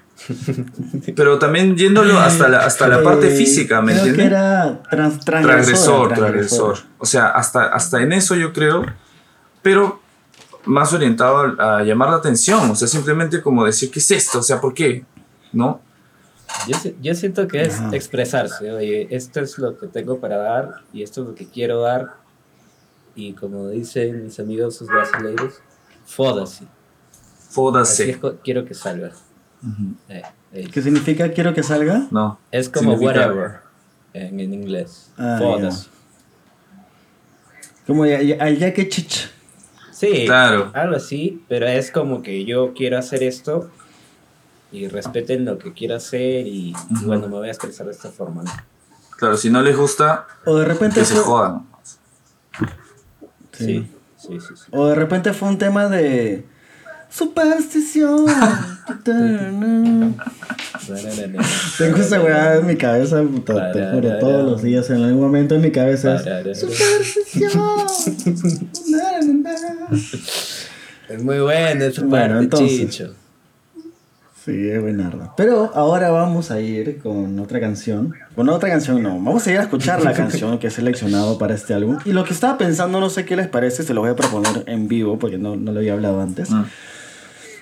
Pero 1.17 1.39
también 1.39 1.77
yéndolo 1.77 2.19
hasta 2.19 2.49
la, 2.49 2.61
hasta 2.65 2.87
la 2.89 3.03
parte 3.03 3.33
Eh, 3.35 3.37
física, 3.37 3.83
¿me 3.83 3.93
creo 3.93 4.05
que 4.05 4.11
entienden? 4.11 4.33
era 4.37 4.83
trans, 4.89 5.25
Transgresor, 5.25 6.09
transgresor, 6.09 6.09
transgresor. 6.15 6.79
O 6.99 7.07
sea, 7.07 7.29
hasta, 7.31 7.67
hasta 7.67 8.01
en 8.01 8.13
eso 8.13 8.37
yo 8.37 8.53
creo, 8.53 8.87
pero 9.63 10.01
más 10.67 10.93
orientado 10.93 11.55
a, 11.61 11.79
a 11.79 11.83
llamar 11.83 12.11
la 12.11 12.17
atención. 12.17 12.71
O 12.71 12.77
sea, 12.77 12.87
simplemente 12.89 13.43
como 13.43 13.65
decir, 13.65 13.91
¿qué 13.91 13.99
es 13.99 14.11
esto? 14.13 14.39
O 14.39 14.43
sea, 14.43 14.61
¿por 14.61 14.73
qué? 14.75 15.05
¿No? 15.53 15.81
Yo, 16.69 16.77
yo 17.03 17.15
siento 17.17 17.49
que 17.49 17.63
es 17.63 17.75
Ajá. 17.81 17.91
expresarse, 17.97 18.71
oye, 18.71 19.09
esto 19.11 19.41
es 19.41 19.59
lo 19.59 19.77
que 19.77 19.89
tengo 19.89 20.21
para 20.21 20.37
dar 20.37 20.71
y 20.93 21.03
esto 21.03 21.23
es 21.23 21.27
lo 21.29 21.35
que 21.35 21.49
quiero 21.49 21.81
dar. 21.81 22.15
Y 23.17 23.33
como 23.33 23.69
dicen 23.69 24.25
mis 24.25 24.39
amigos 24.39 24.77
sus 24.77 24.87
brasileiros, 24.89 25.55
foda-se. 26.07 26.65
Así 26.65 26.69
Fódase. 27.51 28.11
es 28.13 28.17
co- 28.19 28.37
quiero 28.43 28.65
que 28.65 28.75
Eh, 30.09 30.23
eh. 30.53 30.69
¿Qué 30.73 30.83
significa 30.83 31.31
quiero 31.33 31.55
que 31.55 31.63
salga? 31.63 32.07
No. 32.11 32.39
Es 32.51 32.69
como 32.69 32.93
Significa- 32.93 33.21
whatever 33.27 33.51
en, 34.13 34.41
en 34.41 34.55
inglés. 34.55 35.11
Ah, 35.19 35.37
foda-se. 35.41 35.89
Como 37.87 38.07
ya, 38.07 38.21
ya, 38.23 38.49
ya 38.51 38.73
que 38.73 38.89
chich. 38.89 39.31
Sí, 39.93 40.25
Claro. 40.27 40.71
algo 40.75 40.97
así, 40.97 41.43
pero 41.49 41.67
es 41.67 41.91
como 41.91 42.23
que 42.23 42.45
yo 42.45 42.75
quiero 42.75 42.99
hacer 42.99 43.23
esto 43.23 43.71
y 44.73 44.89
respeten 44.89 45.45
lo 45.45 45.59
que 45.59 45.73
quiero 45.73 45.95
hacer 45.97 46.47
y, 46.47 46.71
y 46.71 46.95
Ujú. 46.95 47.07
bueno, 47.07 47.29
me 47.29 47.35
voy 47.35 47.49
a 47.49 47.53
expresar 47.53 47.87
de 47.87 47.93
esta 47.93 48.11
forma. 48.11 48.43
¿no? 48.43 48.51
Claro, 49.17 49.37
si 49.37 49.51
no 49.51 49.63
les 49.63 49.77
gusta, 49.77 50.27
O 50.45 50.57
de 50.57 50.65
repente 50.65 51.01
que 51.01 51.07
se 51.07 51.17
jodan. 51.19 51.67
Sí. 53.53 53.65
Sí, 53.67 53.89
sí, 54.17 54.41
sí. 54.41 54.55
sí. 54.57 54.65
o 54.73 54.87
de 54.87 54.95
repente 54.97 55.33
fue 55.33 55.49
un 55.49 55.59
tema 55.59 55.87
de 55.87 56.45
superstición. 57.11 58.27
Tengo 61.79 61.97
esa 61.97 62.21
weá 62.21 62.57
en 62.57 62.67
mi 62.67 62.77
cabeza, 62.77 63.23
puta, 63.23 63.73
te 63.73 63.87
juro, 63.91 64.19
todos 64.19 64.45
los 64.45 64.63
días, 64.63 64.91
en 64.91 65.03
algún 65.03 65.23
momento 65.23 65.55
en 65.55 65.63
mi 65.63 65.71
cabeza 65.71 66.17
es 66.45 66.61
superstición. 66.61 67.61
Es 71.09 71.23
muy 71.23 71.39
bueno 71.39 71.85
esa 71.85 72.03
Bueno, 72.03 72.41
entonces. 72.41 72.91
Chicho. 72.91 73.15
Sí, 74.45 74.69
es 74.69 74.83
buenarda. 74.83 75.33
Pero 75.39 75.71
ahora 75.75 76.11
vamos 76.11 76.51
a 76.51 76.61
ir 76.61 76.99
con 76.99 77.39
otra 77.39 77.61
canción. 77.61 78.13
Con 78.35 78.51
otra 78.51 78.69
canción 78.69 79.03
no. 79.03 79.11
Vamos 79.13 79.47
a 79.47 79.53
ir 79.53 79.59
a 79.59 79.63
escuchar 79.63 80.03
la 80.05 80.13
canción 80.13 80.59
que 80.59 80.67
he 80.67 80.71
seleccionado 80.71 81.39
para 81.39 81.55
este 81.55 81.73
álbum. 81.73 81.97
Y 82.05 82.13
lo 82.13 82.25
que 82.25 82.35
estaba 82.35 82.59
pensando, 82.59 83.01
no 83.01 83.09
sé 83.09 83.25
qué 83.25 83.37
les 83.37 83.49
parece, 83.49 83.85
se 83.85 83.95
lo 83.95 84.03
voy 84.03 84.11
a 84.11 84.17
proponer 84.17 84.65
en 84.67 84.87
vivo 84.87 85.19
porque 85.19 85.39
no, 85.39 85.57
no 85.57 85.73
lo 85.73 85.79
había 85.79 85.95
hablado 85.95 86.21
antes. 86.21 86.51
Mm. 86.51 86.65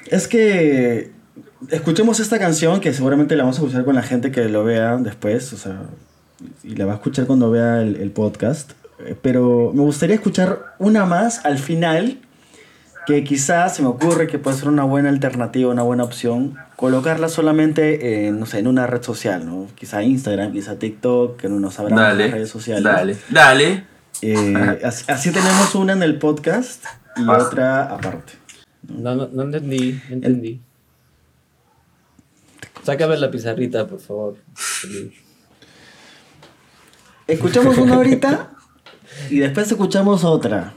Es 0.07 0.29
que 0.29 1.11
escuchemos 1.71 2.21
esta 2.21 2.39
canción 2.39 2.81
que 2.81 2.93
seguramente 2.93 3.37
la 3.37 3.45
vamos 3.45 3.59
a 3.59 3.63
escuchar 3.63 3.85
con 3.85 3.95
la 3.95 4.03
gente 4.03 4.31
que 4.31 4.45
lo 4.49 4.65
vea 4.65 4.97
después, 4.97 5.53
o 5.53 5.57
sea, 5.57 5.83
y 6.65 6.75
la 6.77 6.87
va 6.87 6.93
a 6.93 6.95
escuchar 6.97 7.27
cuando 7.27 7.51
vea 7.51 7.81
el, 7.83 7.97
el 7.97 8.11
podcast. 8.11 8.73
Eh, 9.07 9.15
Pero 9.21 9.73
me 9.75 9.83
gustaría 9.83 10.15
escuchar 10.17 10.75
una 10.79 11.07
más 11.07 11.45
al 11.45 11.59
final, 11.59 12.19
que 13.07 13.25
quizás 13.25 13.75
se 13.77 13.83
me 13.83 13.89
ocurre 13.89 14.27
que 14.29 14.39
puede 14.39 14.57
ser 14.57 14.69
una 14.69 14.85
buena 14.85 15.09
alternativa, 15.09 15.71
una 15.73 15.83
buena 15.83 16.05
opción, 16.05 16.57
colocarla 16.77 17.29
solamente 17.29 18.27
en, 18.29 18.39
no 18.39 18.47
sé, 18.47 18.59
en 18.61 18.67
una 18.69 18.87
red 18.87 19.03
social, 19.03 19.45
¿no? 19.47 19.67
Quizá 19.75 20.03
Instagram, 20.03 20.53
quizá 20.53 20.77
TikTok, 20.79 21.37
que 21.37 21.49
no 21.49 21.59
nos 21.59 21.75
sabrán 21.75 21.99
las 21.99 22.09
Dale, 22.09 22.31
redes 22.31 22.51
sociales. 22.51 22.85
dale, 22.85 23.17
dale. 23.31 23.85
Eh, 24.21 24.81
así, 24.85 25.05
así 25.09 25.31
tenemos 25.33 25.75
una 25.75 25.95
en 25.95 26.03
el 26.05 26.17
podcast 26.19 26.85
y 27.17 27.29
otra 27.29 27.85
aparte. 27.85 28.35
No, 28.89 29.15
no, 29.15 29.29
no 29.33 29.43
entendí, 29.43 30.01
no 30.09 30.15
entendí. 30.15 30.61
Sácame 32.83 33.17
la 33.17 33.31
pizarrita, 33.31 33.87
por 33.87 34.01
favor. 34.01 34.37
Escuchamos 37.27 37.79
una 37.79 37.95
ahorita 37.95 38.51
y 39.31 39.39
después 39.39 39.71
escuchamos 39.71 40.25
otra. 40.25 40.75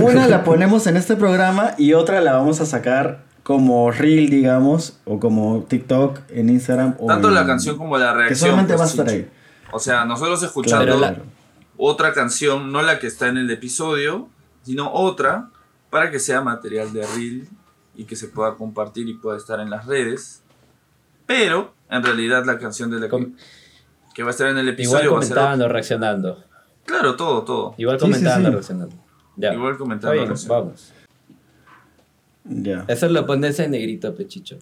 Una 0.00 0.26
la 0.26 0.44
ponemos 0.44 0.86
en 0.86 0.96
este 0.96 1.16
programa 1.16 1.74
y 1.78 1.94
otra 1.94 2.20
la 2.20 2.34
vamos 2.34 2.60
a 2.60 2.66
sacar 2.66 3.24
como 3.42 3.90
reel, 3.90 4.28
digamos, 4.28 4.98
o 5.06 5.18
como 5.18 5.64
TikTok 5.64 6.20
en 6.28 6.50
Instagram. 6.50 6.96
O 6.98 7.06
Tanto 7.06 7.28
en- 7.28 7.34
la 7.34 7.46
canción 7.46 7.78
como 7.78 7.96
la 7.96 8.12
reacción. 8.12 8.28
Que 8.28 8.34
solamente 8.34 8.74
pues, 8.74 8.80
va 8.80 8.84
a 8.84 8.88
estar 8.90 9.08
ahí. 9.08 9.28
O 9.72 9.78
sea, 9.78 10.04
nosotros 10.04 10.42
escuchando 10.42 11.16
otra 11.76 12.12
canción, 12.12 12.70
no 12.72 12.82
la 12.82 12.98
que 12.98 13.06
está 13.06 13.28
en 13.28 13.38
el 13.38 13.50
episodio, 13.50 14.28
sino 14.64 14.92
otra, 14.92 15.48
para 15.90 16.10
que 16.10 16.18
sea 16.18 16.40
material 16.40 16.92
de 16.92 17.06
reel 17.06 17.48
y 17.94 18.04
que 18.04 18.16
se 18.16 18.28
pueda 18.28 18.54
compartir 18.54 19.08
y 19.08 19.14
pueda 19.14 19.36
estar 19.36 19.60
en 19.60 19.70
las 19.70 19.86
redes. 19.86 20.42
Pero, 21.26 21.74
en 21.90 22.02
realidad, 22.02 22.44
la 22.44 22.58
canción 22.58 22.90
de 22.90 22.96
la 23.00 23.06
que, 23.06 23.10
Com- 23.10 23.34
que 24.14 24.22
va 24.22 24.28
a 24.28 24.32
estar 24.32 24.48
en 24.48 24.56
el 24.58 24.64
Igual 24.68 24.74
episodio 24.74 25.12
va 25.14 25.18
a 25.20 25.22
ser... 25.22 25.34
comentando, 25.36 25.68
reaccionando. 25.68 26.44
Claro, 26.86 27.16
todo, 27.16 27.42
todo. 27.44 27.74
Igual 27.76 27.98
Sí, 28.00 28.06
sí, 28.06 28.12
comentando, 28.12 28.48
sí. 28.48 28.52
reaccionando. 28.54 28.96
Ya. 29.36 29.52
Igual 29.54 29.76
comentando. 29.76 30.24
reaccionando. 30.24 30.64
vamos. 30.64 30.92
Ya. 32.44 32.84
Eso 32.88 33.08
lo 33.08 33.26
pones 33.26 33.58
en 33.60 33.70
negrito, 33.72 34.14
pechicho. 34.14 34.58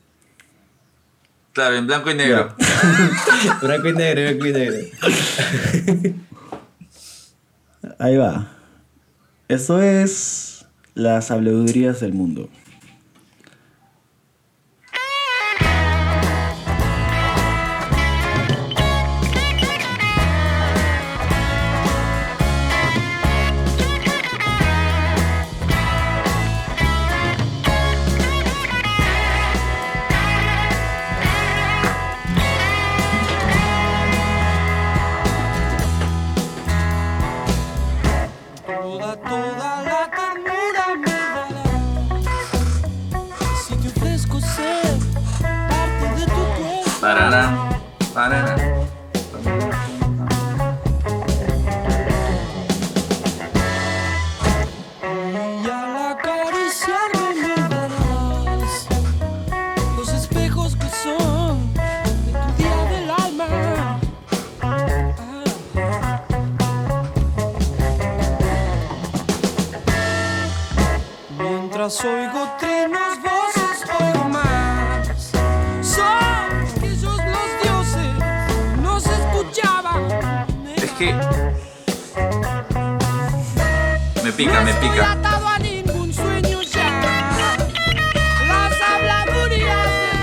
Claro, 1.53 1.77
en 1.77 1.87
blanco 1.87 2.11
y 2.11 2.15
negro. 2.15 2.55
Blanco 3.63 3.89
y 3.89 3.93
negro, 3.93 4.23
blanco 4.23 4.47
y 4.47 4.53
negro. 4.53 4.87
Ahí 7.99 8.17
va. 8.17 8.49
Eso 9.49 9.81
es 9.81 10.48
las 10.99 11.31
habladurías 11.31 12.01
del 12.01 12.13
mundo. 12.13 12.49
Que... 80.99 81.15
Me 84.25 84.33
pica, 84.33 84.61
no 84.61 84.63
me 84.65 84.75
pica. 84.75 85.13
atado 85.13 85.47
a 85.47 85.59
ningún 85.61 86.13
sueño 86.13 86.61
ya. 86.63 86.91
Las 88.49 88.73
habladurías 88.83 89.87
del 90.03 90.19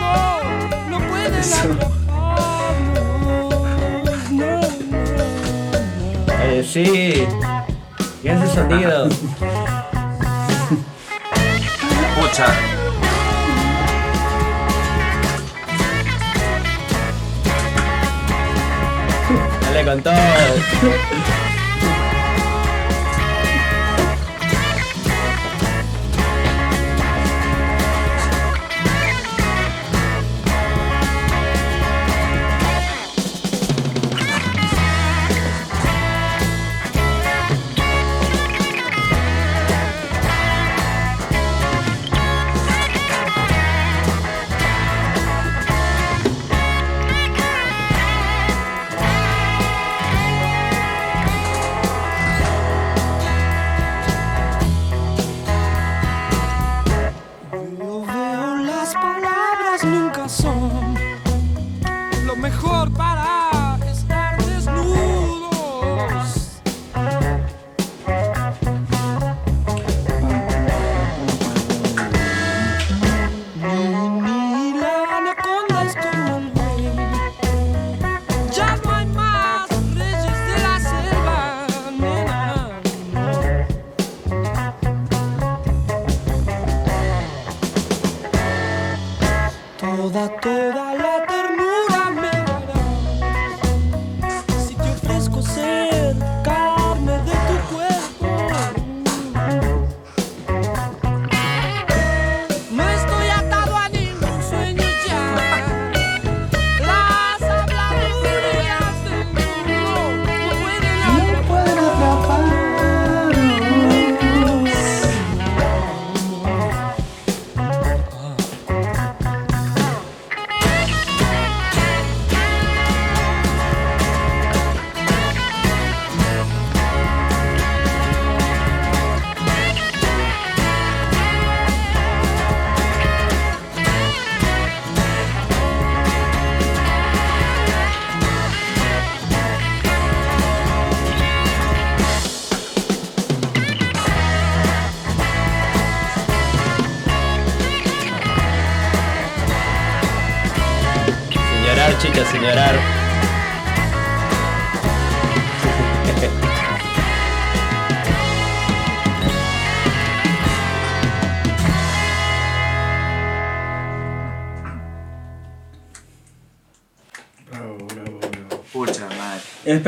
mundo 0.00 0.08
no 0.88 0.98
pueden 1.08 1.34
atraparnos. 1.34 1.90
No, 4.30 4.50
no, 4.50 4.60
no. 4.60 4.60
Eh, 6.44 6.64
sí. 6.66 7.26
¿Qué 8.22 8.32
es 8.32 8.42
ese 8.42 8.54
sonido? 8.54 9.08
Pucha. 12.18 12.46
Dale 19.86 20.02
con 20.02 21.55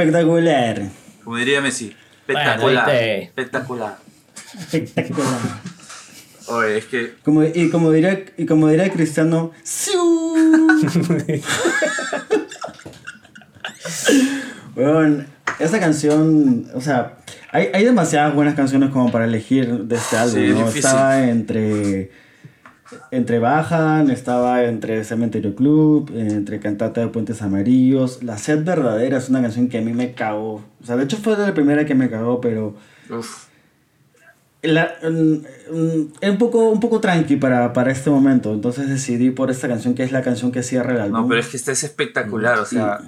Espectacular. 0.03 0.82
Como 1.24 1.36
diría 1.36 1.61
Messi. 1.61 1.94
Bueno, 2.26 2.40
Espectacular. 2.40 2.90
espectacular. 2.90 3.99
Espectacular. 4.72 5.38
Oye, 6.46 6.78
es 6.78 6.84
que. 6.86 7.14
Como, 7.24 7.42
y, 7.42 7.68
como 7.70 7.90
diría, 7.90 8.24
y 8.36 8.46
como 8.46 8.68
diría 8.68 8.90
Cristiano. 8.92 9.53
Weón, 14.76 15.26
esta 15.59 15.80
canción, 15.80 16.70
o 16.74 16.80
sea, 16.80 17.18
hay, 17.51 17.68
hay 17.74 17.84
demasiadas 17.84 18.34
buenas 18.34 18.55
canciones 18.55 18.90
como 18.90 19.11
para 19.11 19.24
elegir 19.24 19.66
de 19.84 19.96
este 19.96 20.16
álbum, 20.16 20.34
Sí, 20.34 20.49
¿no? 20.51 20.68
Estaba 20.68 21.28
entre, 21.28 22.12
entre 23.11 23.39
Bajan, 23.39 24.11
estaba 24.11 24.64
entre 24.64 25.05
Cementerio 25.05 25.55
Club, 25.55 26.11
entre 26.14 26.61
Cantata 26.61 27.01
de 27.01 27.09
Puentes 27.09 27.43
Amarillos. 27.43 28.22
La 28.22 28.39
Sed 28.39 28.64
Verdadera 28.64 29.18
es 29.18 29.28
una 29.28 29.43
canción 29.43 29.68
que 29.68 29.78
a 29.78 29.80
mí 29.80 29.93
me 29.93 30.14
cagó. 30.14 30.64
O 30.82 30.86
sea, 30.86 30.97
de 30.97 31.05
hecho 31.05 31.16
fue 31.18 31.36
la 31.36 31.55
primera 31.55 31.84
que 31.84 31.95
me 31.95 32.11
cagó, 32.11 32.41
pero... 32.41 32.74
Uf. 33.11 33.49
La, 34.61 34.97
mm, 35.03 35.07
mm, 35.72 36.12
es 36.20 36.30
un 36.30 36.39
poco, 36.39 36.68
un 36.70 36.80
poco 36.80 37.01
tranqui 37.01 37.36
para, 37.36 37.72
para 37.72 37.93
este 37.93 38.11
momento, 38.11 38.53
entonces 38.53 38.89
decidí 38.89 39.30
por 39.30 39.53
esta 39.53 39.68
canción 39.68 39.95
que 39.95 40.03
es 40.03 40.11
la 40.11 40.22
canción 40.22 40.51
que 40.51 40.64
cierra 40.64 40.95
el 40.95 41.01
álbum. 41.01 41.22
No, 41.22 41.28
pero 41.28 41.41
es 41.41 41.47
que 41.47 41.57
esta 41.57 41.70
es 41.70 41.84
espectacular, 41.84 42.59
o 42.59 42.66
sea. 42.66 43.01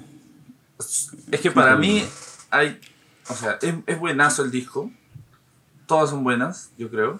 Es 1.29 1.41
que 1.41 1.51
para 1.51 1.75
mí 1.75 2.05
hay. 2.51 2.79
O 3.27 3.35
sea, 3.35 3.59
es, 3.61 3.75
es 3.85 3.99
buenazo 3.99 4.45
el 4.45 4.51
disco. 4.51 4.91
Todas 5.87 6.09
son 6.09 6.23
buenas, 6.23 6.71
yo 6.77 6.89
creo. 6.89 7.19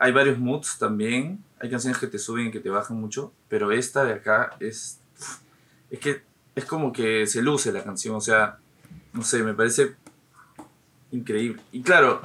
Hay 0.00 0.12
varios 0.12 0.38
moods 0.38 0.78
también. 0.78 1.42
Hay 1.60 1.70
canciones 1.70 1.98
que 1.98 2.06
te 2.06 2.18
suben 2.18 2.46
y 2.48 2.50
que 2.50 2.60
te 2.60 2.70
bajan 2.70 3.00
mucho. 3.00 3.32
Pero 3.48 3.72
esta 3.72 4.04
de 4.04 4.12
acá 4.14 4.50
es. 4.60 5.00
Es 5.90 5.98
que 6.00 6.22
es 6.54 6.64
como 6.64 6.92
que 6.92 7.26
se 7.26 7.42
luce 7.42 7.72
la 7.72 7.82
canción. 7.82 8.14
O 8.16 8.20
sea, 8.20 8.58
no 9.12 9.22
sé, 9.22 9.42
me 9.42 9.54
parece 9.54 9.94
increíble. 11.10 11.60
Y 11.72 11.82
claro, 11.82 12.20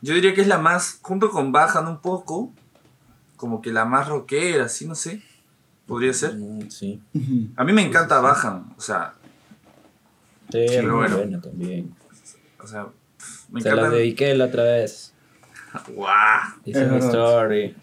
yo 0.00 0.14
diría 0.14 0.34
que 0.34 0.40
es 0.40 0.46
la 0.48 0.58
más. 0.58 0.98
Junto 1.02 1.30
con 1.30 1.52
Bajan 1.52 1.86
un 1.88 2.00
poco. 2.00 2.52
Como 3.36 3.60
que 3.60 3.72
la 3.72 3.84
más 3.84 4.08
rockera, 4.08 4.66
así, 4.66 4.86
no 4.86 4.94
sé. 4.94 5.22
Podría 5.86 6.12
ser. 6.12 6.36
Mm, 6.36 6.70
Sí. 6.70 7.02
A 7.56 7.64
mí 7.64 7.72
me 7.72 7.82
encanta 7.82 8.20
Bajan, 8.20 8.72
o 8.76 8.80
sea, 8.80 9.14
Sí, 10.50 10.64
pero 10.68 10.96
bueno. 10.96 11.16
buena 11.16 11.40
también. 11.40 11.94
o 12.62 12.66
sea, 12.66 12.86
me 13.50 13.60
Se 13.60 13.68
la 13.68 13.74
encanta. 13.80 13.96
dediqué 13.96 14.34
la 14.34 14.44
otra 14.46 14.62
vez. 14.64 15.11
¡Guau! 15.94 16.40
Hice 16.64 16.82
Es 16.84 16.90
mi 16.90 16.98
story. 16.98 17.74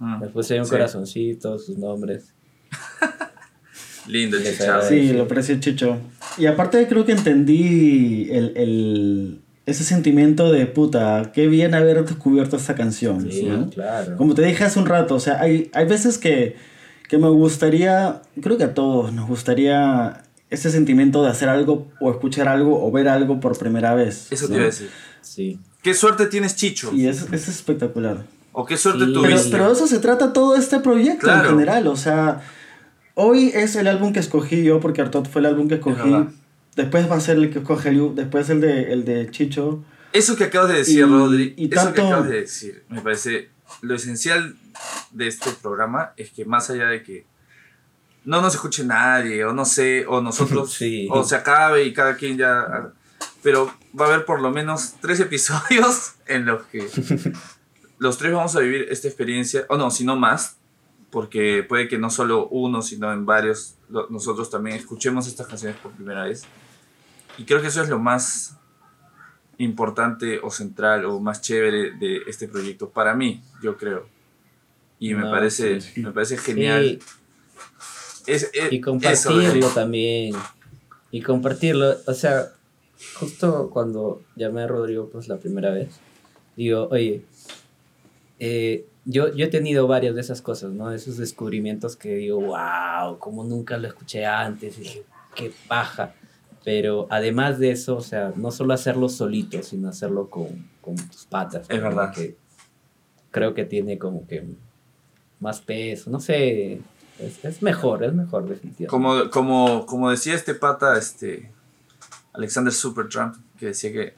Mm, 0.00 0.22
Le 0.22 0.28
puse 0.28 0.58
un 0.58 0.64
Sí. 0.64 0.70
corazoncito, 0.70 1.58
sus 1.58 1.76
nombres. 1.78 2.32
Lindo 4.06 4.36
el 4.38 4.44
Les 4.44 4.58
chicharo. 4.58 4.82
Sí, 4.88 5.12
lo 5.12 5.24
aprecio 5.24 5.58
Chicho. 5.60 5.98
Y 6.38 6.46
aparte 6.46 6.86
creo 6.88 7.04
que 7.04 7.12
entendí 7.12 8.28
el, 8.30 8.52
el- 8.56 9.40
ese 9.66 9.84
sentimiento 9.84 10.50
de 10.50 10.64
puta, 10.66 11.30
qué 11.34 11.46
bien 11.46 11.74
haber 11.74 12.02
descubierto 12.02 12.56
esta 12.56 12.74
canción. 12.74 13.30
Sí, 13.30 13.42
¿no? 13.44 13.68
claro. 13.68 14.16
Como 14.16 14.34
te 14.34 14.40
dije 14.40 14.64
hace 14.64 14.78
un 14.78 14.86
rato, 14.86 15.14
o 15.14 15.20
sea, 15.20 15.40
hay, 15.42 15.70
hay 15.74 15.84
veces 15.84 16.16
que, 16.16 16.56
que 17.10 17.18
me 17.18 17.28
gustaría, 17.28 18.22
creo 18.40 18.56
que 18.56 18.64
a 18.64 18.72
todos 18.72 19.12
nos 19.12 19.28
gustaría 19.28 20.22
ese 20.48 20.70
sentimiento 20.70 21.22
de 21.22 21.28
hacer 21.28 21.50
algo 21.50 21.86
o 22.00 22.10
escuchar 22.10 22.48
algo 22.48 22.82
o 22.82 22.90
ver 22.90 23.08
algo 23.08 23.40
por 23.40 23.58
primera 23.58 23.94
vez. 23.94 24.32
Eso 24.32 24.46
te 24.46 24.52
¿no? 24.52 24.56
iba 24.60 24.64
a 24.64 24.70
decir. 24.70 24.88
Sí. 25.20 25.60
¿Qué 25.82 25.94
suerte 25.94 26.26
tienes, 26.26 26.56
Chicho? 26.56 26.92
Y 26.92 27.06
es, 27.06 27.22
es 27.32 27.48
espectacular. 27.48 28.24
¿O 28.52 28.64
qué 28.66 28.76
suerte 28.76 29.04
Sí. 29.04 29.12
Pero, 29.14 29.22
tuviste? 29.28 29.50
pero 29.50 29.66
de 29.68 29.72
eso 29.72 29.86
se 29.86 29.98
trata 30.00 30.32
todo 30.32 30.56
este 30.56 30.80
proyecto 30.80 31.20
Claro. 31.26 31.44
en 31.50 31.54
general. 31.58 31.86
O 31.86 31.96
sea, 31.96 32.42
hoy 33.14 33.50
es 33.54 33.76
el 33.76 33.86
álbum 33.86 34.12
que 34.12 34.18
escogí 34.20 34.64
yo 34.64 34.80
porque 34.80 35.00
Artot 35.00 35.28
fue 35.28 35.40
el 35.40 35.46
álbum 35.46 35.68
que 35.68 35.76
escogí. 35.76 36.26
Después 36.74 37.10
va 37.10 37.16
a 37.16 37.20
ser 37.20 37.36
el 37.38 37.50
que 37.50 37.60
escoge 37.60 37.92
Liu. 37.92 38.14
Después 38.14 38.48
el 38.50 38.60
de, 38.60 38.92
el 38.92 39.04
de 39.04 39.30
Chicho. 39.30 39.82
Eso 40.12 40.36
que 40.36 40.44
acabas 40.44 40.70
de 40.70 40.78
decir, 40.78 40.98
Y- 41.00 41.02
Rodri, 41.02 41.54
y 41.56 41.64
eso 41.72 41.92
que 41.92 42.00
tanto- 42.00 42.06
acabas 42.06 42.28
de 42.30 42.40
decir, 42.40 42.84
me 42.88 43.00
parece 43.00 43.50
lo 43.82 43.94
esencial 43.94 44.56
de 45.12 45.26
este 45.28 45.50
programa 45.62 46.12
es 46.16 46.30
que 46.30 46.44
más 46.44 46.70
allá 46.70 46.86
de 46.88 47.02
que 47.02 47.26
no 48.24 48.40
nos 48.40 48.54
escuche 48.54 48.84
nadie, 48.84 49.44
o 49.44 49.52
no 49.52 49.64
sé, 49.64 50.06
o 50.06 50.20
nosotros, 50.20 50.72
Sí. 50.78 51.08
o 51.10 51.22
se 51.24 51.36
acabe 51.36 51.84
y 51.84 51.92
cada 51.92 52.16
quien 52.16 52.36
ya... 52.38 52.90
Pero 53.42 53.72
va 53.98 54.06
a 54.06 54.08
haber 54.08 54.24
por 54.24 54.40
lo 54.40 54.50
menos 54.50 54.94
tres 55.00 55.20
episodios 55.20 56.14
en 56.26 56.44
los 56.46 56.62
que 56.66 56.86
los 57.98 58.18
tres 58.18 58.32
vamos 58.32 58.54
a 58.56 58.60
vivir 58.60 58.86
esta 58.90 59.08
experiencia, 59.08 59.64
o 59.68 59.76
no, 59.76 59.90
si 59.90 60.04
no 60.04 60.16
más, 60.16 60.56
porque 61.10 61.64
puede 61.68 61.88
que 61.88 61.98
no 61.98 62.10
solo 62.10 62.48
uno, 62.48 62.82
sino 62.82 63.12
en 63.12 63.24
varios, 63.26 63.74
nosotros 64.10 64.50
también 64.50 64.76
escuchemos 64.76 65.26
estas 65.26 65.46
canciones 65.46 65.78
por 65.78 65.92
primera 65.92 66.24
vez. 66.24 66.44
Y 67.38 67.44
creo 67.44 67.60
que 67.62 67.68
eso 67.68 67.82
es 67.82 67.88
lo 67.88 67.98
más 67.98 68.56
importante 69.58 70.38
o 70.42 70.50
central 70.50 71.04
o 71.06 71.18
más 71.20 71.40
chévere 71.40 71.92
de 71.92 72.22
este 72.26 72.46
proyecto 72.48 72.90
para 72.90 73.14
mí, 73.14 73.42
yo 73.62 73.76
creo. 73.76 74.06
Y 75.00 75.14
me 75.14 75.24
parece 75.30 75.80
sí. 75.80 76.00
me 76.02 76.12
parece 76.12 76.36
genial. 76.36 76.98
Sí, 77.00 78.32
Es- 78.32 78.50
es- 78.52 78.72
y 78.72 78.80
compartirlo 78.80 79.68
también. 79.68 80.34
Y 81.10 81.22
compartirlo. 81.22 81.96
O 82.06 82.14
sea, 82.14 82.52
justo 83.18 83.70
cuando 83.70 84.22
llamé 84.36 84.62
a 84.62 84.66
Rodrigo 84.66 85.08
pues 85.10 85.28
la 85.28 85.38
primera 85.38 85.70
vez, 85.70 86.00
digo, 86.56 86.88
oye, 86.90 87.24
eh, 88.38 88.86
yo, 89.04 89.34
yo 89.34 89.46
he 89.46 89.48
tenido 89.48 89.86
varias 89.86 90.14
de 90.14 90.20
esas 90.20 90.42
cosas, 90.42 90.72
¿no? 90.72 90.92
Esos 90.92 91.16
descubrimientos 91.16 91.96
que 91.96 92.16
digo, 92.16 92.40
wow, 92.40 93.18
como 93.18 93.44
nunca 93.44 93.78
lo 93.78 93.88
escuché 93.88 94.26
antes, 94.26 94.78
y 94.78 94.82
dije, 94.82 95.04
qué 95.34 95.52
paja. 95.66 96.14
Pero 96.64 97.06
además 97.08 97.58
de 97.58 97.70
eso, 97.70 97.96
o 97.96 98.02
sea, 98.02 98.32
no 98.36 98.50
solo 98.50 98.74
hacerlo 98.74 99.08
solito, 99.08 99.62
sino 99.62 99.88
hacerlo 99.88 100.28
con, 100.28 100.68
con 100.82 100.96
tus 100.96 101.24
patas. 101.24 101.70
Es 101.70 101.80
verdad. 101.80 102.12
Que 102.12 102.36
creo 103.30 103.54
que 103.54 103.64
tiene 103.64 103.98
como 103.98 104.26
que 104.26 104.44
más 105.40 105.60
peso, 105.60 106.10
no 106.10 106.20
sé. 106.20 106.80
Es, 107.18 107.44
es 107.44 107.62
mejor, 107.62 108.04
es 108.04 108.12
mejor, 108.12 108.46
definitivamente. 108.46 108.88
Como, 108.88 109.30
como, 109.30 109.86
como 109.86 110.10
decía 110.10 110.34
este 110.34 110.54
pata, 110.54 110.98
este 110.98 111.50
Alexander 112.38 112.72
Supertramp, 112.72 113.36
que 113.58 113.66
decía 113.66 113.92
que, 113.92 114.14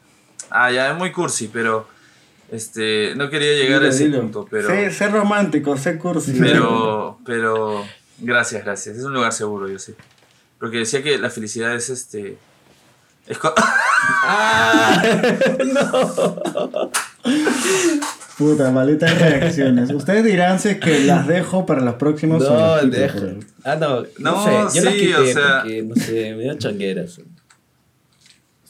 ah, 0.49 0.71
ya 0.71 0.91
es 0.91 0.97
muy 0.97 1.11
cursi, 1.11 1.49
pero 1.51 1.87
este, 2.51 3.13
no 3.15 3.29
quería 3.29 3.53
llegar 3.53 3.79
Dilo, 3.79 3.85
a 3.85 3.89
ese 3.89 4.03
dilo. 4.05 4.21
punto, 4.21 4.47
pero, 4.49 4.67
Sé, 4.69 4.91
sé 4.91 5.07
romántico, 5.09 5.75
sé 5.77 5.97
cursi. 5.97 6.33
pero, 6.39 7.17
pero, 7.25 7.83
gracias, 8.19 8.63
gracias, 8.63 8.97
es 8.97 9.03
un 9.03 9.13
lugar 9.13 9.33
seguro, 9.33 9.67
yo 9.67 9.79
sé. 9.79 9.95
Porque 10.59 10.77
decía 10.77 11.01
que 11.01 11.17
la 11.17 11.29
felicidad 11.31 11.73
es 11.75 11.89
este, 11.89 12.37
es 13.27 13.37
¡Ah! 14.23 15.01
¡No! 15.73 16.91
Puta, 18.37 18.71
maletas 18.71 19.19
reacciones. 19.19 19.91
Ustedes 19.91 20.23
dirán 20.25 20.59
si 20.59 20.69
es 20.69 20.79
que 20.79 20.99
las 21.05 21.27
dejo 21.27 21.65
para 21.65 21.81
los 21.81 21.95
próximos. 21.95 22.41
No, 22.41 22.77
las 22.81 22.85
pero- 22.89 23.35
Ah, 23.63 23.75
no, 23.75 24.01
no, 24.01 24.07
No, 24.19 24.69
sé. 24.71 24.79
Yo 24.79 24.85
las 24.85 24.93
sí, 24.93 24.99
quité 24.99 25.15
o 25.15 25.25
sea- 25.33 25.59
porque, 25.61 25.83
no 25.83 25.95
sé, 25.95 26.33
me 26.35 26.43
dio 26.43 26.53
changueras. 26.55 27.21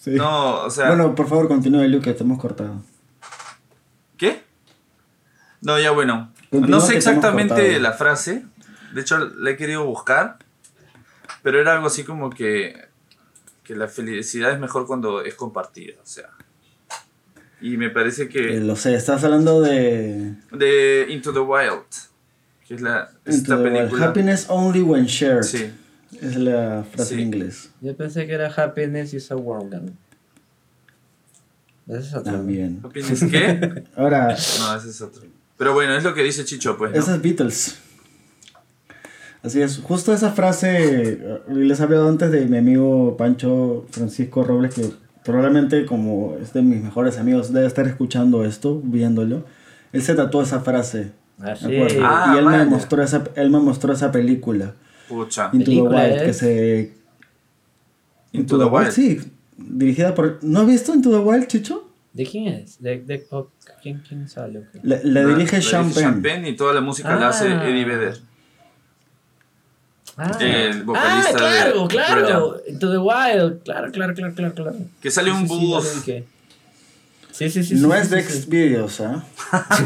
Sí. 0.03 0.11
no, 0.11 0.63
o 0.63 0.69
sea, 0.71 0.87
Bueno, 0.87 1.13
por 1.13 1.27
favor, 1.29 1.47
continúe, 1.47 1.83
Luke, 1.87 2.05
que 2.05 2.13
te 2.17 2.23
hemos 2.23 2.39
cortado. 2.39 2.81
¿qué? 4.17 4.41
No, 5.61 5.79
ya 5.79 5.91
bueno, 5.91 6.31
Continúa 6.49 6.79
no 6.79 6.81
sé 6.83 6.97
exactamente 6.97 7.79
la 7.79 7.91
frase, 7.93 8.43
de 8.93 9.01
hecho 9.01 9.19
la 9.19 9.51
he 9.51 9.55
querido 9.57 9.85
buscar, 9.85 10.37
pero 11.43 11.61
era 11.61 11.73
algo 11.73 11.85
así 11.85 12.03
como 12.03 12.31
que, 12.31 12.87
que 13.63 13.75
la 13.75 13.87
felicidad 13.87 14.51
es 14.51 14.59
mejor 14.59 14.87
cuando 14.87 15.21
es 15.21 15.35
compartida, 15.35 15.93
o 16.01 16.05
sea. 16.05 16.29
Y 17.61 17.77
me 17.77 17.91
parece 17.91 18.23
Eh, 18.23 18.29
que 18.29 18.59
lo 18.59 18.75
sé, 18.75 18.95
estás 18.95 19.23
hablando 19.23 19.61
de. 19.61 20.33
de 20.51 21.05
Into 21.09 21.31
the 21.31 21.39
Wild, 21.41 21.83
que 22.67 22.73
es 22.73 22.81
la 22.81 23.11
Into 23.27 23.29
esta 23.29 23.55
the 23.57 23.63
Wild. 23.63 23.77
película. 23.77 24.05
Happiness 24.07 24.45
only 24.49 24.81
when 24.81 25.05
shared. 25.05 25.43
Sí, 25.43 25.71
Es 26.19 26.35
la 26.35 26.83
frase 26.91 27.09
Sí. 27.15 27.21
en 27.21 27.27
inglés. 27.27 27.71
Yo 27.81 27.95
pensé 27.95 28.25
que 28.27 28.33
era 28.33 28.51
Happiness 28.53 29.13
is 29.13 29.31
a 29.31 29.35
World 29.37 29.91
Esa 31.87 31.99
es 31.99 32.13
otra. 32.13 32.33
También. 32.33 32.79
¿Opinas 32.83 33.23
qué? 33.29 33.83
Ahora, 33.95 34.27
No, 34.59 34.75
ese 34.75 34.89
es 34.89 35.01
otro. 35.01 35.23
Pero 35.57 35.73
bueno, 35.73 35.95
es 35.95 36.03
lo 36.03 36.13
que 36.13 36.23
dice 36.23 36.43
Chicho, 36.43 36.77
pues. 36.77 36.91
¿no? 36.91 36.99
Esa 36.99 37.15
es 37.15 37.21
Beatles. 37.21 37.77
Así 39.43 39.59
es, 39.61 39.79
justo 39.79 40.13
esa 40.13 40.31
frase, 40.33 41.13
eh, 41.13 41.41
les 41.49 41.79
he 41.79 41.83
hablado 41.83 42.07
antes 42.07 42.31
de 42.31 42.45
mi 42.45 42.57
amigo 42.57 43.17
Pancho 43.17 43.87
Francisco 43.89 44.43
Robles, 44.43 44.75
que 44.75 44.91
probablemente 45.23 45.85
como 45.87 46.37
es 46.39 46.53
de 46.53 46.61
mis 46.61 46.83
mejores 46.83 47.17
amigos, 47.17 47.51
debe 47.51 47.65
estar 47.65 47.87
escuchando 47.87 48.45
esto, 48.45 48.79
viéndolo. 48.83 49.43
Él 49.93 50.03
se 50.03 50.13
tatuó 50.13 50.43
esa 50.43 50.59
frase, 50.61 51.11
Ah, 51.39 51.49
¿de 51.51 51.55
sí. 51.55 51.75
acuerdo? 51.75 51.99
Ah, 52.03 52.31
y 52.35 52.37
él 52.37 52.45
me, 52.45 52.51
vaya. 52.51 52.65
mostró 52.65 53.01
esa, 53.01 53.23
él 53.35 53.49
me 53.49 53.59
mostró 53.59 53.93
esa 53.93 54.11
película. 54.11 54.73
Pucha. 55.11 55.49
Into 55.53 55.71
the 55.71 55.81
Wild, 55.81 56.25
que 56.25 56.33
se... 56.33 56.93
Into 58.31 58.57
the 58.57 58.65
Wild. 58.65 58.91
sí. 58.91 59.19
Dirigida 59.57 60.15
por... 60.15 60.39
¿No 60.41 60.61
has 60.61 60.67
visto 60.67 60.93
Into 60.93 61.11
the 61.11 61.17
Wild, 61.17 61.47
Chicho? 61.47 61.87
¿De 62.13 62.25
quién 62.25 62.47
es? 62.47 62.81
¿De, 62.81 62.99
de, 63.01 63.27
¿quién, 63.81 64.01
¿Quién 64.07 64.27
sale? 64.27 64.67
La, 64.83 64.99
la 65.03 65.25
dirige 65.25 65.57
La 65.57 65.61
Sean 65.61 65.91
Penn. 65.91 66.21
Penn 66.21 66.45
y 66.45 66.55
toda 66.55 66.73
la 66.73 66.81
música 66.81 67.15
la 67.15 67.29
hace 67.29 67.47
Ah. 67.47 67.67
Eddie 67.69 67.85
Vedder. 67.85 68.21
Ah, 70.17 70.37
El 70.39 70.83
vocalista 70.83 71.29
ah, 71.33 71.37
claro, 71.37 71.81
de 71.83 71.87
claro. 71.87 72.27
Pearl 72.27 72.61
Into 72.67 72.91
the 72.91 72.97
Wild. 72.97 73.63
Claro, 73.63 73.91
claro, 73.91 74.13
claro, 74.13 74.33
claro, 74.35 74.53
claro. 74.53 74.75
Que 75.01 75.09
sale 75.09 75.31
un 75.31 75.47
Sí, 75.47 76.01
sí. 76.03 76.23
Sí, 77.31 77.49
sí, 77.49 77.63
sí. 77.63 77.75
No 77.75 77.91
sí, 77.91 77.97
es 77.97 78.07
sí, 78.09 78.15
de. 78.15 78.23
Xvideos, 78.23 78.93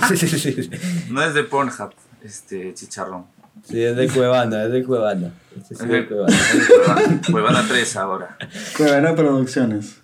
sí, 0.09 0.17
sí, 0.17 0.27
sí, 0.27 0.51
sí. 0.63 0.69
No 1.11 1.23
es 1.23 1.33
de 1.35 1.43
Pornhub, 1.43 1.91
este 2.23 2.73
chicharrón. 2.73 3.25
Sí, 3.67 3.83
es 3.83 3.95
de 3.95 4.07
Cuevana, 4.07 4.63
es 4.65 4.71
de 4.71 4.83
Cuevana. 4.83 5.31
Sí, 5.55 5.61
sí, 5.69 5.83
Es 5.83 5.89
de 5.89 6.01
de 6.01 6.07
Cuevana. 6.07 6.35
es 6.35 6.53
de 6.67 6.73
Cuevana. 6.75 7.21
Cuevana 7.31 7.65
3 7.67 7.95
ahora. 7.97 8.37
Cuevana 8.77 9.15
Producciones. 9.15 9.97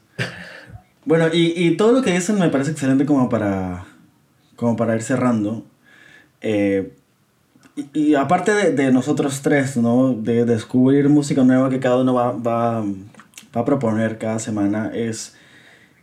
Bueno, 1.06 1.28
y, 1.32 1.54
y 1.56 1.78
todo 1.78 1.92
lo 1.94 2.02
que 2.02 2.12
dicen 2.14 2.38
me 2.40 2.50
parece 2.50 2.72
excelente 2.72 3.06
como 3.06 3.30
para, 3.30 3.86
como 4.56 4.76
para 4.76 4.96
ir 4.96 5.02
cerrando. 5.02 5.66
Eh, 6.42 6.94
y, 7.76 7.88
y 8.00 8.16
aparte 8.16 8.52
de, 8.54 8.72
de 8.72 8.92
nosotros 8.92 9.42
tres, 9.42 9.78
¿no? 9.78 10.14
De 10.14 10.46
descubrir 10.46 11.08
música 11.10 11.44
nueva 11.44 11.70
que 11.70 11.80
cada 11.80 11.98
uno 11.98 12.14
va, 12.14 12.32
va, 12.34 12.82
va 12.82 13.62
a 13.62 13.66
proponer 13.66 14.18
cada 14.18 14.40
semana, 14.40 14.92
es 14.94 15.36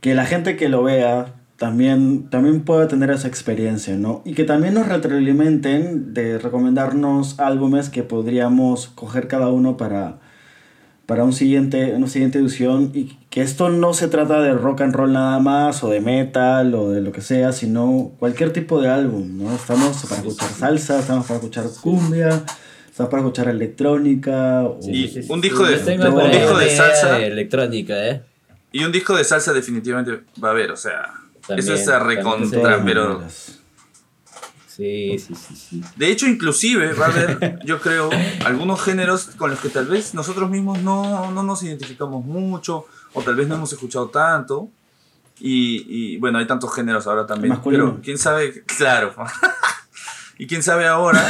que 0.00 0.14
la 0.14 0.24
gente 0.26 0.56
que 0.56 0.68
lo 0.68 0.82
vea 0.82 1.34
también, 1.58 2.30
también 2.30 2.62
pueda 2.62 2.88
tener 2.88 3.10
esa 3.10 3.28
experiencia, 3.28 3.96
¿no? 3.96 4.22
Y 4.24 4.34
que 4.34 4.44
también 4.44 4.74
nos 4.74 4.86
retroalimenten 4.88 6.14
de 6.14 6.38
recomendarnos 6.38 7.38
álbumes 7.40 7.90
que 7.90 8.02
podríamos 8.04 8.86
coger 8.88 9.26
cada 9.28 9.48
uno 9.48 9.76
para, 9.76 10.18
para 11.06 11.24
un 11.24 11.32
siguiente, 11.32 11.94
una 11.94 12.06
siguiente 12.06 12.38
edición 12.38 12.92
y 12.94 13.16
que 13.30 13.40
esto 13.42 13.70
no 13.70 13.92
se 13.92 14.08
trata 14.08 14.40
de 14.40 14.52
rock 14.54 14.82
and 14.82 14.94
roll 14.94 15.12
nada 15.12 15.40
más 15.40 15.82
o 15.82 15.90
de 15.90 16.00
metal 16.00 16.74
o 16.74 16.90
de 16.90 17.00
lo 17.00 17.10
que 17.12 17.22
sea, 17.22 17.50
sino 17.52 18.12
cualquier 18.18 18.52
tipo 18.52 18.80
de 18.80 18.88
álbum, 18.88 19.38
¿no? 19.42 19.52
Estamos 19.54 20.04
para 20.08 20.20
escuchar 20.22 20.48
salsa, 20.50 20.98
estamos 21.00 21.26
para 21.26 21.38
escuchar 21.38 21.64
cumbia, 21.82 22.44
estamos 22.88 23.10
para 23.10 23.22
escuchar 23.22 23.48
electrónica 23.48 24.62
o- 24.62 24.78
Y 24.82 25.26
un 25.28 25.40
disco 25.40 25.64
de- 25.64 25.74
un 26.26 26.30
disco 26.30 26.58
de 26.58 26.70
salsa. 26.76 27.18
de 27.18 27.26
electrónica, 27.26 28.06
¿eh? 28.08 28.22
Y 28.70 28.84
un 28.84 28.92
disco 28.92 29.16
de 29.16 29.24
salsa 29.24 29.52
definitivamente 29.52 30.20
va 30.42 30.48
a 30.48 30.50
haber, 30.52 30.70
o 30.70 30.76
sea. 30.76 31.14
También, 31.48 31.66
eso 31.66 31.74
es 31.74 31.88
a 31.88 31.98
también 31.98 32.18
de 32.18 32.22
recontra, 32.22 32.84
pero. 32.84 33.22
Sí, 34.68 35.18
sí, 35.18 35.34
sí, 35.34 35.56
sí. 35.56 35.82
De 35.96 36.08
hecho, 36.08 36.26
inclusive 36.26 36.92
va 36.92 37.06
a 37.06 37.08
haber, 37.08 37.58
yo 37.64 37.80
creo, 37.80 38.10
algunos 38.44 38.80
géneros 38.80 39.30
con 39.36 39.50
los 39.50 39.58
que 39.58 39.70
tal 39.70 39.86
vez 39.86 40.14
nosotros 40.14 40.48
mismos 40.48 40.80
no, 40.82 41.32
no 41.32 41.42
nos 41.42 41.64
identificamos 41.64 42.24
mucho, 42.24 42.86
o 43.12 43.22
tal 43.22 43.34
vez 43.34 43.48
no 43.48 43.56
hemos 43.56 43.72
escuchado 43.72 44.08
tanto. 44.08 44.68
Y, 45.40 46.14
y, 46.14 46.18
bueno, 46.18 46.38
hay 46.38 46.46
tantos 46.46 46.72
géneros 46.72 47.06
ahora 47.08 47.26
también. 47.26 47.54
Masculino. 47.54 47.86
Pero 47.86 48.02
quién 48.02 48.18
sabe, 48.18 48.62
claro. 48.64 49.14
y 50.38 50.46
quién 50.46 50.62
sabe 50.62 50.86
ahora 50.86 51.26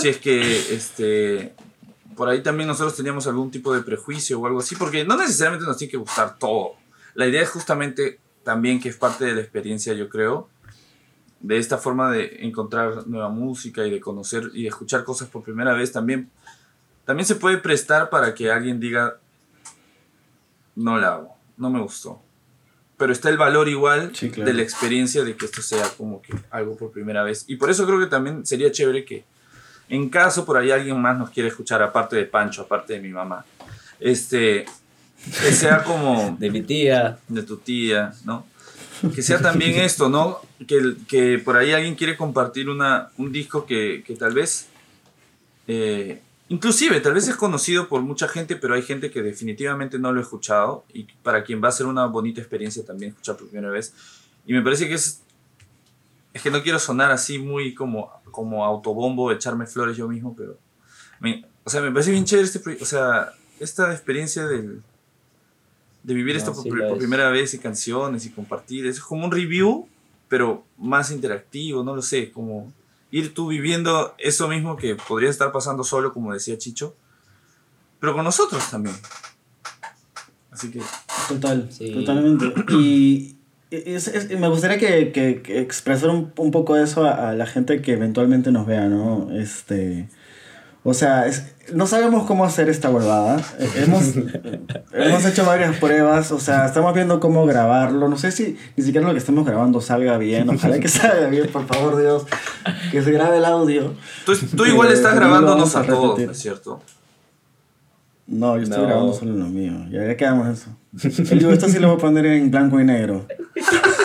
si 0.00 0.08
es 0.08 0.16
que 0.16 0.74
este 0.74 1.54
por 2.18 2.28
ahí 2.28 2.42
también 2.42 2.66
nosotros 2.66 2.96
teníamos 2.96 3.28
algún 3.28 3.52
tipo 3.52 3.72
de 3.72 3.80
prejuicio 3.80 4.40
o 4.40 4.46
algo 4.46 4.58
así, 4.58 4.74
porque 4.74 5.04
no 5.04 5.16
necesariamente 5.16 5.64
nos 5.64 5.76
tiene 5.76 5.92
que 5.92 5.96
gustar 5.96 6.36
todo. 6.36 6.72
La 7.14 7.28
idea 7.28 7.42
es 7.42 7.48
justamente 7.48 8.18
también 8.48 8.80
que 8.80 8.88
es 8.88 8.96
parte 8.96 9.26
de 9.26 9.34
la 9.34 9.42
experiencia, 9.42 9.92
yo 9.92 10.08
creo, 10.08 10.48
de 11.40 11.58
esta 11.58 11.76
forma 11.76 12.10
de 12.10 12.38
encontrar 12.46 13.06
nueva 13.06 13.28
música 13.28 13.86
y 13.86 13.90
de 13.90 14.00
conocer 14.00 14.44
y 14.54 14.62
de 14.62 14.68
escuchar 14.68 15.04
cosas 15.04 15.28
por 15.28 15.42
primera 15.42 15.74
vez 15.74 15.92
también 15.92 16.30
también 17.04 17.26
se 17.26 17.34
puede 17.34 17.58
prestar 17.58 18.08
para 18.08 18.32
que 18.32 18.50
alguien 18.50 18.80
diga 18.80 19.18
no 20.76 20.96
la 20.98 21.08
hago, 21.16 21.36
no 21.58 21.68
me 21.68 21.78
gustó. 21.78 22.22
Pero 22.96 23.12
está 23.12 23.28
el 23.28 23.36
valor 23.36 23.68
igual 23.68 24.16
Sí, 24.16 24.30
claro. 24.30 24.48
de 24.50 24.56
la 24.56 24.62
experiencia 24.62 25.22
de 25.24 25.36
que 25.36 25.44
esto 25.44 25.60
sea 25.60 25.86
como 25.98 26.22
que 26.22 26.32
algo 26.50 26.74
por 26.74 26.90
primera 26.90 27.22
vez. 27.24 27.44
Y 27.48 27.56
por 27.56 27.68
eso 27.68 27.84
creo 27.86 28.00
que 28.00 28.06
también 28.06 28.46
sería 28.46 28.72
chévere 28.72 29.04
que 29.04 29.26
en 29.90 30.08
caso 30.08 30.46
por 30.46 30.56
ahí 30.56 30.70
alguien 30.70 30.98
más 31.02 31.18
nos 31.18 31.28
quiere 31.28 31.50
escuchar 31.50 31.82
aparte 31.82 32.16
de 32.16 32.24
Pancho, 32.24 32.62
aparte 32.62 32.94
de 32.94 33.00
mi 33.00 33.10
mamá, 33.10 33.44
este 34.00 34.64
que 35.24 35.52
sea 35.52 35.84
como 35.84 36.36
De 36.38 36.50
mi 36.50 36.62
tía. 36.62 37.18
de 37.28 37.42
tu 37.42 37.56
tía, 37.58 38.12
¿no? 38.24 38.46
Que 39.14 39.22
sea 39.22 39.40
también 39.40 39.74
esto, 39.80 40.08
¿no? 40.08 40.38
Que, 40.66 40.94
que 41.08 41.38
por 41.38 41.56
ahí 41.56 41.72
alguien 41.72 41.94
quiere 41.94 42.16
compartir 42.16 42.68
una, 42.68 43.10
un 43.18 43.30
disco 43.32 43.64
que, 43.66 44.02
que 44.06 44.16
tal 44.16 44.34
vez, 44.34 44.66
eh, 45.66 46.20
inclusive, 46.48 47.00
tal 47.00 47.14
vez 47.14 47.28
es 47.28 47.36
conocido 47.36 47.88
por 47.88 48.02
mucha 48.02 48.26
gente, 48.28 48.56
pero 48.56 48.74
hay 48.74 48.82
gente 48.82 49.10
que 49.10 49.22
definitivamente 49.22 49.98
no 49.98 50.12
lo 50.12 50.18
ha 50.20 50.22
escuchado 50.22 50.84
y 50.92 51.04
para 51.22 51.44
quien 51.44 51.62
va 51.62 51.68
a 51.68 51.72
ser 51.72 51.86
una 51.86 52.06
bonita 52.06 52.40
experiencia 52.40 52.84
también 52.84 53.10
escuchar 53.10 53.36
por 53.36 53.48
primera 53.48 53.70
vez. 53.72 53.92
Y 54.46 54.52
me 54.52 54.62
parece 54.62 54.88
que 54.88 54.94
es, 54.94 55.20
es 56.32 56.42
que 56.42 56.50
no 56.50 56.62
quiero 56.62 56.78
sonar 56.78 57.10
así 57.10 57.38
muy 57.38 57.74
como, 57.74 58.10
como 58.30 58.64
autobombo, 58.64 59.30
echarme 59.30 59.66
flores 59.66 59.96
yo 59.96 60.08
mismo, 60.08 60.34
pero, 60.36 60.58
me- 61.20 61.44
o 61.64 61.70
sea, 61.70 61.82
me 61.82 61.90
parece 61.92 62.12
bien 62.12 62.24
chévere 62.24 62.46
este, 62.48 62.78
o 62.80 62.84
sea, 62.86 63.32
esta 63.60 63.92
experiencia 63.92 64.46
del, 64.46 64.82
de 66.08 66.14
vivir 66.14 66.34
No, 66.34 66.38
esto 66.38 66.52
por, 66.54 66.62
sí 66.62 66.70
es. 66.70 66.98
primera 66.98 67.28
vez 67.28 67.52
y 67.54 67.58
canciones 67.58 68.24
y 68.26 68.30
compartir. 68.30 68.86
Es 68.86 68.98
como 68.98 69.24
un 69.26 69.30
review, 69.30 69.86
pero 70.28 70.64
más 70.78 71.10
interactivo, 71.10 71.84
no 71.84 71.94
lo 71.94 72.02
sé, 72.02 72.30
como 72.32 72.72
ir 73.10 73.34
tú 73.34 73.48
viviendo 73.48 74.14
eso 74.18 74.48
mismo 74.48 74.76
que 74.76 74.96
podría 74.96 75.30
estar 75.30 75.52
pasando 75.52 75.84
solo, 75.84 76.12
como 76.12 76.32
decía 76.32 76.56
Chicho, 76.58 76.94
pero 78.00 78.14
con 78.14 78.24
nosotros 78.24 78.70
también. 78.70 78.96
Así 80.50 80.70
que, 80.70 80.80
Total, 81.28 81.68
Sí. 81.70 81.92
totalmente. 81.92 82.52
Y 82.72 83.36
es- 83.70 84.08
es- 84.08 84.30
me 84.40 84.48
gustaría 84.48 84.78
que, 84.78 85.12
que, 85.12 85.42
que 85.42 85.60
expresar 85.60 86.08
un, 86.08 86.32
un 86.38 86.50
poco 86.50 86.76
eso 86.78 87.04
a, 87.04 87.30
a 87.30 87.34
la 87.34 87.44
gente 87.46 87.82
que 87.82 87.92
eventualmente 87.92 88.50
nos 88.50 88.66
vea, 88.66 88.88
¿no? 88.88 89.28
Este, 89.30 90.08
o 90.88 90.94
sea, 90.94 91.26
es- 91.26 91.44
no 91.74 91.86
sabemos 91.86 92.24
cómo 92.26 92.44
hacer 92.46 92.68
esta 92.70 92.88
huevada. 92.90 93.40
Eh, 93.58 93.70
Hemos, 93.84 94.04
hemos 94.92 95.24
hecho 95.26 95.44
varias 95.44 95.76
pruebas, 95.76 96.32
o 96.32 96.40
sea, 96.40 96.64
estamos 96.66 96.94
viendo 96.94 97.20
cómo 97.20 97.44
grabarlo. 97.46 98.08
No 98.08 98.16
sé 98.16 98.32
si 98.32 98.56
ni 98.76 98.84
siquiera 98.84 99.06
lo 99.06 99.12
que 99.12 99.18
estemos 99.18 99.44
grabando 99.46 99.80
salga 99.80 100.16
bien. 100.18 100.48
Ojalá 100.48 100.78
que 100.80 100.88
salga 100.88 101.26
bien, 101.28 101.46
por 101.48 101.66
favor, 101.66 102.00
Dios. 102.00 102.24
Que 102.90 103.02
se 103.02 103.12
grabe 103.12 103.36
el 103.38 103.44
audio. 103.44 103.94
tú, 104.24 104.32
tú 104.56 104.64
igual 104.66 104.88
Eh, 104.90 104.94
estás 104.94 105.14
grabándonos 105.14 105.76
a 105.76 105.80
a 105.80 105.86
todos. 105.86 106.18
¿no 106.18 106.32
es 106.32 106.38
cierto? 106.38 106.80
No, 108.26 108.56
yo 108.56 108.62
estoy 108.64 108.78
No. 108.80 108.86
grabando 108.86 109.12
solo 109.14 109.32
lo 109.34 109.46
mío. 109.46 109.72
Ya, 109.90 110.06
ya 110.06 110.16
quedamos 110.16 110.48
eso. 110.48 110.70
Digo, 111.34 111.50
esto 111.50 111.68
sí 111.68 111.78
lo 111.78 111.88
voy 111.88 111.96
a 111.96 112.00
poner 112.00 112.26
en 112.26 112.50
blanco 112.50 112.80
y 112.80 112.84
negro. 112.84 113.26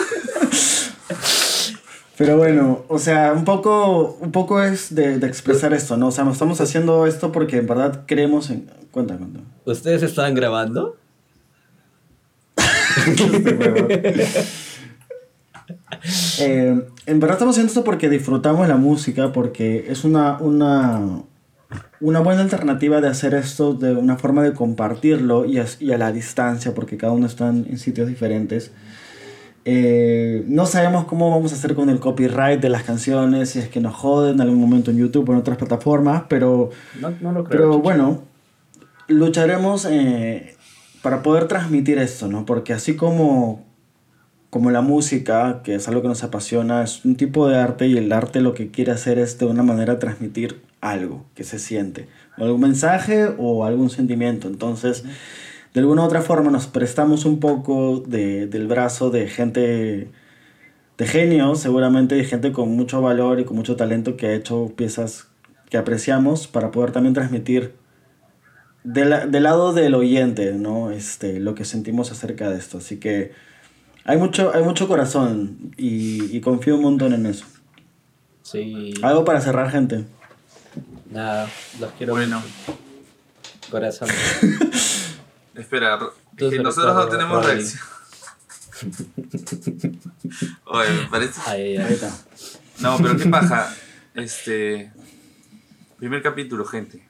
Pero 2.16 2.36
bueno, 2.36 2.84
o 2.88 2.98
sea, 2.98 3.32
un 3.32 3.44
poco, 3.44 4.16
un 4.20 4.30
poco 4.30 4.62
es 4.62 4.94
de, 4.94 5.18
de 5.18 5.26
expresar 5.26 5.74
esto, 5.74 5.96
¿no? 5.96 6.08
O 6.08 6.10
sea, 6.12 6.28
estamos 6.30 6.60
haciendo 6.60 7.06
esto 7.06 7.32
porque 7.32 7.58
en 7.58 7.66
verdad 7.66 8.02
creemos 8.06 8.50
en... 8.50 8.70
Cuenta, 8.92 9.16
cuenta. 9.16 9.40
¿Ustedes 9.64 10.02
estaban 10.02 10.34
grabando? 10.34 10.96
Eh, 16.40 16.86
en 17.06 17.20
verdad 17.20 17.36
estamos 17.36 17.54
haciendo 17.54 17.70
esto 17.70 17.84
porque 17.84 18.10
disfrutamos 18.10 18.68
la 18.68 18.76
música, 18.76 19.32
porque 19.32 19.86
es 19.88 20.04
una, 20.04 20.36
una, 20.38 21.22
una 22.00 22.20
buena 22.20 22.42
alternativa 22.42 23.00
de 23.00 23.08
hacer 23.08 23.32
esto 23.32 23.72
de 23.72 23.94
una 23.94 24.16
forma 24.16 24.42
de 24.42 24.52
compartirlo 24.52 25.46
y 25.46 25.58
a, 25.58 25.66
y 25.80 25.92
a 25.92 25.98
la 25.98 26.12
distancia, 26.12 26.74
porque 26.74 26.98
cada 26.98 27.12
uno 27.12 27.26
está 27.26 27.48
en, 27.48 27.66
en 27.70 27.78
sitios 27.78 28.08
diferentes. 28.08 28.72
Eh, 29.66 30.44
no 30.46 30.66
sabemos 30.66 31.06
cómo 31.06 31.30
vamos 31.30 31.52
a 31.52 31.54
hacer 31.54 31.74
con 31.74 31.88
el 31.88 31.98
copyright 31.98 32.60
de 32.60 32.68
las 32.68 32.82
canciones, 32.82 33.50
si 33.50 33.60
es 33.60 33.68
que 33.68 33.80
nos 33.80 33.94
joden 33.94 34.34
en 34.34 34.40
algún 34.42 34.60
momento 34.60 34.90
en 34.90 34.98
YouTube 34.98 35.28
o 35.28 35.32
en 35.32 35.38
otras 35.38 35.56
plataformas, 35.56 36.24
pero... 36.28 36.70
No, 37.00 37.10
no 37.20 37.32
lo 37.32 37.44
creo. 37.44 37.58
Pero 37.58 37.78
bueno, 37.78 38.22
lucharemos 39.08 39.86
eh, 39.90 40.56
para 41.02 41.22
poder 41.22 41.48
transmitir 41.48 41.98
esto, 41.98 42.28
¿no? 42.28 42.44
Porque 42.44 42.74
así 42.74 42.94
como, 42.94 43.64
como 44.50 44.70
la 44.70 44.82
música, 44.82 45.62
que 45.64 45.76
es 45.76 45.88
algo 45.88 46.02
que 46.02 46.08
nos 46.08 46.24
apasiona, 46.24 46.82
es 46.82 47.04
un 47.04 47.16
tipo 47.16 47.48
de 47.48 47.56
arte 47.56 47.86
y 47.86 47.96
el 47.96 48.12
arte 48.12 48.40
lo 48.40 48.52
que 48.52 48.70
quiere 48.70 48.92
hacer 48.92 49.18
es 49.18 49.38
de 49.38 49.46
una 49.46 49.62
manera 49.62 49.98
transmitir 49.98 50.60
algo 50.82 51.24
que 51.34 51.44
se 51.44 51.58
siente, 51.58 52.08
o 52.36 52.44
algún 52.44 52.60
mensaje 52.60 53.30
o 53.38 53.64
algún 53.64 53.88
sentimiento. 53.88 54.46
Entonces, 54.48 55.04
de 55.74 55.80
alguna 55.80 56.02
u 56.02 56.04
otra 56.06 56.22
forma 56.22 56.50
nos 56.50 56.66
prestamos 56.68 57.24
un 57.24 57.40
poco 57.40 58.02
de, 58.06 58.46
del 58.46 58.66
brazo 58.68 59.10
de 59.10 59.28
gente 59.28 60.08
de 60.96 61.06
genios, 61.08 61.58
seguramente 61.58 62.14
de 62.14 62.24
gente 62.24 62.52
con 62.52 62.70
mucho 62.76 63.02
valor 63.02 63.40
y 63.40 63.44
con 63.44 63.56
mucho 63.56 63.74
talento 63.74 64.16
que 64.16 64.28
ha 64.28 64.34
hecho 64.34 64.72
piezas 64.76 65.26
que 65.68 65.76
apreciamos 65.76 66.46
para 66.46 66.70
poder 66.70 66.92
también 66.92 67.14
transmitir 67.14 67.74
de 68.84 69.04
la- 69.04 69.26
del 69.26 69.42
lado 69.42 69.72
del 69.72 69.94
oyente, 69.96 70.52
¿no? 70.52 70.92
Este, 70.92 71.40
lo 71.40 71.54
que 71.56 71.64
sentimos 71.64 72.12
acerca 72.12 72.48
de 72.50 72.58
esto. 72.58 72.78
Así 72.78 72.98
que 72.98 73.32
hay 74.04 74.18
mucho, 74.18 74.52
hay 74.54 74.62
mucho 74.62 74.86
corazón 74.86 75.72
y, 75.76 76.36
y 76.36 76.40
confío 76.40 76.76
un 76.76 76.82
montón 76.82 77.12
en 77.14 77.26
eso. 77.26 77.46
Sí. 78.42 78.94
Algo 79.02 79.24
para 79.24 79.40
cerrar, 79.40 79.70
gente. 79.72 80.04
Nada, 81.10 81.48
los 81.80 81.90
quiero 81.92 82.12
Bueno. 82.12 82.40
Corazón. 83.70 84.08
Espera, 85.54 85.98
que 86.36 86.58
nosotros 86.58 86.94
no 86.94 87.08
tenemos 87.08 87.44
reacción. 87.46 87.82
Oye, 90.66 90.90
me 90.90 91.06
parece. 91.08 91.40
Ahí 91.46 91.76
está. 91.76 92.10
No, 92.80 92.96
pero 92.98 93.16
qué 93.16 93.26
paja. 93.28 93.72
Este. 94.14 94.92
Primer 95.98 96.22
capítulo, 96.22 96.64
gente. 96.64 97.06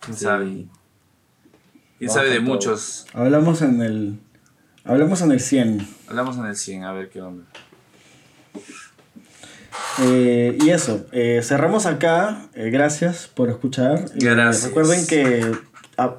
¿Quién 0.00 0.16
Sí. 0.16 0.24
sabe? 0.24 0.66
¿Quién 1.98 2.10
sabe 2.10 2.30
de 2.30 2.36
todo. 2.40 2.46
muchos? 2.46 3.06
Hablamos 3.12 3.62
en 3.62 3.82
el. 3.82 4.18
Hablamos 4.84 5.20
en 5.22 5.32
el 5.32 5.40
100. 5.40 5.86
Hablamos 6.08 6.36
en 6.38 6.46
el 6.46 6.56
100, 6.56 6.84
a 6.84 6.92
ver 6.92 7.10
qué 7.10 7.20
onda. 7.20 7.44
Eh, 10.02 10.56
y 10.60 10.70
eso, 10.70 11.06
eh, 11.12 11.40
cerramos 11.42 11.86
acá. 11.86 12.48
Eh, 12.54 12.70
gracias 12.70 13.26
por 13.26 13.48
escuchar. 13.50 13.98
Eh, 14.14 14.18
Gracias. 14.20 14.64
recuerden 14.68 15.06
que 15.06 15.52
a- 15.96 16.16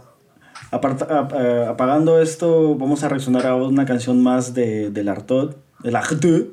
aparta- 0.72 1.08
a- 1.10 1.20
a- 1.66 1.70
apagando 1.70 2.22
esto, 2.22 2.76
vamos 2.76 3.04
a 3.04 3.10
reaccionar 3.10 3.46
a 3.48 3.56
una 3.56 3.86
canción 3.86 4.22
más 4.22 4.54
de, 4.54 4.90
del 4.92 5.10
Artot. 5.10 5.58
Del 5.84 5.96
Artot. 5.96 6.48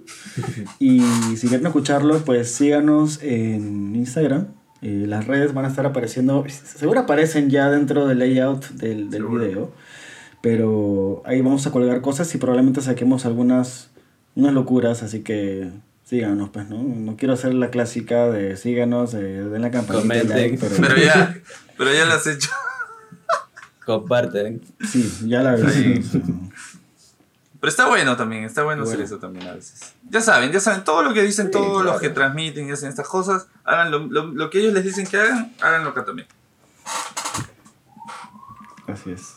y 0.79 1.01
si 1.37 1.49
quieren 1.49 1.67
escucharlo, 1.67 2.19
pues 2.25 2.51
síganos 2.55 3.23
en 3.23 3.95
Instagram. 3.97 4.49
Eh, 4.83 5.05
las 5.09 5.27
redes 5.27 5.55
van 5.55 5.65
a 5.65 5.69
estar 5.69 5.87
apareciendo. 5.87 6.45
Seguro 6.49 7.01
aparecen 7.01 7.49
ya 7.49 7.71
dentro 7.71 8.07
del 8.07 8.19
layout 8.19 8.69
del, 8.71 9.09
del 9.11 9.25
video. 9.25 9.73
Pero 10.43 11.23
ahí 11.25 11.41
vamos 11.41 11.67
a 11.67 11.71
colgar 11.71 12.01
cosas 12.03 12.35
y 12.35 12.39
probablemente 12.39 12.83
saquemos 12.83 13.25
algunas 13.25 13.91
unas 14.35 14.53
locuras, 14.53 15.03
así 15.03 15.21
que 15.23 15.71
síganos, 16.05 16.51
pues, 16.51 16.69
¿no? 16.69 16.83
No 16.83 17.17
quiero 17.17 17.33
hacer 17.35 17.55
la 17.55 17.71
clásica 17.71 18.29
de 18.29 18.57
síganos, 18.59 19.15
eh, 19.15 19.19
den 19.23 19.63
la 19.63 19.71
campanita, 19.71 20.03
Comenten. 20.03 20.37
like, 20.37 20.59
pero, 20.59 20.75
Pero 20.81 20.97
ya, 21.03 21.35
pero 21.79 21.95
ya 21.95 22.05
lo 22.05 22.13
has 22.15 22.27
hecho. 22.27 22.51
Comparten. 23.85 24.63
sí, 24.89 25.29
ya 25.29 25.43
la 25.43 25.57
Sí. 25.57 25.85
vi. 25.85 26.05
Pero 27.61 27.71
está 27.71 27.87
bueno 27.89 28.15
también, 28.17 28.45
está 28.45 28.63
bueno, 28.63 28.83
hacer 28.83 29.01
eso 29.01 29.19
también 29.19 29.47
a 29.49 29.55
veces. 29.55 29.95
Ya 30.11 30.21
saben, 30.21 30.53
ya 30.53 30.61
saben, 30.61 30.85
todo 30.85 31.03
lo 31.03 31.15
que 31.15 31.23
dicen, 31.23 31.47
Sí, 31.47 31.53
todos 31.53 31.83
los 31.85 31.99
que 32.01 32.11
transmiten 32.11 32.69
y 32.69 32.73
hacen 32.73 32.91
estas 32.91 33.09
cosas, 33.09 33.47
hagan 33.65 33.91
lo, 33.91 34.01
lo- 34.01 34.27
lo 34.27 34.51
que 34.51 34.59
ellos 34.61 34.75
les 34.75 34.85
dicen 34.85 35.07
que 35.07 35.17
hagan, 35.19 35.55
háganlo 35.63 35.91
acá 35.91 36.05
también. 36.05 36.29
Así 38.87 39.13
es. 39.13 39.37